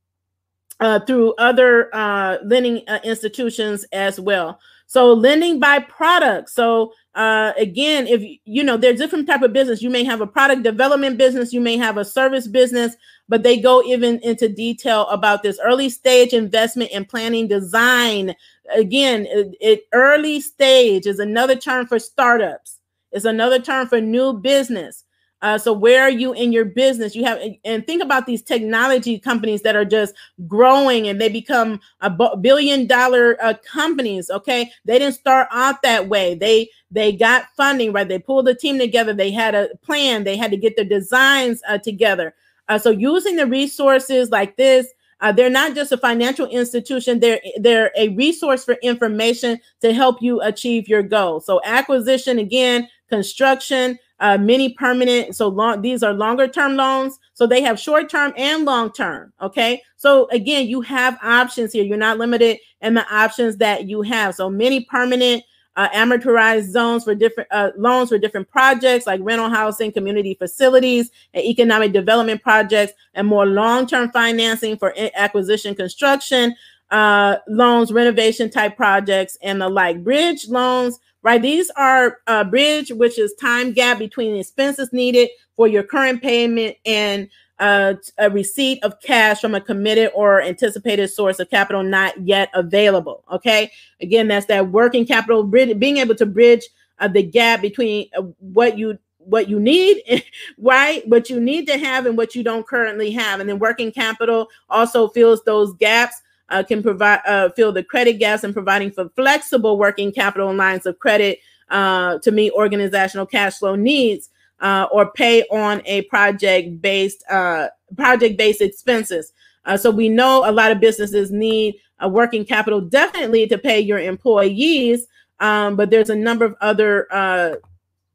uh, 0.81 1.01
through 1.01 1.35
other 1.35 1.95
uh, 1.95 2.39
lending 2.45 2.83
uh, 2.89 3.01
institutions 3.05 3.85
as 3.93 4.19
well. 4.19 4.59
So 4.91 5.13
lending 5.13 5.61
by 5.61 5.79
product. 5.79 6.51
So 6.51 6.93
uh, 7.15 7.53
again, 7.57 8.09
if 8.09 8.23
you 8.45 8.65
know 8.65 8.77
there's 8.77 8.99
different 8.99 9.29
type 9.29 9.43
of 9.43 9.53
business, 9.53 9.83
you 9.83 9.89
may 9.89 10.03
have 10.03 10.21
a 10.21 10.27
product 10.27 10.65
development 10.65 11.17
business, 11.17 11.53
you 11.53 11.61
may 11.61 11.77
have 11.77 11.97
a 11.97 12.05
service 12.05 12.49
business, 12.49 12.97
but 13.29 13.45
they 13.45 13.61
go 13.61 13.85
even 13.85 14.19
into 14.25 14.49
detail 14.49 15.07
about 15.07 15.45
this 15.45 15.61
early 15.63 15.91
stage 15.91 16.33
investment 16.33 16.91
and 16.93 17.09
planning 17.09 17.47
design. 17.47 18.35
Again, 18.75 19.27
it, 19.27 19.55
it 19.61 19.83
early 19.93 20.41
stage 20.41 21.07
is 21.07 21.21
another 21.21 21.55
term 21.55 21.87
for 21.87 22.01
startups. 22.01 22.81
It's 23.13 23.25
another 23.25 23.61
term 23.61 23.87
for 23.87 24.01
new 24.01 24.33
business. 24.33 25.05
Uh, 25.43 25.57
so 25.57 25.73
where 25.73 26.03
are 26.03 26.11
you 26.11 26.33
in 26.35 26.53
your 26.53 26.65
business? 26.65 27.15
You 27.15 27.25
have 27.25 27.41
and 27.65 27.87
think 27.87 28.03
about 28.03 28.27
these 28.27 28.43
technology 28.43 29.19
companies 29.19 29.63
that 29.63 29.75
are 29.75 29.85
just 29.85 30.15
growing 30.47 31.09
and 31.09 31.21
they 31.21 31.29
become 31.29 31.81
a 32.01 32.37
billion 32.37 32.87
dollar 32.87 33.37
uh, 33.43 33.55
companies. 33.65 34.31
Okay, 34.31 34.71
they 34.85 34.99
didn't 34.99 35.15
start 35.15 35.49
out 35.51 35.83
that 35.83 36.09
way. 36.09 36.35
They 36.35 36.69
they 36.91 37.13
got 37.13 37.47
funding 37.57 37.93
right. 37.93 38.09
They 38.09 38.19
pulled 38.19 38.49
a 38.49 38.55
team 38.55 38.79
together. 38.79 39.15
They 39.15 39.31
had 39.31 39.55
a 39.55 39.71
plan. 39.83 40.25
They 40.25 40.37
had 40.37 40.51
to 40.51 40.57
get 40.57 40.77
their 40.77 40.85
designs 40.85 41.63
uh, 41.69 41.79
together. 41.79 42.35
Uh, 42.69 42.79
so 42.79 42.91
using 42.91 43.37
the 43.37 43.47
resources 43.47 44.31
like 44.31 44.57
this 44.57 44.87
uh, 45.21 45.33
they're 45.33 45.51
not 45.51 45.75
just 45.75 45.93
a 45.93 45.99
financial 45.99 46.47
institution; 46.47 47.21
they're 47.21 47.41
they're 47.59 47.93
a 47.97 48.09
resource 48.11 48.65
for 48.65 48.75
information 48.83 49.61
to 49.81 49.93
help 49.93 50.23
you 50.23 50.41
achieve 50.41 50.89
your 50.89 51.03
goal. 51.03 51.41
So 51.41 51.61
acquisition 51.65 52.39
again, 52.39 52.89
construction, 53.09 53.99
uh, 54.21 54.39
mini-permanent. 54.39 55.35
So 55.35 55.49
long, 55.49 55.83
these 55.83 56.03
are 56.03 56.13
longer 56.13 56.47
term 56.47 56.77
loans. 56.77 57.19
So 57.35 57.47
they 57.47 57.63
have 57.63 57.81
short 57.81 58.09
term 58.09 58.33
and 58.37 58.65
long 58.65 58.93
term. 58.93 59.33
Okay. 59.41 59.83
So 59.97 60.29
again, 60.31 60.67
you 60.69 60.81
have 60.83 61.19
options 61.23 61.73
here. 61.73 61.85
You're 61.85 61.97
not 61.97 62.19
limited 62.19 62.59
in 62.81 62.95
the 62.95 63.07
options 63.15 63.57
that 63.57 63.89
you 63.89 64.03
have. 64.03 64.35
So 64.35 64.49
mini-permanent 64.49 65.43
uh, 65.77 65.89
amortized 65.91 66.71
zones 66.71 67.05
for 67.05 67.15
different 67.15 67.49
uh, 67.53 67.71
loans 67.77 68.09
for 68.11 68.19
different 68.19 68.51
projects 68.51 69.07
like 69.07 69.21
rental 69.23 69.49
housing, 69.49 69.93
community 69.93 70.35
facilities, 70.35 71.11
and 71.33 71.45
economic 71.45 71.93
development 71.93 72.43
projects, 72.43 72.93
and 73.15 73.27
more 73.27 73.47
long-term 73.47 74.11
financing 74.11 74.77
for 74.77 74.95
acquisition, 75.15 75.75
construction 75.75 76.55
uh, 76.91 77.37
loans, 77.49 77.93
renovation 77.93 78.51
type 78.51 78.77
projects, 78.77 79.39
and 79.43 79.61
the 79.61 79.69
like. 79.69 80.03
Bridge 80.03 80.49
loans, 80.49 80.99
right? 81.23 81.41
These 81.41 81.71
are 81.77 82.19
uh, 82.27 82.45
bridge, 82.45 82.91
which 82.91 83.19
is 83.19 83.35
time 83.35 83.73
gap 83.73 83.99
between 83.99 84.37
expenses 84.37 84.93
needed 84.93 85.29
for 85.57 85.69
your 85.69 85.83
current 85.83 86.23
payment 86.23 86.77
and 86.87 87.29
uh, 87.59 87.95
a 88.17 88.31
receipt 88.31 88.83
of 88.83 88.99
cash 89.01 89.41
from 89.41 89.55
a 89.55 89.61
committed 89.61 90.11
or 90.15 90.41
anticipated 90.41 91.09
source 91.09 91.39
of 91.39 91.51
capital 91.51 91.83
not 91.83 92.19
yet 92.27 92.49
available. 92.55 93.23
Okay. 93.31 93.71
Again, 94.01 94.29
that's 94.29 94.47
that 94.47 94.69
working 94.71 95.07
capital, 95.07 95.45
bridge, 95.45 95.79
being 95.79 95.99
able 95.99 96.15
to 96.15 96.27
bridge 96.27 96.63
uh, 96.99 97.09
the 97.09 97.23
gap 97.23 97.61
between 97.61 98.09
uh, 98.17 98.23
what 98.39 98.79
you 98.79 98.99
what 99.19 99.49
you 99.49 99.61
need, 99.61 100.03
right? 100.59 101.07
What 101.07 101.29
you 101.29 101.39
need 101.39 101.67
to 101.67 101.79
have 101.79 102.07
and 102.07 102.17
what 102.17 102.35
you 102.35 102.43
don't 102.43 102.67
currently 102.67 103.11
have. 103.13 103.41
And 103.41 103.49
then 103.49 103.59
working 103.59 103.93
capital 103.93 104.49
also 104.71 105.09
fills 105.09 105.45
those 105.45 105.75
gaps, 105.75 106.21
uh, 106.51 106.63
can 106.63 106.83
provide 106.83 107.21
uh, 107.27 107.49
fill 107.51 107.73
the 107.73 107.83
credit 107.83 108.15
gaps 108.15 108.45
and 108.45 108.53
providing 108.53 108.91
for 108.91 109.09
flexible 109.11 109.79
working 109.79 110.13
capital 110.13 110.53
lines 110.53 110.87
of 110.87 110.99
credit 110.99 111.39
uh, 111.71 112.19
to 112.19 112.31
meet 112.31 112.53
organizational 112.53 113.27
cash 113.27 113.59
flow 113.59 113.77
needs 113.77 114.31
uh, 114.61 114.87
or 114.93 115.11
pay 115.13 115.43
on 115.45 115.81
a 115.87 116.03
project 116.03 116.83
based 116.83 117.25
uh, 117.31 117.69
project 117.97 118.37
based 118.37 118.61
expenses. 118.61 119.33
Uh, 119.65 119.77
so 119.77 119.91
we 119.91 120.09
know 120.09 120.49
a 120.49 120.53
lot 120.53 120.73
of 120.73 120.81
businesses 120.81 121.31
need 121.31 121.77
a 122.01 122.09
working 122.09 122.45
capital 122.45 122.81
definitely 122.81 123.47
to 123.47 123.59
pay 123.59 123.79
your 123.79 123.99
employees, 123.99 125.07
um, 125.39 125.77
but 125.77 125.91
there's 125.91 126.11
a 126.11 126.17
number 126.17 126.45
of 126.45 126.55
other 126.61 127.61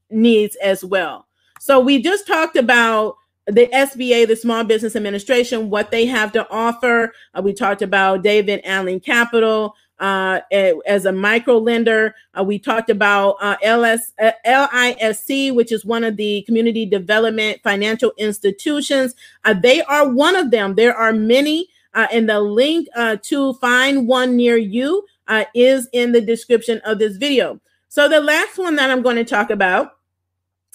needs 0.09 0.55
as 0.57 0.83
well. 0.83 1.27
So 1.59 1.79
we 1.79 2.01
just 2.01 2.27
talked 2.27 2.57
about 2.57 3.15
the 3.47 3.67
SBA, 3.67 4.27
the 4.27 4.35
Small 4.35 4.63
Business 4.63 4.95
Administration, 4.95 5.69
what 5.69 5.91
they 5.91 6.05
have 6.05 6.31
to 6.31 6.49
offer. 6.49 7.13
Uh, 7.33 7.41
we 7.41 7.53
talked 7.53 7.81
about 7.81 8.23
David 8.23 8.61
Allen 8.63 8.99
Capital 8.99 9.75
uh, 9.99 10.41
as 10.51 11.05
a 11.05 11.11
micro 11.11 11.57
lender. 11.57 12.15
Uh, 12.37 12.43
we 12.43 12.57
talked 12.57 12.89
about 12.89 13.37
uh, 13.39 13.55
LS, 13.61 14.11
uh, 14.19 14.31
LISC, 14.45 15.53
which 15.53 15.71
is 15.71 15.85
one 15.85 16.03
of 16.03 16.17
the 16.17 16.41
community 16.43 16.85
development 16.85 17.59
financial 17.63 18.11
institutions. 18.17 19.13
Uh, 19.43 19.53
they 19.53 19.81
are 19.83 20.09
one 20.09 20.35
of 20.35 20.51
them. 20.51 20.75
There 20.75 20.95
are 20.95 21.13
many, 21.13 21.67
and 21.93 22.27
the 22.27 22.41
link 22.41 22.87
to 23.21 23.53
find 23.53 24.07
one 24.07 24.35
near 24.35 24.57
you 24.57 25.05
is 25.53 25.87
in 25.93 26.11
the 26.11 26.21
description 26.21 26.81
of 26.83 26.99
this 26.99 27.15
video. 27.17 27.61
So 27.87 28.09
the 28.09 28.19
last 28.19 28.57
one 28.57 28.75
that 28.75 28.89
I'm 28.89 29.01
going 29.01 29.15
to 29.15 29.23
talk 29.23 29.49
about 29.49 29.93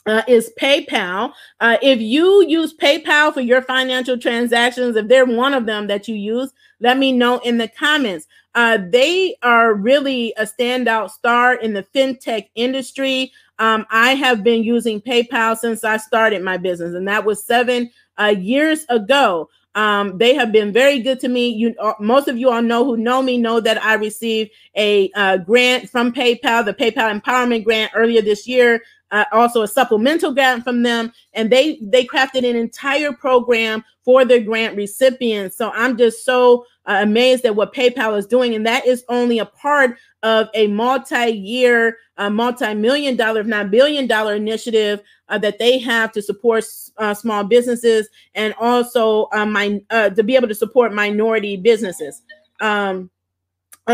uh, 0.06 0.22
is 0.26 0.52
PayPal. 0.60 1.32
Uh, 1.60 1.76
if 1.82 2.00
you 2.00 2.44
use 2.46 2.74
PayPal 2.74 3.32
for 3.32 3.40
your 3.40 3.62
financial 3.62 4.18
transactions, 4.18 4.96
if 4.96 5.08
they're 5.08 5.26
one 5.26 5.54
of 5.54 5.66
them 5.66 5.86
that 5.88 6.08
you 6.08 6.14
use, 6.14 6.52
let 6.80 6.98
me 6.98 7.12
know 7.12 7.38
in 7.38 7.58
the 7.58 7.68
comments. 7.68 8.26
Uh, 8.54 8.78
they 8.90 9.36
are 9.42 9.74
really 9.74 10.34
a 10.36 10.44
standout 10.44 11.10
star 11.10 11.54
in 11.54 11.72
the 11.72 11.84
fintech 11.94 12.48
industry. 12.54 13.32
Um, 13.58 13.86
I 13.90 14.14
have 14.14 14.42
been 14.42 14.64
using 14.64 15.00
PayPal 15.00 15.56
since 15.56 15.84
I 15.84 15.98
started 15.98 16.42
my 16.42 16.56
business, 16.56 16.94
and 16.94 17.06
that 17.06 17.24
was 17.24 17.44
seven 17.44 17.90
uh, 18.18 18.34
years 18.36 18.84
ago. 18.88 19.48
Um, 19.76 20.18
they 20.18 20.34
have 20.34 20.50
been 20.50 20.72
very 20.72 20.98
good 20.98 21.20
to 21.20 21.28
me. 21.28 21.48
You, 21.50 21.76
uh, 21.78 21.92
most 22.00 22.26
of 22.26 22.36
you 22.36 22.50
all 22.50 22.62
know 22.62 22.84
who 22.84 22.96
know 22.96 23.22
me 23.22 23.38
know 23.38 23.60
that 23.60 23.80
I 23.80 23.94
received 23.94 24.50
a 24.74 25.12
uh, 25.14 25.36
grant 25.36 25.88
from 25.88 26.12
PayPal, 26.12 26.64
the 26.64 26.74
PayPal 26.74 27.20
Empowerment 27.20 27.62
Grant, 27.62 27.92
earlier 27.94 28.20
this 28.20 28.48
year 28.48 28.82
uh, 29.10 29.24
also 29.32 29.62
a 29.62 29.68
supplemental 29.68 30.32
grant 30.32 30.64
from 30.64 30.82
them 30.82 31.12
and 31.32 31.50
they 31.50 31.78
they 31.82 32.04
crafted 32.04 32.48
an 32.48 32.56
entire 32.56 33.12
program 33.12 33.84
for 34.04 34.24
their 34.24 34.40
grant 34.40 34.76
recipients. 34.76 35.56
So 35.56 35.70
i'm 35.74 35.96
just 35.96 36.24
so 36.24 36.64
uh, 36.86 37.00
amazed 37.02 37.44
at 37.44 37.54
what 37.54 37.74
paypal 37.74 38.18
is 38.18 38.26
doing 38.26 38.54
and 38.54 38.66
that 38.66 38.86
is 38.86 39.04
only 39.08 39.38
a 39.38 39.46
part 39.46 39.96
of 40.22 40.48
a 40.54 40.66
multi-year 40.66 41.96
uh, 42.16 42.28
multi-million 42.28 43.16
dollar 43.16 43.40
if 43.40 43.46
not 43.46 43.70
billion 43.70 44.06
dollar 44.06 44.34
initiative 44.34 45.00
uh, 45.28 45.38
that 45.38 45.58
they 45.58 45.78
have 45.78 46.12
to 46.12 46.20
support 46.20 46.64
uh, 46.98 47.14
small 47.14 47.44
businesses 47.44 48.08
and 48.34 48.54
also 48.60 49.28
uh, 49.32 49.46
my, 49.46 49.80
to 49.90 50.22
be 50.22 50.36
able 50.36 50.48
to 50.48 50.54
support 50.54 50.92
minority 50.92 51.56
businesses. 51.56 52.22
Um, 52.60 53.10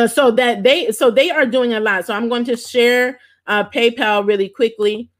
so 0.09 0.31
that 0.31 0.63
they 0.63 0.91
so 0.91 1.11
they 1.11 1.31
are 1.31 1.47
doing 1.47 1.73
a 1.73 1.81
lot. 1.81 2.05
So 2.05 2.13
i'm 2.13 2.29
going 2.29 2.45
to 2.47 2.57
share 2.57 3.19
uh, 3.47 3.65
PayPal 3.69 4.27
really 4.27 4.49
quickly. 4.49 5.11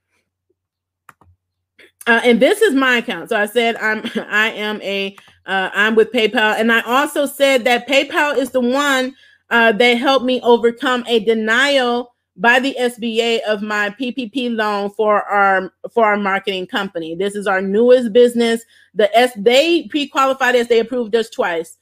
Uh, 2.07 2.21
and 2.23 2.41
this 2.41 2.63
is 2.63 2.75
my 2.75 2.99
account. 2.99 3.31
So 3.31 3.37
I 3.37 3.47
said 3.47 3.77
I'm 3.77 4.03
I 4.29 4.51
am 4.53 4.81
a 4.83 5.17
uh, 5.47 5.71
I'm 5.75 5.95
with 5.95 6.13
PayPal, 6.13 6.59
and 6.59 6.73
I 6.73 6.81
also 6.83 7.27
said 7.27 7.65
that 7.65 7.89
PayPal 7.89 8.37
is 8.37 8.51
the 8.51 8.61
one 8.61 9.15
uh, 9.51 9.73
that 9.73 9.99
helped 9.99 10.25
me 10.25 10.41
overcome 10.43 11.05
a 11.07 11.21
denial 11.21 12.15
by 12.37 12.61
the 12.61 12.77
SBA 12.79 13.41
of 13.43 13.63
my 13.63 13.91
PPP 13.91 14.55
loan 14.55 14.91
for 14.91 15.23
our 15.23 15.73
for 15.93 16.05
our 16.05 16.17
marketing 16.17 16.67
company. 16.67 17.15
This 17.15 17.35
is 17.35 17.47
our 17.47 17.63
newest 17.63 18.13
business. 18.13 18.63
The 18.95 19.15
S 19.17 19.33
they 19.37 19.89
pre-qualified 19.89 20.55
us, 20.55 20.67
they 20.69 20.81
approved 20.81 21.15
us 21.15 21.31
twice. 21.31 21.79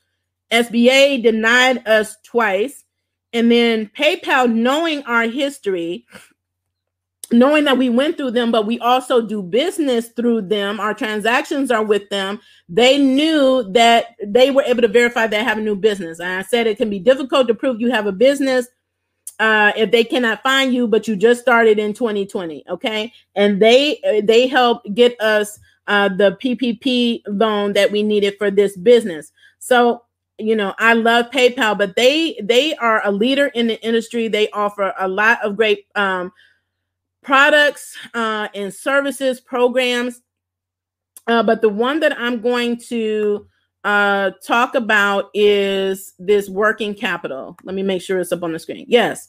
SBA 0.50 1.22
denied 1.22 1.86
us 1.86 2.16
twice. 2.24 2.84
And 3.32 3.50
then 3.50 3.90
PayPal, 3.98 4.52
knowing 4.52 5.02
our 5.04 5.24
history, 5.24 6.06
knowing 7.38 7.64
that 7.64 7.78
we 7.78 7.88
went 7.88 8.16
through 8.16 8.30
them, 8.30 8.50
but 8.50 8.66
we 8.66 8.78
also 8.80 9.20
do 9.20 9.42
business 9.42 10.08
through 10.08 10.42
them, 10.42 10.80
our 10.80 10.94
transactions 10.94 11.70
are 11.70 11.84
with 11.84 12.08
them, 12.08 12.40
they 12.68 12.98
knew 12.98 13.62
that 13.72 14.16
they 14.24 14.50
were 14.50 14.62
able 14.62 14.82
to 14.82 14.88
verify 14.88 15.26
they 15.26 15.42
have 15.42 15.58
a 15.58 15.62
new 15.62 15.76
business. 15.76 16.20
And 16.20 16.30
I 16.30 16.42
said 16.42 16.66
it 16.66 16.78
can 16.78 16.90
be 16.90 16.98
difficult 16.98 17.48
to 17.48 17.54
prove 17.54 17.80
you 17.80 17.90
have 17.90 18.06
a 18.06 18.12
business 18.12 18.66
uh, 19.40 19.72
if 19.76 19.90
they 19.90 20.04
cannot 20.04 20.42
find 20.42 20.72
you, 20.72 20.86
but 20.86 21.08
you 21.08 21.16
just 21.16 21.40
started 21.40 21.78
in 21.78 21.92
2020. 21.92 22.64
Okay. 22.68 23.12
And 23.34 23.60
they 23.60 24.00
they 24.22 24.46
helped 24.46 24.94
get 24.94 25.20
us 25.20 25.58
uh, 25.86 26.08
the 26.08 26.38
PPP 26.42 27.22
loan 27.26 27.72
that 27.72 27.90
we 27.90 28.02
needed 28.02 28.36
for 28.38 28.50
this 28.50 28.76
business. 28.76 29.32
So 29.58 30.02
you 30.38 30.56
know 30.56 30.74
i 30.78 30.94
love 30.94 31.30
paypal 31.30 31.78
but 31.78 31.94
they 31.94 32.36
they 32.42 32.74
are 32.76 33.00
a 33.06 33.12
leader 33.12 33.46
in 33.54 33.68
the 33.68 33.80
industry 33.84 34.26
they 34.26 34.50
offer 34.50 34.92
a 34.98 35.06
lot 35.06 35.40
of 35.44 35.56
great 35.56 35.86
um, 35.94 36.32
products 37.24 37.96
uh, 38.14 38.48
and 38.54 38.72
services 38.72 39.40
programs. 39.40 40.20
Uh, 41.26 41.42
but 41.42 41.62
the 41.62 41.68
one 41.68 42.00
that 42.00 42.18
I'm 42.18 42.40
going 42.40 42.78
to 42.88 43.46
uh, 43.82 44.30
talk 44.46 44.74
about 44.74 45.30
is 45.34 46.14
this 46.18 46.48
working 46.48 46.94
capital. 46.94 47.56
Let 47.64 47.74
me 47.74 47.82
make 47.82 48.02
sure 48.02 48.18
it's 48.18 48.32
up 48.32 48.42
on 48.42 48.52
the 48.52 48.58
screen. 48.58 48.86
Yes. 48.88 49.28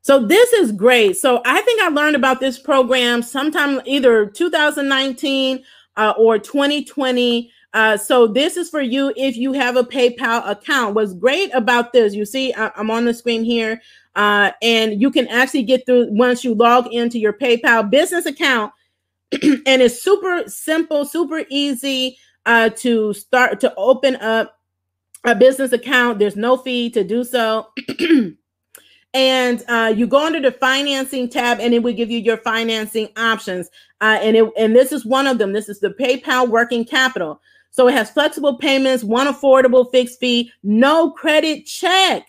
So 0.00 0.24
this 0.24 0.52
is 0.52 0.72
great. 0.72 1.16
So 1.16 1.42
I 1.44 1.60
think 1.62 1.82
I 1.82 1.88
learned 1.88 2.16
about 2.16 2.40
this 2.40 2.58
program 2.58 3.20
sometime 3.22 3.80
either 3.84 4.26
2019 4.26 5.62
uh, 5.96 6.14
or 6.16 6.38
2020. 6.38 7.50
Uh, 7.74 7.96
so 7.96 8.26
this 8.26 8.56
is 8.56 8.70
for 8.70 8.80
you 8.80 9.12
if 9.16 9.36
you 9.36 9.52
have 9.52 9.76
a 9.76 9.84
PayPal 9.84 10.48
account. 10.48 10.94
What's 10.94 11.12
great 11.12 11.52
about 11.52 11.92
this, 11.92 12.14
you 12.14 12.24
see, 12.24 12.54
I, 12.54 12.70
I'm 12.76 12.90
on 12.90 13.04
the 13.04 13.12
screen 13.12 13.44
here. 13.44 13.82
Uh, 14.18 14.50
and 14.62 15.00
you 15.00 15.12
can 15.12 15.28
actually 15.28 15.62
get 15.62 15.86
through 15.86 16.08
once 16.10 16.42
you 16.42 16.52
log 16.52 16.92
into 16.92 17.20
your 17.20 17.32
PayPal 17.32 17.88
business 17.88 18.26
account. 18.26 18.72
and 19.32 19.80
it's 19.80 20.02
super 20.02 20.42
simple, 20.48 21.04
super 21.04 21.44
easy 21.48 22.18
uh, 22.44 22.68
to 22.70 23.12
start 23.12 23.60
to 23.60 23.72
open 23.76 24.16
up 24.16 24.58
a 25.22 25.36
business 25.36 25.72
account. 25.72 26.18
There's 26.18 26.34
no 26.34 26.56
fee 26.56 26.90
to 26.90 27.04
do 27.04 27.22
so. 27.22 27.68
and 29.14 29.64
uh, 29.68 29.94
you 29.96 30.08
go 30.08 30.26
under 30.26 30.40
the 30.40 30.50
financing 30.50 31.28
tab 31.28 31.60
and 31.60 31.72
it 31.72 31.80
will 31.84 31.94
give 31.94 32.10
you 32.10 32.18
your 32.18 32.38
financing 32.38 33.08
options 33.16 33.70
uh, 34.00 34.18
and 34.20 34.36
it 34.36 34.50
and 34.58 34.74
this 34.74 34.92
is 34.92 35.06
one 35.06 35.26
of 35.26 35.38
them 35.38 35.52
this 35.52 35.68
is 35.68 35.80
the 35.80 35.90
paypal 35.90 36.46
working 36.46 36.84
capital 36.84 37.40
so 37.70 37.88
it 37.88 37.94
has 37.94 38.10
flexible 38.10 38.58
payments 38.58 39.02
one 39.02 39.26
affordable 39.26 39.90
fixed 39.90 40.20
fee 40.20 40.52
no 40.62 41.10
credit 41.10 41.64
check 41.64 42.26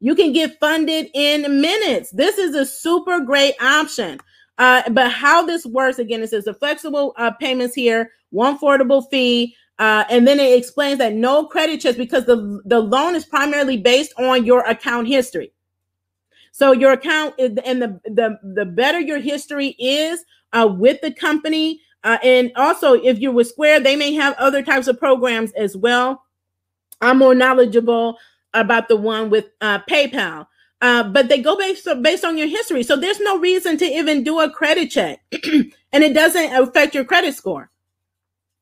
you 0.00 0.14
can 0.14 0.32
get 0.32 0.58
funded 0.60 1.08
in 1.14 1.60
minutes 1.60 2.10
this 2.10 2.38
is 2.38 2.54
a 2.54 2.64
super 2.64 3.20
great 3.20 3.54
option 3.60 4.18
uh, 4.58 4.82
but 4.90 5.10
how 5.10 5.44
this 5.44 5.64
works 5.66 5.98
again 5.98 6.22
it 6.22 6.30
says 6.30 6.44
the 6.44 6.54
flexible 6.54 7.14
uh, 7.16 7.30
payments 7.32 7.74
here 7.74 8.10
one 8.30 8.58
affordable 8.58 9.08
fee 9.10 9.54
uh, 9.78 10.04
and 10.10 10.26
then 10.26 10.40
it 10.40 10.58
explains 10.58 10.98
that 10.98 11.14
no 11.14 11.46
credit 11.46 11.80
checks 11.80 11.96
because 11.96 12.24
the, 12.26 12.60
the 12.64 12.80
loan 12.80 13.14
is 13.14 13.24
primarily 13.24 13.76
based 13.76 14.12
on 14.18 14.44
your 14.44 14.60
account 14.62 15.06
history 15.06 15.52
so 16.58 16.72
your 16.72 16.90
account 16.90 17.36
is, 17.38 17.56
and 17.64 17.80
the, 17.80 18.00
the, 18.04 18.36
the 18.42 18.64
better 18.64 18.98
your 18.98 19.20
history 19.20 19.76
is 19.78 20.24
uh, 20.52 20.68
with 20.68 21.00
the 21.02 21.12
company. 21.12 21.80
Uh, 22.02 22.18
and 22.24 22.50
also 22.56 22.94
if 22.94 23.20
you're 23.20 23.30
with 23.30 23.46
Square, 23.46 23.80
they 23.80 23.94
may 23.94 24.12
have 24.14 24.34
other 24.38 24.60
types 24.60 24.88
of 24.88 24.98
programs 24.98 25.52
as 25.52 25.76
well. 25.76 26.24
I'm 27.00 27.18
more 27.18 27.36
knowledgeable 27.36 28.18
about 28.54 28.88
the 28.88 28.96
one 28.96 29.30
with 29.30 29.46
uh, 29.60 29.80
PayPal. 29.88 30.46
Uh, 30.80 31.02
but 31.02 31.28
they 31.28 31.40
go 31.40 31.56
based, 31.56 31.88
based 32.02 32.24
on 32.24 32.38
your 32.38 32.46
history. 32.46 32.82
So 32.82 32.96
there's 32.96 33.20
no 33.20 33.38
reason 33.38 33.76
to 33.78 33.84
even 33.84 34.22
do 34.22 34.40
a 34.40 34.50
credit 34.50 34.90
check 34.90 35.20
and 35.32 36.04
it 36.04 36.14
doesn't 36.14 36.54
affect 36.54 36.94
your 36.94 37.04
credit 37.04 37.34
score. 37.34 37.70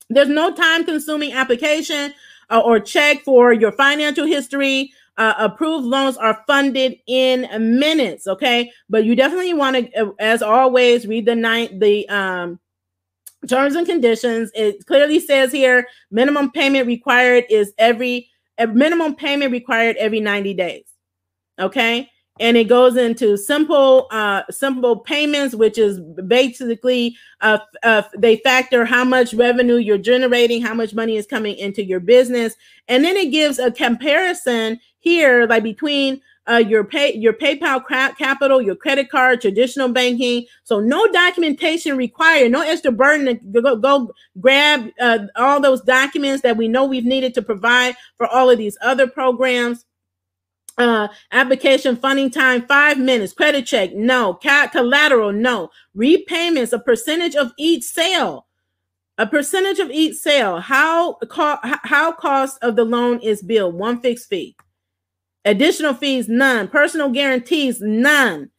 There's 0.09 0.29
no 0.29 0.55
time 0.55 0.85
consuming 0.85 1.33
application 1.33 2.15
uh, 2.49 2.61
or 2.61 2.81
check 2.81 3.23
for 3.23 3.53
your 3.53 3.73
financial 3.73 4.25
history 4.25 4.93
uh, 5.19 5.35
approved 5.39 5.87
loans 5.87 6.17
are 6.17 6.43
funded 6.47 6.97
in 7.07 7.49
minutes. 7.79 8.27
Okay, 8.27 8.71
but 8.89 9.05
you 9.05 9.17
definitely 9.17 9.55
want 9.55 9.77
to, 9.77 10.09
uh, 10.09 10.13
as 10.19 10.43
always, 10.43 11.07
read 11.07 11.27
the 11.27 11.35
night 11.35 11.79
the 11.81 12.09
um, 12.09 12.59
terms 13.49 13.75
and 13.75 13.87
conditions. 13.87 14.51
It 14.55 14.85
clearly 14.87 15.21
says 15.21 15.53
here 15.53 15.87
minimum 16.11 16.51
payment 16.51 16.87
required 16.87 17.45
is 17.49 17.73
every 17.79 18.29
a 18.59 18.67
minimum 18.67 19.15
payment 19.15 19.53
required 19.53 19.97
every 19.97 20.21
90 20.21 20.55
days. 20.55 20.85
Okay 21.59 22.11
and 22.39 22.57
it 22.57 22.65
goes 22.65 22.97
into 22.97 23.37
simple 23.37 24.09
uh, 24.11 24.43
simple 24.51 24.97
payments 24.97 25.55
which 25.55 25.79
is 25.79 26.01
basically 26.27 27.17
uh, 27.41 27.59
uh, 27.83 28.03
they 28.17 28.37
factor 28.39 28.85
how 28.85 29.05
much 29.05 29.35
revenue 29.35 29.77
you're 29.77 29.99
generating 29.99 30.63
how 30.63 30.75
much 30.75 30.95
money 30.95 31.17
is 31.17 31.27
coming 31.27 31.57
into 31.57 31.83
your 31.83 32.01
business 32.01 32.55
and 32.89 33.05
then 33.05 33.17
it 33.17 33.31
gives 33.31 33.59
a 33.59 33.71
comparison 33.71 34.79
here 34.99 35.47
like 35.47 35.63
between 35.63 36.21
uh, 36.49 36.63
your 36.67 36.85
pay 36.85 37.15
your 37.15 37.33
PayPal 37.33 37.85
capital, 38.17 38.63
your 38.63 38.77
credit 38.77 39.11
card, 39.11 39.41
traditional 39.41 39.89
banking. 39.89 40.47
So 40.65 40.81
no 40.81 41.07
documentation 41.11 41.97
required, 41.97 42.53
no 42.53 42.63
extra 42.63 42.93
burden 42.93 43.53
to 43.53 43.63
go, 43.63 43.77
go 43.77 44.13
grab 44.41 44.91
uh, 45.01 45.27
all 45.37 45.61
those 45.61 45.83
documents 45.83 46.43
that 46.43 46.57
we 46.57 46.69
know 46.69 46.85
we've 46.85 47.05
needed 47.05 47.35
to 47.35 47.43
provide 47.43 47.97
for 48.17 48.27
all 48.27 48.51
of 48.51 48.59
these 48.59 48.79
other 48.81 49.07
programs. 49.07 49.85
Uh, 50.79 51.09
application 51.33 51.97
funding 51.97 52.31
time 52.31 52.61
five 52.67 52.99
minutes 52.99 53.33
credit 53.33 53.65
check 53.67 53.95
no. 53.95 54.35
Collateral 54.35 55.33
no. 55.33 55.71
Repayments 55.95 56.73
a 56.73 56.79
percentage 56.79 57.35
of 57.35 57.53
each 57.59 57.83
sale. 57.83 58.47
A 59.17 59.27
percentage 59.27 59.79
of 59.79 59.91
each 59.91 60.17
sale. 60.17 60.61
How 60.61 61.15
co- 61.15 61.59
how 61.63 62.13
cost 62.13 62.59
of 62.63 62.77
the 62.77 62.85
loan 62.85 63.21
is 63.21 63.43
billed? 63.43 63.75
One 63.75 64.01
fixed 64.03 64.29
fee 64.29 64.55
additional 65.47 65.95
fees 65.95 66.29
none 66.29 66.69
personal 66.69 67.09
guarantees 67.09 67.81
none 67.81 68.51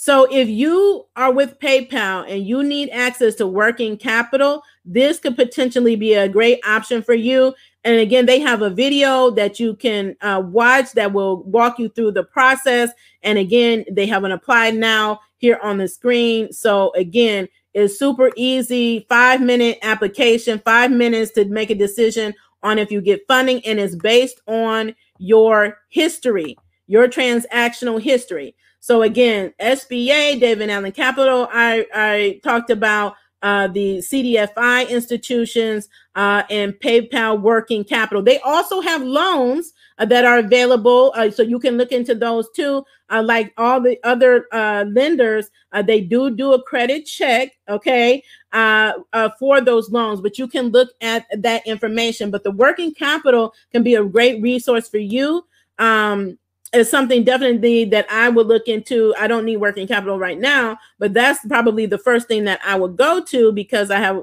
so 0.00 0.28
if 0.30 0.48
you 0.48 1.06
are 1.16 1.32
with 1.32 1.58
PayPal 1.58 2.24
and 2.30 2.46
you 2.46 2.62
need 2.62 2.88
access 2.90 3.34
to 3.34 3.48
working 3.48 3.96
capital, 3.96 4.62
this 4.84 5.18
could 5.18 5.34
potentially 5.34 5.96
be 5.96 6.14
a 6.14 6.28
great 6.28 6.60
option 6.64 7.02
for 7.02 7.14
you. 7.14 7.52
And 7.82 7.98
again, 7.98 8.24
they 8.24 8.38
have 8.38 8.62
a 8.62 8.70
video 8.70 9.28
that 9.32 9.58
you 9.58 9.74
can 9.74 10.14
uh, 10.20 10.40
watch 10.44 10.92
that 10.92 11.12
will 11.12 11.42
walk 11.42 11.80
you 11.80 11.88
through 11.88 12.12
the 12.12 12.22
process. 12.22 12.90
And 13.24 13.38
again, 13.38 13.84
they 13.90 14.06
have 14.06 14.22
an 14.22 14.30
apply 14.30 14.70
now 14.70 15.18
here 15.38 15.58
on 15.64 15.78
the 15.78 15.88
screen. 15.88 16.52
So 16.52 16.92
again, 16.94 17.48
it's 17.74 17.98
super 17.98 18.30
easy, 18.36 19.04
five 19.08 19.40
minute 19.40 19.78
application, 19.82 20.62
five 20.64 20.92
minutes 20.92 21.32
to 21.32 21.44
make 21.46 21.70
a 21.70 21.74
decision 21.74 22.34
on 22.62 22.78
if 22.78 22.90
you 22.90 23.00
get 23.00 23.26
funding, 23.28 23.64
and 23.64 23.78
it's 23.78 23.96
based 23.96 24.40
on 24.46 24.94
your 25.18 25.78
history, 25.88 26.56
your 26.86 27.08
transactional 27.08 28.00
history. 28.00 28.54
So 28.80 29.02
again, 29.02 29.52
SBA, 29.60 30.40
David 30.40 30.70
Allen 30.70 30.92
Capital, 30.92 31.48
I, 31.52 31.86
I 31.94 32.40
talked 32.42 32.70
about 32.70 33.16
uh, 33.42 33.68
the 33.68 33.98
CDFI 33.98 34.88
institutions 34.88 35.88
uh, 36.14 36.42
and 36.50 36.72
PayPal 36.74 37.40
Working 37.40 37.84
Capital. 37.84 38.22
They 38.22 38.40
also 38.40 38.80
have 38.80 39.02
loans 39.02 39.72
that 40.04 40.24
are 40.24 40.38
available, 40.38 41.12
uh, 41.16 41.30
so 41.30 41.42
you 41.42 41.58
can 41.58 41.76
look 41.76 41.92
into 41.92 42.14
those 42.14 42.48
too. 42.54 42.84
Uh, 43.10 43.22
like 43.22 43.52
all 43.56 43.80
the 43.80 43.98
other 44.04 44.46
uh, 44.52 44.84
lenders, 44.92 45.50
they 45.84 46.00
do 46.00 46.30
do 46.30 46.52
a 46.52 46.62
credit 46.62 47.06
check, 47.06 47.52
okay, 47.68 48.22
for 48.52 49.60
those 49.60 49.90
loans. 49.90 50.20
But 50.20 50.38
you 50.38 50.46
can 50.46 50.68
look 50.68 50.90
at 51.00 51.26
that 51.36 51.66
information. 51.66 52.30
But 52.30 52.44
the 52.44 52.50
working 52.50 52.92
capital 52.92 53.54
can 53.72 53.82
be 53.82 53.94
a 53.94 54.04
great 54.04 54.42
resource 54.42 54.88
for 54.88 54.98
you. 54.98 55.44
Um, 55.78 56.38
is 56.72 56.90
something 56.90 57.24
definitely 57.24 57.84
that 57.86 58.06
I 58.10 58.28
would 58.28 58.46
look 58.46 58.68
into. 58.68 59.14
I 59.18 59.26
don't 59.26 59.44
need 59.44 59.56
working 59.56 59.86
capital 59.86 60.18
right 60.18 60.38
now, 60.38 60.76
but 60.98 61.14
that's 61.14 61.44
probably 61.46 61.86
the 61.86 61.98
first 61.98 62.28
thing 62.28 62.44
that 62.44 62.60
I 62.64 62.76
would 62.76 62.96
go 62.96 63.22
to 63.24 63.52
because 63.52 63.90
I 63.90 63.98
have 63.98 64.22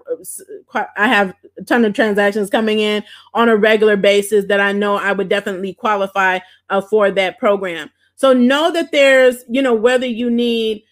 I 0.96 1.08
have 1.08 1.34
a 1.58 1.64
ton 1.64 1.86
of 1.86 1.94
transactions 1.94 2.50
coming 2.50 2.80
in 2.80 3.04
on 3.34 3.50
a 3.50 3.58
regular 3.58 3.98
basis 3.98 4.46
that 4.46 4.60
I 4.60 4.74
know 4.74 4.96
I 4.96 5.12
would 5.12 5.30
definitely 5.30 5.74
qualify 5.74 6.40
uh, 6.70 6.82
for 6.82 7.10
that 7.12 7.40
program. 7.40 7.90
So 8.16 8.32
know 8.32 8.72
that 8.72 8.92
there's, 8.92 9.44
you 9.50 9.62
know, 9.62 9.74
whether 9.74 10.06
you 10.06 10.30
need 10.30 10.84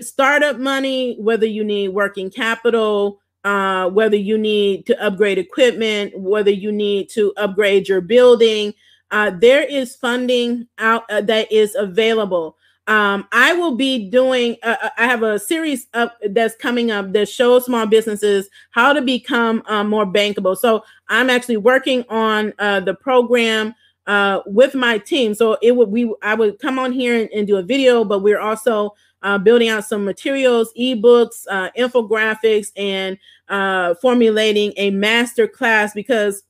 startup 0.00 0.58
money, 0.58 1.16
whether 1.18 1.46
you 1.46 1.64
need 1.64 1.88
working 1.88 2.30
capital, 2.30 3.20
uh, 3.44 3.88
whether 3.90 4.16
you 4.16 4.38
need 4.38 4.86
to 4.86 5.04
upgrade 5.04 5.38
equipment, 5.38 6.18
whether 6.18 6.50
you 6.50 6.72
need 6.72 7.08
to 7.10 7.32
upgrade 7.36 7.88
your 7.88 8.00
building, 8.00 8.72
uh, 9.12 9.30
there 9.30 9.62
is 9.62 9.94
funding 9.94 10.66
out 10.78 11.04
uh, 11.10 11.20
that 11.20 11.52
is 11.52 11.74
available. 11.74 12.56
Um, 12.88 13.28
I 13.30 13.52
will 13.52 13.76
be 13.76 14.10
doing. 14.10 14.56
Uh, 14.62 14.76
uh, 14.82 14.88
I 14.98 15.04
have 15.06 15.22
a 15.22 15.38
series 15.38 15.86
up 15.94 16.18
that's 16.30 16.56
coming 16.56 16.90
up 16.90 17.12
that 17.12 17.28
shows 17.28 17.66
small 17.66 17.86
businesses 17.86 18.48
how 18.72 18.92
to 18.92 19.00
become 19.00 19.62
uh, 19.66 19.84
more 19.84 20.04
bankable. 20.04 20.56
So 20.56 20.82
I'm 21.08 21.30
actually 21.30 21.58
working 21.58 22.04
on 22.08 22.52
uh, 22.58 22.80
the 22.80 22.94
program 22.94 23.74
uh, 24.08 24.40
with 24.46 24.74
my 24.74 24.98
team. 24.98 25.34
So 25.34 25.58
it 25.62 25.76
would 25.76 25.90
we 25.90 26.12
I 26.22 26.34
would 26.34 26.58
come 26.58 26.78
on 26.78 26.90
here 26.90 27.20
and, 27.20 27.30
and 27.30 27.46
do 27.46 27.56
a 27.56 27.62
video, 27.62 28.04
but 28.04 28.20
we're 28.20 28.40
also 28.40 28.94
uh, 29.22 29.38
building 29.38 29.68
out 29.68 29.84
some 29.84 30.04
materials, 30.04 30.72
ebooks, 30.76 31.44
uh, 31.50 31.70
infographics, 31.78 32.68
and 32.76 33.16
uh, 33.48 33.94
formulating 34.02 34.72
a 34.76 34.90
master 34.90 35.46
class 35.46 35.92
because 35.94 36.42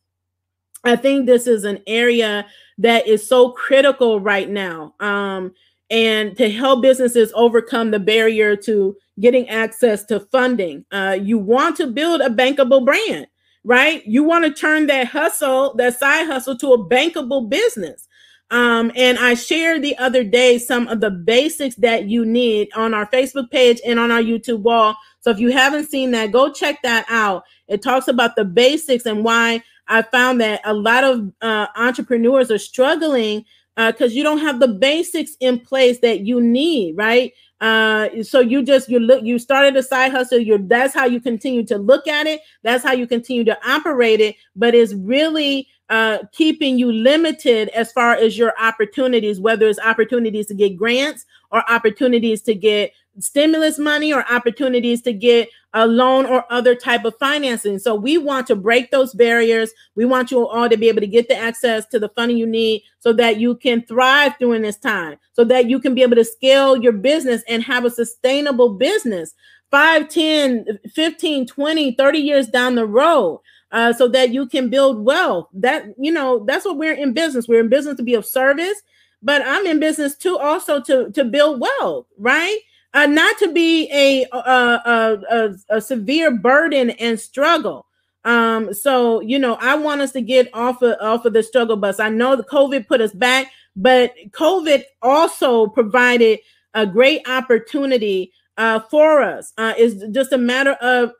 I 0.84 0.96
think 0.96 1.26
this 1.26 1.46
is 1.46 1.64
an 1.64 1.80
area 1.86 2.46
that 2.78 3.06
is 3.06 3.26
so 3.26 3.52
critical 3.52 4.20
right 4.20 4.48
now. 4.48 4.94
Um, 5.00 5.54
and 5.90 6.36
to 6.38 6.50
help 6.50 6.82
businesses 6.82 7.32
overcome 7.34 7.90
the 7.90 7.98
barrier 7.98 8.56
to 8.56 8.96
getting 9.20 9.48
access 9.48 10.04
to 10.06 10.20
funding. 10.20 10.84
Uh, 10.90 11.18
you 11.20 11.38
want 11.38 11.76
to 11.76 11.86
build 11.86 12.22
a 12.22 12.30
bankable 12.30 12.84
brand, 12.84 13.26
right? 13.62 14.04
You 14.06 14.24
want 14.24 14.44
to 14.44 14.52
turn 14.52 14.86
that 14.86 15.08
hustle, 15.08 15.74
that 15.76 15.98
side 15.98 16.26
hustle, 16.26 16.56
to 16.58 16.72
a 16.72 16.88
bankable 16.88 17.48
business. 17.48 18.08
Um, 18.50 18.90
and 18.96 19.18
I 19.18 19.34
shared 19.34 19.82
the 19.82 19.96
other 19.98 20.24
day 20.24 20.58
some 20.58 20.88
of 20.88 21.00
the 21.00 21.10
basics 21.10 21.74
that 21.76 22.06
you 22.06 22.24
need 22.24 22.68
on 22.74 22.92
our 22.92 23.06
Facebook 23.06 23.50
page 23.50 23.80
and 23.86 23.98
on 23.98 24.10
our 24.10 24.20
YouTube 24.20 24.60
wall. 24.60 24.94
So 25.20 25.30
if 25.30 25.38
you 25.38 25.52
haven't 25.52 25.90
seen 25.90 26.10
that, 26.10 26.32
go 26.32 26.52
check 26.52 26.82
that 26.82 27.06
out. 27.08 27.44
It 27.68 27.82
talks 27.82 28.08
about 28.08 28.36
the 28.36 28.44
basics 28.44 29.06
and 29.06 29.24
why 29.24 29.62
I 29.88 30.02
found 30.02 30.40
that 30.40 30.60
a 30.64 30.74
lot 30.74 31.04
of 31.04 31.32
uh, 31.40 31.66
entrepreneurs 31.76 32.50
are 32.50 32.58
struggling 32.58 33.44
because 33.76 34.12
uh, 34.12 34.14
you 34.14 34.22
don't 34.22 34.38
have 34.38 34.60
the 34.60 34.68
basics 34.68 35.32
in 35.40 35.58
place 35.58 35.98
that 36.00 36.20
you 36.20 36.40
need, 36.40 36.96
right? 36.96 37.32
Uh, 37.60 38.22
so 38.22 38.40
you 38.40 38.62
just 38.62 38.88
you 38.88 38.98
look 38.98 39.22
you 39.22 39.38
started 39.38 39.76
a 39.76 39.82
side 39.82 40.10
hustle. 40.10 40.38
You're 40.38 40.58
that's 40.58 40.92
how 40.92 41.06
you 41.06 41.20
continue 41.20 41.64
to 41.66 41.78
look 41.78 42.08
at 42.08 42.26
it. 42.26 42.40
That's 42.62 42.82
how 42.82 42.92
you 42.92 43.06
continue 43.06 43.44
to 43.44 43.56
operate 43.68 44.20
it. 44.20 44.36
But 44.56 44.74
it's 44.74 44.94
really 44.94 45.68
uh, 45.88 46.18
keeping 46.32 46.78
you 46.78 46.90
limited 46.90 47.68
as 47.68 47.92
far 47.92 48.14
as 48.14 48.36
your 48.36 48.52
opportunities, 48.60 49.38
whether 49.38 49.68
it's 49.68 49.78
opportunities 49.78 50.46
to 50.46 50.54
get 50.54 50.76
grants 50.76 51.24
or 51.50 51.62
opportunities 51.70 52.42
to 52.42 52.54
get 52.54 52.92
stimulus 53.20 53.78
money 53.78 54.12
or 54.12 54.24
opportunities 54.32 55.02
to 55.02 55.12
get 55.12 55.48
a 55.74 55.86
loan 55.86 56.26
or 56.26 56.44
other 56.50 56.74
type 56.74 57.04
of 57.04 57.14
financing. 57.18 57.78
So 57.78 57.94
we 57.94 58.18
want 58.18 58.46
to 58.48 58.56
break 58.56 58.90
those 58.90 59.14
barriers. 59.14 59.70
We 59.94 60.04
want 60.04 60.30
you 60.30 60.46
all 60.46 60.68
to 60.68 60.76
be 60.76 60.88
able 60.88 61.00
to 61.00 61.06
get 61.06 61.28
the 61.28 61.36
access 61.36 61.86
to 61.86 61.98
the 61.98 62.10
funding 62.10 62.36
you 62.36 62.46
need 62.46 62.82
so 63.00 63.12
that 63.14 63.38
you 63.38 63.56
can 63.56 63.82
thrive 63.82 64.34
during 64.38 64.62
this 64.62 64.76
time, 64.76 65.16
so 65.32 65.44
that 65.44 65.68
you 65.68 65.78
can 65.78 65.94
be 65.94 66.02
able 66.02 66.16
to 66.16 66.24
scale 66.24 66.76
your 66.76 66.92
business 66.92 67.42
and 67.48 67.62
have 67.62 67.84
a 67.84 67.90
sustainable 67.90 68.74
business 68.74 69.34
5, 69.70 70.08
10, 70.08 70.66
15, 70.94 71.46
20, 71.46 71.92
30 71.92 72.18
years 72.18 72.48
down 72.48 72.74
the 72.74 72.86
road. 72.86 73.40
Uh, 73.70 73.90
so 73.90 74.06
that 74.06 74.34
you 74.34 74.46
can 74.46 74.68
build 74.68 75.02
wealth. 75.02 75.48
That 75.54 75.86
you 75.98 76.12
know, 76.12 76.44
that's 76.44 76.66
what 76.66 76.76
we're 76.76 76.92
in 76.92 77.14
business. 77.14 77.48
We're 77.48 77.60
in 77.60 77.70
business 77.70 77.96
to 77.96 78.02
be 78.02 78.12
of 78.12 78.26
service, 78.26 78.82
but 79.22 79.40
I'm 79.40 79.64
in 79.64 79.80
business 79.80 80.14
too, 80.14 80.36
also 80.36 80.78
to 80.82 81.10
to 81.12 81.24
build 81.24 81.58
wealth, 81.58 82.04
right? 82.18 82.58
Uh, 82.94 83.06
not 83.06 83.38
to 83.38 83.52
be 83.52 83.88
a, 83.92 84.26
a, 84.36 85.18
a, 85.30 85.54
a, 85.70 85.80
severe 85.80 86.30
burden 86.30 86.90
and 86.90 87.18
struggle. 87.18 87.86
Um, 88.24 88.72
so 88.74 89.20
you 89.20 89.38
know, 89.38 89.56
I 89.60 89.74
want 89.76 90.00
us 90.00 90.12
to 90.12 90.20
get 90.20 90.48
off 90.54 90.82
of 90.82 90.96
off 91.00 91.24
of 91.24 91.32
the 91.32 91.42
struggle 91.42 91.76
bus. 91.76 91.98
I 91.98 92.08
know 92.08 92.36
the 92.36 92.44
COVID 92.44 92.86
put 92.86 93.00
us 93.00 93.12
back, 93.12 93.50
but 93.74 94.14
COVID 94.30 94.84
also 95.00 95.66
provided 95.66 96.40
a 96.74 96.86
great 96.86 97.28
opportunity 97.28 98.32
uh, 98.56 98.80
for 98.80 99.22
us. 99.22 99.52
Uh, 99.58 99.74
it's 99.76 100.04
just 100.14 100.32
a 100.32 100.38
matter 100.38 100.72
of 100.74 101.12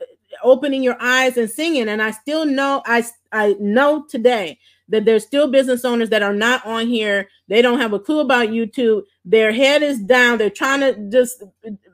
opening 0.43 0.83
your 0.83 0.97
eyes 1.01 1.37
and 1.37 1.51
singing. 1.51 1.89
And 1.89 2.03
I 2.03 2.11
still 2.11 2.45
know 2.45 2.83
I 2.87 3.05
I 3.33 3.57
know 3.59 4.05
today 4.09 4.59
that 4.93 5.07
there's 5.07 5.25
still 5.25 5.51
business 5.51 5.85
owners 5.85 6.11
that 6.11 6.23
are 6.23 6.35
not 6.35 6.65
on 6.65 6.87
here. 6.87 7.29
They 7.49 7.63
don't 7.63 7.81
have 7.81 7.95
a 7.95 7.99
clue 7.99 8.21
about 8.21 8.51
YouTube. 8.51 9.03
Their 9.25 9.53
head 9.53 9.83
is 9.83 9.99
down. 9.99 10.39
They're 10.39 10.51
trying 10.51 10.81
to 10.81 11.11
just 11.11 11.43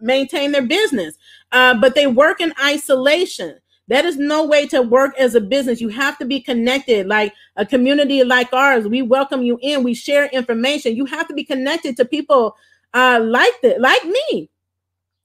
maintain 0.03 0.53
their 0.53 0.67
business, 0.67 1.17
uh, 1.53 1.75
but 1.81 1.95
they 1.95 2.07
work 2.07 2.41
in 2.41 2.53
isolation. 2.63 3.59
That 3.87 4.05
is 4.05 4.19
no 4.19 4.45
way 4.45 4.67
to 4.67 4.83
work 4.83 5.19
as 5.19 5.35
a 5.35 5.41
business. 5.41 5.81
You 5.81 5.89
have 5.89 6.19
to 6.19 6.27
be 6.27 6.41
connected, 6.41 7.07
like 7.07 7.33
a 7.57 7.65
community 7.65 8.23
like 8.23 8.53
ours. 8.53 8.87
We 8.87 9.01
welcome 9.01 9.43
you 9.43 9.59
in. 9.63 9.83
We 9.83 9.95
share 9.95 10.27
information. 10.27 10.95
You 10.95 11.07
have 11.07 11.27
to 11.29 11.35
be 11.35 11.45
connected 11.45 11.97
to 11.97 12.05
people 12.05 12.55
uh, 12.93 13.21
like 13.23 13.55
that, 13.63 13.81
like 13.81 14.05
me, 14.05 14.51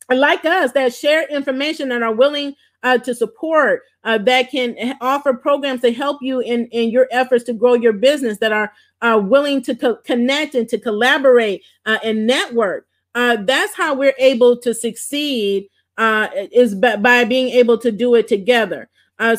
like 0.10 0.46
us, 0.46 0.72
that 0.74 0.94
share 0.94 1.28
information 1.28 1.92
and 1.92 2.04
are 2.04 2.14
willing 2.14 2.56
uh, 2.84 2.98
to 3.00 3.16
support 3.16 3.82
uh, 4.04 4.18
that 4.18 4.52
can 4.52 4.76
offer 5.02 5.34
programs 5.34 5.82
to 5.82 5.92
help 5.92 6.22
you 6.22 6.42
in, 6.42 6.68
in 6.68 6.90
your 6.90 7.08
efforts 7.12 7.44
to 7.46 7.54
grow 7.54 7.74
your 7.74 7.94
business 7.94 8.38
that 8.40 8.52
are 8.52 8.72
uh, 9.02 9.20
willing 9.24 9.62
to 9.62 9.76
co- 9.76 9.96
connect 9.98 10.56
and 10.56 10.68
to 10.70 10.78
collaborate 10.78 11.64
uh, 11.86 11.98
and 12.04 12.28
network. 12.28 12.86
Uh, 13.16 13.38
that's 13.44 13.76
how 13.76 13.94
we're 13.94 14.16
able 14.18 14.58
to 14.58 14.74
succeed 14.74 15.68
uh, 15.98 16.28
is 16.52 16.76
by, 16.76 16.96
by, 16.98 17.24
being 17.24 17.50
able 17.50 17.78
to 17.78 17.92
do 17.92 18.16
it 18.16 18.28
together. 18.28 18.90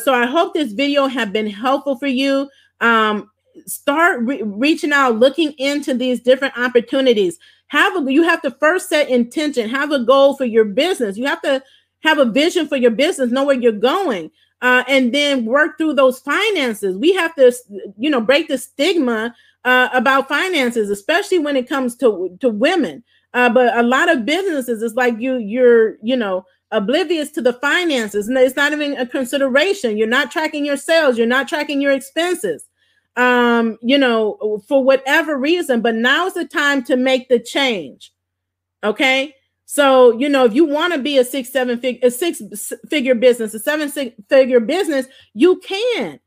so 0.01 0.13
I 0.13 0.25
hope 0.25 0.53
this 0.53 0.71
video 0.71 1.07
have 1.07 1.33
been 1.33 1.49
helpful 1.49 1.97
for 1.97 2.07
you. 2.07 2.49
Um, 2.81 3.29
start 3.65 4.21
re- 4.21 4.41
reaching 4.43 4.91
out, 4.91 5.17
looking 5.17 5.51
into 5.53 5.93
these 5.93 6.21
different 6.21 6.57
opportunities. 6.57 7.37
Have 7.67 7.95
a, 7.95 8.11
you 8.11 8.23
have 8.23 8.41
to 8.43 8.51
first 8.51 8.89
set 8.89 9.09
intention, 9.09 9.69
have 9.69 9.91
a 9.91 10.03
goal 10.03 10.35
for 10.35 10.45
your 10.45 10.65
business. 10.65 11.17
You 11.17 11.25
have 11.25 11.41
to 11.41 11.63
have 12.05 12.19
a 12.19 12.25
vision 12.25 12.67
for 12.67 12.77
your 12.77 12.91
business, 12.91 13.31
know 13.31 13.43
where 13.43 13.59
you're 13.59 13.71
going, 13.71 14.31
uh, 14.61 14.83
and 14.87 15.13
then 15.13 15.45
work 15.45 15.77
through 15.77 15.93
those 15.93 16.19
finances. 16.19 16.97
We 16.97 17.13
have 17.13 17.35
to, 17.35 17.53
you 17.97 18.09
know, 18.09 18.21
break 18.21 18.47
the 18.47 18.57
stigma 18.57 19.35
uh, 19.65 19.89
about 19.93 20.29
finances, 20.29 20.89
especially 20.89 21.39
when 21.39 21.55
it 21.55 21.67
comes 21.67 21.95
to 21.97 22.37
to 22.39 22.49
women. 22.49 23.03
Uh, 23.33 23.49
but 23.49 23.75
a 23.77 23.83
lot 23.83 24.09
of 24.09 24.25
businesses, 24.25 24.81
it's 24.81 24.95
like 24.95 25.19
you 25.19 25.37
you're 25.37 25.97
you 26.01 26.15
know 26.15 26.45
oblivious 26.71 27.31
to 27.31 27.41
the 27.41 27.53
finances, 27.53 28.27
and 28.27 28.37
it's 28.37 28.55
not 28.55 28.71
even 28.71 28.95
a 28.97 29.05
consideration. 29.05 29.97
You're 29.97 30.07
not 30.07 30.31
tracking 30.31 30.65
your 30.65 30.77
sales. 30.77 31.17
You're 31.17 31.27
not 31.27 31.47
tracking 31.47 31.81
your 31.81 31.91
expenses. 31.91 32.67
Um, 33.17 33.77
you 33.81 33.97
know, 33.97 34.61
for 34.67 34.83
whatever 34.83 35.37
reason. 35.37 35.81
But 35.81 35.95
now's 35.95 36.33
the 36.33 36.45
time 36.45 36.83
to 36.83 36.97
make 36.97 37.29
the 37.29 37.39
change. 37.39 38.11
Okay 38.83 39.34
so, 39.65 40.11
you 40.17 40.29
know, 40.29 40.45
if 40.45 40.53
you 40.53 40.65
want 40.65 40.93
to 40.93 40.99
be 40.99 41.17
a 41.17 41.25
six, 41.25 41.51
seven 41.51 41.79
figure, 41.79 42.07
a 42.07 42.11
six 42.11 42.41
figure 42.87 43.15
business, 43.15 43.53
a 43.53 43.59
seven 43.59 43.89
figure 44.29 44.59
business, 44.59 45.07
you 45.33 45.59
can. 45.59 46.19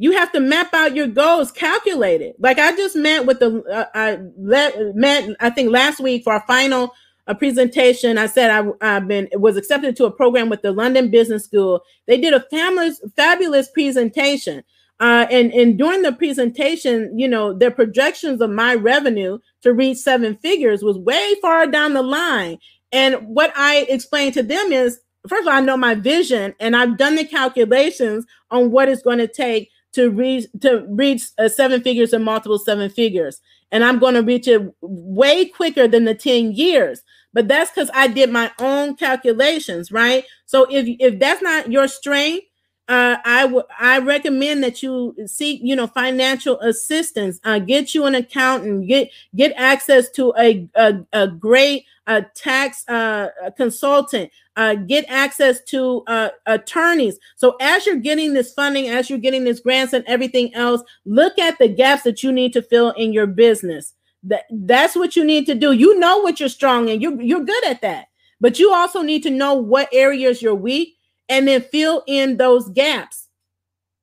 You 0.00 0.12
have 0.12 0.30
to 0.32 0.40
map 0.40 0.74
out 0.74 0.94
your 0.94 1.08
goals, 1.08 1.50
calculate 1.50 2.20
it. 2.20 2.36
Like 2.38 2.58
I 2.58 2.76
just 2.76 2.94
met 2.94 3.26
with 3.26 3.40
the, 3.40 3.62
uh, 3.64 3.86
I 3.94 4.18
let, 4.36 4.94
met, 4.94 5.28
I 5.40 5.50
think 5.50 5.70
last 5.70 6.00
week 6.00 6.24
for 6.24 6.32
our 6.32 6.44
final 6.46 6.92
uh, 7.26 7.34
presentation. 7.34 8.18
I 8.18 8.26
said 8.26 8.50
I, 8.50 8.70
I've 8.80 9.08
been 9.08 9.28
was 9.34 9.56
accepted 9.56 9.96
to 9.96 10.06
a 10.06 10.10
program 10.10 10.48
with 10.48 10.62
the 10.62 10.72
London 10.72 11.10
Business 11.10 11.44
School. 11.44 11.82
They 12.06 12.20
did 12.20 12.32
a 12.32 12.40
fabulous, 12.50 13.00
fabulous 13.16 13.70
presentation. 13.70 14.62
Uh, 15.00 15.26
and, 15.30 15.52
and 15.52 15.78
during 15.78 16.02
the 16.02 16.12
presentation, 16.12 17.16
you 17.16 17.28
know, 17.28 17.52
their 17.52 17.70
projections 17.70 18.40
of 18.40 18.50
my 18.50 18.74
revenue 18.74 19.38
to 19.62 19.72
reach 19.72 19.98
seven 19.98 20.36
figures 20.38 20.82
was 20.82 20.98
way 20.98 21.34
far 21.40 21.66
down 21.66 21.94
the 21.94 22.02
line. 22.02 22.58
And 22.90 23.16
what 23.28 23.52
I 23.56 23.86
explained 23.88 24.34
to 24.34 24.42
them 24.42 24.72
is, 24.72 24.98
first 25.28 25.42
of 25.42 25.48
all, 25.48 25.54
I 25.54 25.60
know 25.60 25.76
my 25.76 25.94
vision 25.94 26.54
and 26.58 26.74
I've 26.74 26.98
done 26.98 27.14
the 27.16 27.24
calculations 27.24 28.26
on 28.50 28.70
what 28.72 28.88
it's 28.88 29.02
going 29.02 29.18
to 29.18 29.28
take 29.28 29.70
to 29.92 30.10
reach 30.10 30.46
to 30.60 30.84
reach 30.88 31.22
uh, 31.38 31.48
seven 31.48 31.80
figures 31.80 32.12
and 32.12 32.24
multiple 32.24 32.58
seven 32.58 32.90
figures. 32.90 33.40
And 33.70 33.84
I'm 33.84 33.98
going 33.98 34.14
to 34.14 34.22
reach 34.22 34.48
it 34.48 34.62
way 34.80 35.44
quicker 35.44 35.86
than 35.86 36.04
the 36.04 36.14
10 36.14 36.52
years. 36.52 37.02
But 37.32 37.46
that's 37.46 37.70
because 37.70 37.90
I 37.94 38.08
did 38.08 38.30
my 38.30 38.50
own 38.58 38.96
calculations, 38.96 39.92
right? 39.92 40.24
So 40.46 40.66
if 40.70 40.86
if 40.98 41.20
that's 41.20 41.42
not 41.42 41.70
your 41.70 41.86
strength, 41.86 42.46
uh, 42.88 43.18
I 43.24 43.44
would 43.44 43.66
I 43.78 43.98
recommend 43.98 44.64
that 44.64 44.82
you 44.82 45.14
seek 45.26 45.60
you 45.62 45.76
know 45.76 45.86
financial 45.86 46.58
assistance. 46.60 47.38
Uh, 47.44 47.58
get 47.58 47.94
you 47.94 48.06
an 48.06 48.14
accountant. 48.14 48.88
Get 48.88 49.10
get 49.36 49.52
access 49.56 50.10
to 50.12 50.32
a 50.38 50.66
a, 50.74 51.04
a 51.12 51.28
great 51.28 51.84
uh, 52.06 52.22
tax 52.34 52.88
uh, 52.88 53.28
consultant. 53.56 54.30
Uh, 54.56 54.74
get 54.74 55.04
access 55.08 55.62
to 55.64 56.02
attorneys. 56.46 57.18
So 57.36 57.56
as 57.60 57.86
you're 57.86 57.96
getting 57.96 58.32
this 58.32 58.52
funding, 58.54 58.88
as 58.88 59.08
you're 59.08 59.18
getting 59.18 59.44
this 59.44 59.60
grants 59.60 59.92
and 59.92 60.04
everything 60.08 60.52
else, 60.54 60.82
look 61.04 61.38
at 61.38 61.58
the 61.58 61.68
gaps 61.68 62.02
that 62.02 62.22
you 62.22 62.32
need 62.32 62.52
to 62.54 62.62
fill 62.62 62.90
in 62.92 63.12
your 63.12 63.26
business. 63.26 63.94
That 64.24 64.44
that's 64.50 64.96
what 64.96 65.14
you 65.14 65.24
need 65.24 65.46
to 65.46 65.54
do. 65.54 65.72
You 65.72 65.98
know 65.98 66.18
what 66.18 66.40
you're 66.40 66.48
strong 66.48 66.88
in. 66.88 67.00
You 67.02 67.20
you're 67.20 67.44
good 67.44 67.66
at 67.66 67.82
that. 67.82 68.06
But 68.40 68.58
you 68.58 68.72
also 68.72 69.02
need 69.02 69.22
to 69.24 69.30
know 69.30 69.54
what 69.54 69.88
areas 69.92 70.40
you're 70.40 70.54
weak 70.54 70.97
and 71.28 71.46
then 71.46 71.62
fill 71.62 72.02
in 72.06 72.36
those 72.36 72.68
gaps. 72.70 73.28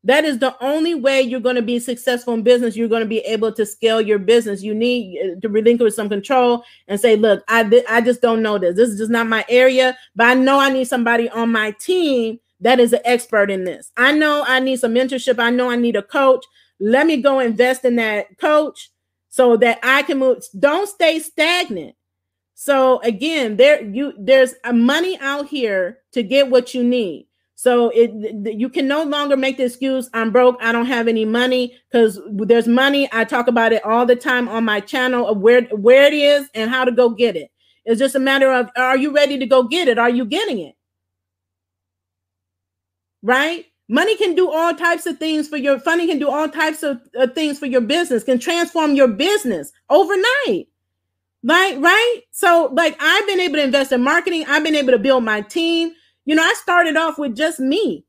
That 0.03 0.23
is 0.23 0.37
the 0.37 0.55
only 0.63 0.93
way 0.93 1.21
you're 1.21 1.39
going 1.39 1.55
to 1.55 1.63
be 1.63 1.79
successful 1.79 2.35
in 2.35 2.43
business. 2.43 2.75
You're 2.75 2.87
going 2.87 3.01
to 3.01 3.07
be 3.07 3.21
able 3.21 3.51
to 3.53 3.65
scale 3.65 3.99
your 3.99 4.19
business. 4.19 4.61
You 4.61 4.75
need 4.75 5.19
uh, 5.19 5.39
to 5.41 5.49
relinquish 5.49 5.95
some 5.95 6.09
control 6.09 6.63
and 6.87 6.99
say, 6.99 7.15
look, 7.15 7.43
I, 7.47 7.83
I 7.89 8.01
just 8.01 8.21
don't 8.21 8.43
know 8.43 8.59
this. 8.59 8.75
This 8.75 8.89
is 8.89 8.99
just 8.99 9.09
not 9.09 9.25
my 9.25 9.43
area, 9.49 9.97
but 10.15 10.27
I 10.27 10.35
know 10.35 10.59
I 10.59 10.69
need 10.69 10.85
somebody 10.85 11.27
on 11.29 11.51
my 11.51 11.71
team 11.71 12.39
that 12.59 12.79
is 12.79 12.93
an 12.93 13.01
expert 13.03 13.49
in 13.49 13.63
this. 13.63 13.91
I 13.97 14.11
know 14.11 14.45
I 14.47 14.59
need 14.59 14.79
some 14.79 14.93
mentorship. 14.93 15.39
I 15.39 15.49
know 15.49 15.71
I 15.71 15.75
need 15.75 15.95
a 15.95 16.03
coach. 16.03 16.45
Let 16.79 17.07
me 17.07 17.17
go 17.17 17.39
invest 17.39 17.83
in 17.83 17.95
that 17.95 18.37
coach 18.37 18.91
so 19.29 19.57
that 19.57 19.79
I 19.81 20.03
can 20.03 20.19
move. 20.19 20.43
Don't 20.57 20.87
stay 20.87 21.19
stagnant. 21.19 21.95
So 22.55 23.01
again, 23.01 23.57
there 23.57 23.83
you 23.83 24.13
there's 24.17 24.55
money 24.73 25.19
out 25.19 25.47
here 25.47 25.99
to 26.13 26.23
get 26.23 26.49
what 26.49 26.73
you 26.73 26.83
need. 26.83 27.27
So 27.55 27.89
it 27.89 28.57
you 28.57 28.69
can 28.69 28.87
no 28.87 29.03
longer 29.03 29.35
make 29.35 29.57
the 29.57 29.65
excuse 29.65 30.09
I'm 30.13 30.31
broke, 30.31 30.57
I 30.61 30.71
don't 30.71 30.85
have 30.85 31.09
any 31.09 31.25
money 31.25 31.75
because 31.91 32.19
there's 32.31 32.67
money. 32.67 33.09
I 33.11 33.25
talk 33.25 33.47
about 33.47 33.73
it 33.73 33.83
all 33.85 34.05
the 34.05 34.15
time 34.15 34.47
on 34.47 34.63
my 34.63 34.79
channel 34.79 35.27
of 35.27 35.39
where 35.39 35.63
where 35.63 36.05
it 36.05 36.13
is 36.13 36.49
and 36.55 36.69
how 36.69 36.85
to 36.85 36.93
go 36.93 37.09
get 37.09 37.35
it. 37.35 37.51
It's 37.83 37.99
just 37.99 38.15
a 38.15 38.19
matter 38.19 38.51
of 38.51 38.69
are 38.77 38.97
you 38.97 39.13
ready 39.13 39.37
to 39.37 39.45
go 39.45 39.63
get 39.63 39.89
it? 39.89 39.99
Are 39.99 40.09
you 40.09 40.23
getting 40.25 40.59
it? 40.59 40.75
Right? 43.21 43.65
Money 43.89 44.15
can 44.15 44.33
do 44.33 44.49
all 44.49 44.73
types 44.73 45.05
of 45.05 45.19
things 45.19 45.49
for 45.49 45.57
your 45.57 45.81
money 45.85 46.07
can 46.07 46.19
do 46.19 46.29
all 46.29 46.47
types 46.49 46.83
of 46.83 47.01
uh, 47.19 47.27
things 47.27 47.59
for 47.59 47.65
your 47.65 47.81
business, 47.81 48.23
can 48.23 48.39
transform 48.39 48.95
your 48.95 49.09
business 49.09 49.73
overnight. 49.89 50.69
Right, 51.45 51.79
right. 51.79 52.21
So, 52.31 52.71
like, 52.73 52.97
I've 52.99 53.27
been 53.27 53.41
able 53.41 53.57
to 53.57 53.63
invest 53.63 53.93
in 53.93 54.03
marketing. 54.03 54.45
I've 54.49 54.63
been 54.63 54.75
able 54.75 54.93
to 54.93 54.99
build 54.99 55.25
my 55.25 55.41
team. 55.41 55.93
You 56.25 56.35
know, 56.35 56.43
I 56.43 56.53
started 56.55 56.97
off 56.97 57.19
with 57.19 57.35
just 57.35 57.59
me. 57.61 58.05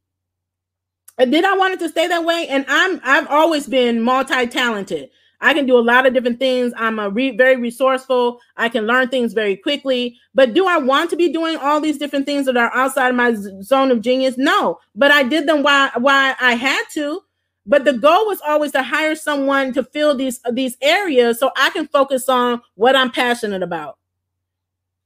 Did 1.18 1.44
I 1.44 1.56
want 1.56 1.74
it 1.74 1.80
to 1.80 1.88
stay 1.88 2.08
that 2.08 2.24
way? 2.24 2.46
And 2.48 2.64
I'm 2.68 3.00
I've 3.04 3.26
always 3.28 3.66
been 3.68 4.02
multi-talented. 4.02 5.10
I 5.40 5.54
can 5.54 5.66
do 5.66 5.78
a 5.78 5.80
lot 5.80 6.06
of 6.06 6.14
different 6.14 6.38
things. 6.38 6.72
I'm 6.76 6.98
a 6.98 7.10
re- 7.10 7.36
very 7.36 7.56
resourceful. 7.56 8.40
I 8.56 8.68
can 8.68 8.86
learn 8.86 9.08
things 9.08 9.34
very 9.34 9.56
quickly. 9.56 10.18
But 10.34 10.54
do 10.54 10.66
I 10.66 10.78
want 10.78 11.10
to 11.10 11.16
be 11.16 11.32
doing 11.32 11.56
all 11.58 11.80
these 11.80 11.98
different 11.98 12.26
things 12.26 12.46
that 12.46 12.56
are 12.56 12.74
outside 12.74 13.10
of 13.10 13.16
my 13.16 13.34
zone 13.62 13.90
of 13.90 14.02
genius? 14.02 14.36
No. 14.38 14.78
But 14.94 15.10
I 15.10 15.22
did 15.24 15.48
them 15.48 15.62
why 15.62 15.90
why 15.98 16.34
I 16.40 16.54
had 16.54 16.84
to. 16.94 17.22
But 17.66 17.84
the 17.84 17.94
goal 17.94 18.26
was 18.26 18.40
always 18.46 18.72
to 18.72 18.82
hire 18.82 19.16
someone 19.16 19.72
to 19.72 19.82
fill 19.82 20.14
these 20.14 20.40
these 20.52 20.76
areas 20.80 21.40
so 21.40 21.50
I 21.56 21.70
can 21.70 21.88
focus 21.88 22.28
on 22.28 22.62
what 22.74 22.94
I'm 22.94 23.10
passionate 23.10 23.62
about 23.62 23.98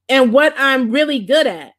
and 0.08 0.32
what 0.32 0.54
I'm 0.58 0.90
really 0.90 1.20
good 1.20 1.46
at. 1.46 1.72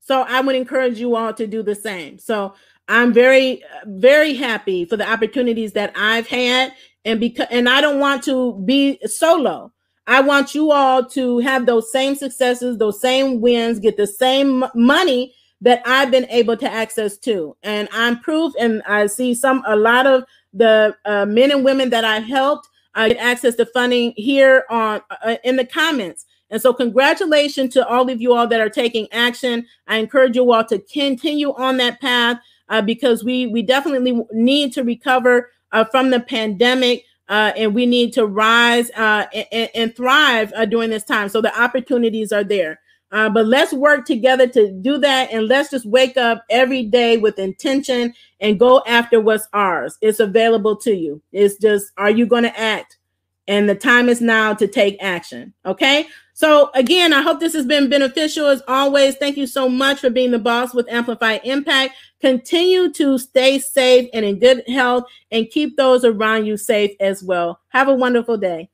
So 0.00 0.20
I 0.22 0.42
would 0.42 0.54
encourage 0.54 1.00
you 1.00 1.16
all 1.16 1.32
to 1.32 1.46
do 1.46 1.62
the 1.62 1.74
same. 1.74 2.18
So 2.18 2.54
I'm 2.88 3.14
very, 3.14 3.62
very 3.86 4.34
happy 4.34 4.84
for 4.84 4.98
the 4.98 5.10
opportunities 5.10 5.72
that 5.72 5.92
I've 5.96 6.26
had, 6.26 6.74
and 7.06 7.18
because 7.18 7.46
and 7.50 7.68
I 7.68 7.80
don't 7.80 8.00
want 8.00 8.22
to 8.24 8.60
be 8.66 8.98
solo. 9.06 9.72
I 10.06 10.20
want 10.20 10.54
you 10.54 10.70
all 10.70 11.02
to 11.10 11.38
have 11.38 11.64
those 11.64 11.90
same 11.90 12.14
successes, 12.14 12.76
those 12.76 13.00
same 13.00 13.40
wins, 13.40 13.78
get 13.78 13.96
the 13.96 14.06
same 14.06 14.64
money 14.74 15.34
that 15.64 15.82
I've 15.86 16.10
been 16.10 16.26
able 16.28 16.58
to 16.58 16.70
access 16.70 17.16
to. 17.18 17.56
And 17.62 17.88
I'm 17.90 18.20
proof, 18.20 18.52
and 18.60 18.82
I 18.86 19.06
see 19.06 19.34
some 19.34 19.62
a 19.66 19.74
lot 19.74 20.06
of 20.06 20.24
the 20.52 20.94
uh, 21.06 21.24
men 21.24 21.50
and 21.50 21.64
women 21.64 21.88
that 21.90 22.04
I've 22.04 22.24
helped 22.24 22.68
uh, 22.94 23.08
get 23.08 23.16
access 23.16 23.54
to 23.56 23.66
funding 23.66 24.12
here 24.16 24.64
on 24.68 25.00
uh, 25.24 25.36
in 25.42 25.56
the 25.56 25.64
comments. 25.64 26.26
And 26.50 26.60
so, 26.60 26.74
congratulations 26.74 27.72
to 27.74 27.88
all 27.88 28.10
of 28.10 28.20
you 28.20 28.34
all 28.34 28.46
that 28.46 28.60
are 28.60 28.68
taking 28.68 29.08
action. 29.10 29.66
I 29.88 29.96
encourage 29.96 30.36
you 30.36 30.52
all 30.52 30.64
to 30.66 30.78
continue 30.78 31.54
on 31.54 31.78
that 31.78 31.98
path 31.98 32.38
uh, 32.68 32.82
because 32.82 33.24
we 33.24 33.46
we 33.46 33.62
definitely 33.62 34.22
need 34.32 34.74
to 34.74 34.84
recover 34.84 35.50
uh, 35.72 35.84
from 35.84 36.10
the 36.10 36.20
pandemic. 36.20 37.04
Uh, 37.26 37.52
and 37.56 37.74
we 37.74 37.86
need 37.86 38.12
to 38.12 38.26
rise 38.26 38.90
uh, 38.90 39.24
and, 39.50 39.70
and, 39.74 39.96
thrive 39.96 40.52
uh, 40.54 40.66
during 40.66 40.90
this 40.90 41.04
time. 41.04 41.26
So 41.30 41.40
the 41.40 41.58
opportunities 41.58 42.32
are 42.32 42.44
there. 42.44 42.80
Uh, 43.14 43.30
but 43.30 43.46
let's 43.46 43.72
work 43.72 44.04
together 44.04 44.48
to 44.48 44.72
do 44.72 44.98
that. 44.98 45.32
And 45.32 45.46
let's 45.46 45.70
just 45.70 45.86
wake 45.86 46.16
up 46.16 46.44
every 46.50 46.82
day 46.82 47.16
with 47.16 47.38
intention 47.38 48.12
and 48.40 48.58
go 48.58 48.82
after 48.88 49.20
what's 49.20 49.46
ours. 49.52 49.96
It's 50.00 50.18
available 50.18 50.74
to 50.78 50.92
you. 50.92 51.22
It's 51.30 51.56
just, 51.56 51.92
are 51.96 52.10
you 52.10 52.26
going 52.26 52.42
to 52.42 52.58
act? 52.58 52.98
And 53.46 53.68
the 53.68 53.76
time 53.76 54.08
is 54.08 54.20
now 54.20 54.52
to 54.54 54.66
take 54.66 54.96
action. 55.00 55.54
Okay. 55.64 56.08
So 56.32 56.72
again, 56.74 57.12
I 57.12 57.22
hope 57.22 57.38
this 57.38 57.52
has 57.54 57.66
been 57.66 57.88
beneficial 57.88 58.48
as 58.48 58.62
always. 58.66 59.14
Thank 59.14 59.36
you 59.36 59.46
so 59.46 59.68
much 59.68 60.00
for 60.00 60.10
being 60.10 60.32
the 60.32 60.40
boss 60.40 60.74
with 60.74 60.90
Amplify 60.90 61.38
Impact. 61.44 61.94
Continue 62.20 62.92
to 62.94 63.18
stay 63.18 63.60
safe 63.60 64.10
and 64.12 64.24
in 64.24 64.40
good 64.40 64.64
health 64.66 65.04
and 65.30 65.48
keep 65.50 65.76
those 65.76 66.04
around 66.04 66.46
you 66.46 66.56
safe 66.56 66.96
as 66.98 67.22
well. 67.22 67.60
Have 67.68 67.86
a 67.86 67.94
wonderful 67.94 68.38
day. 68.38 68.70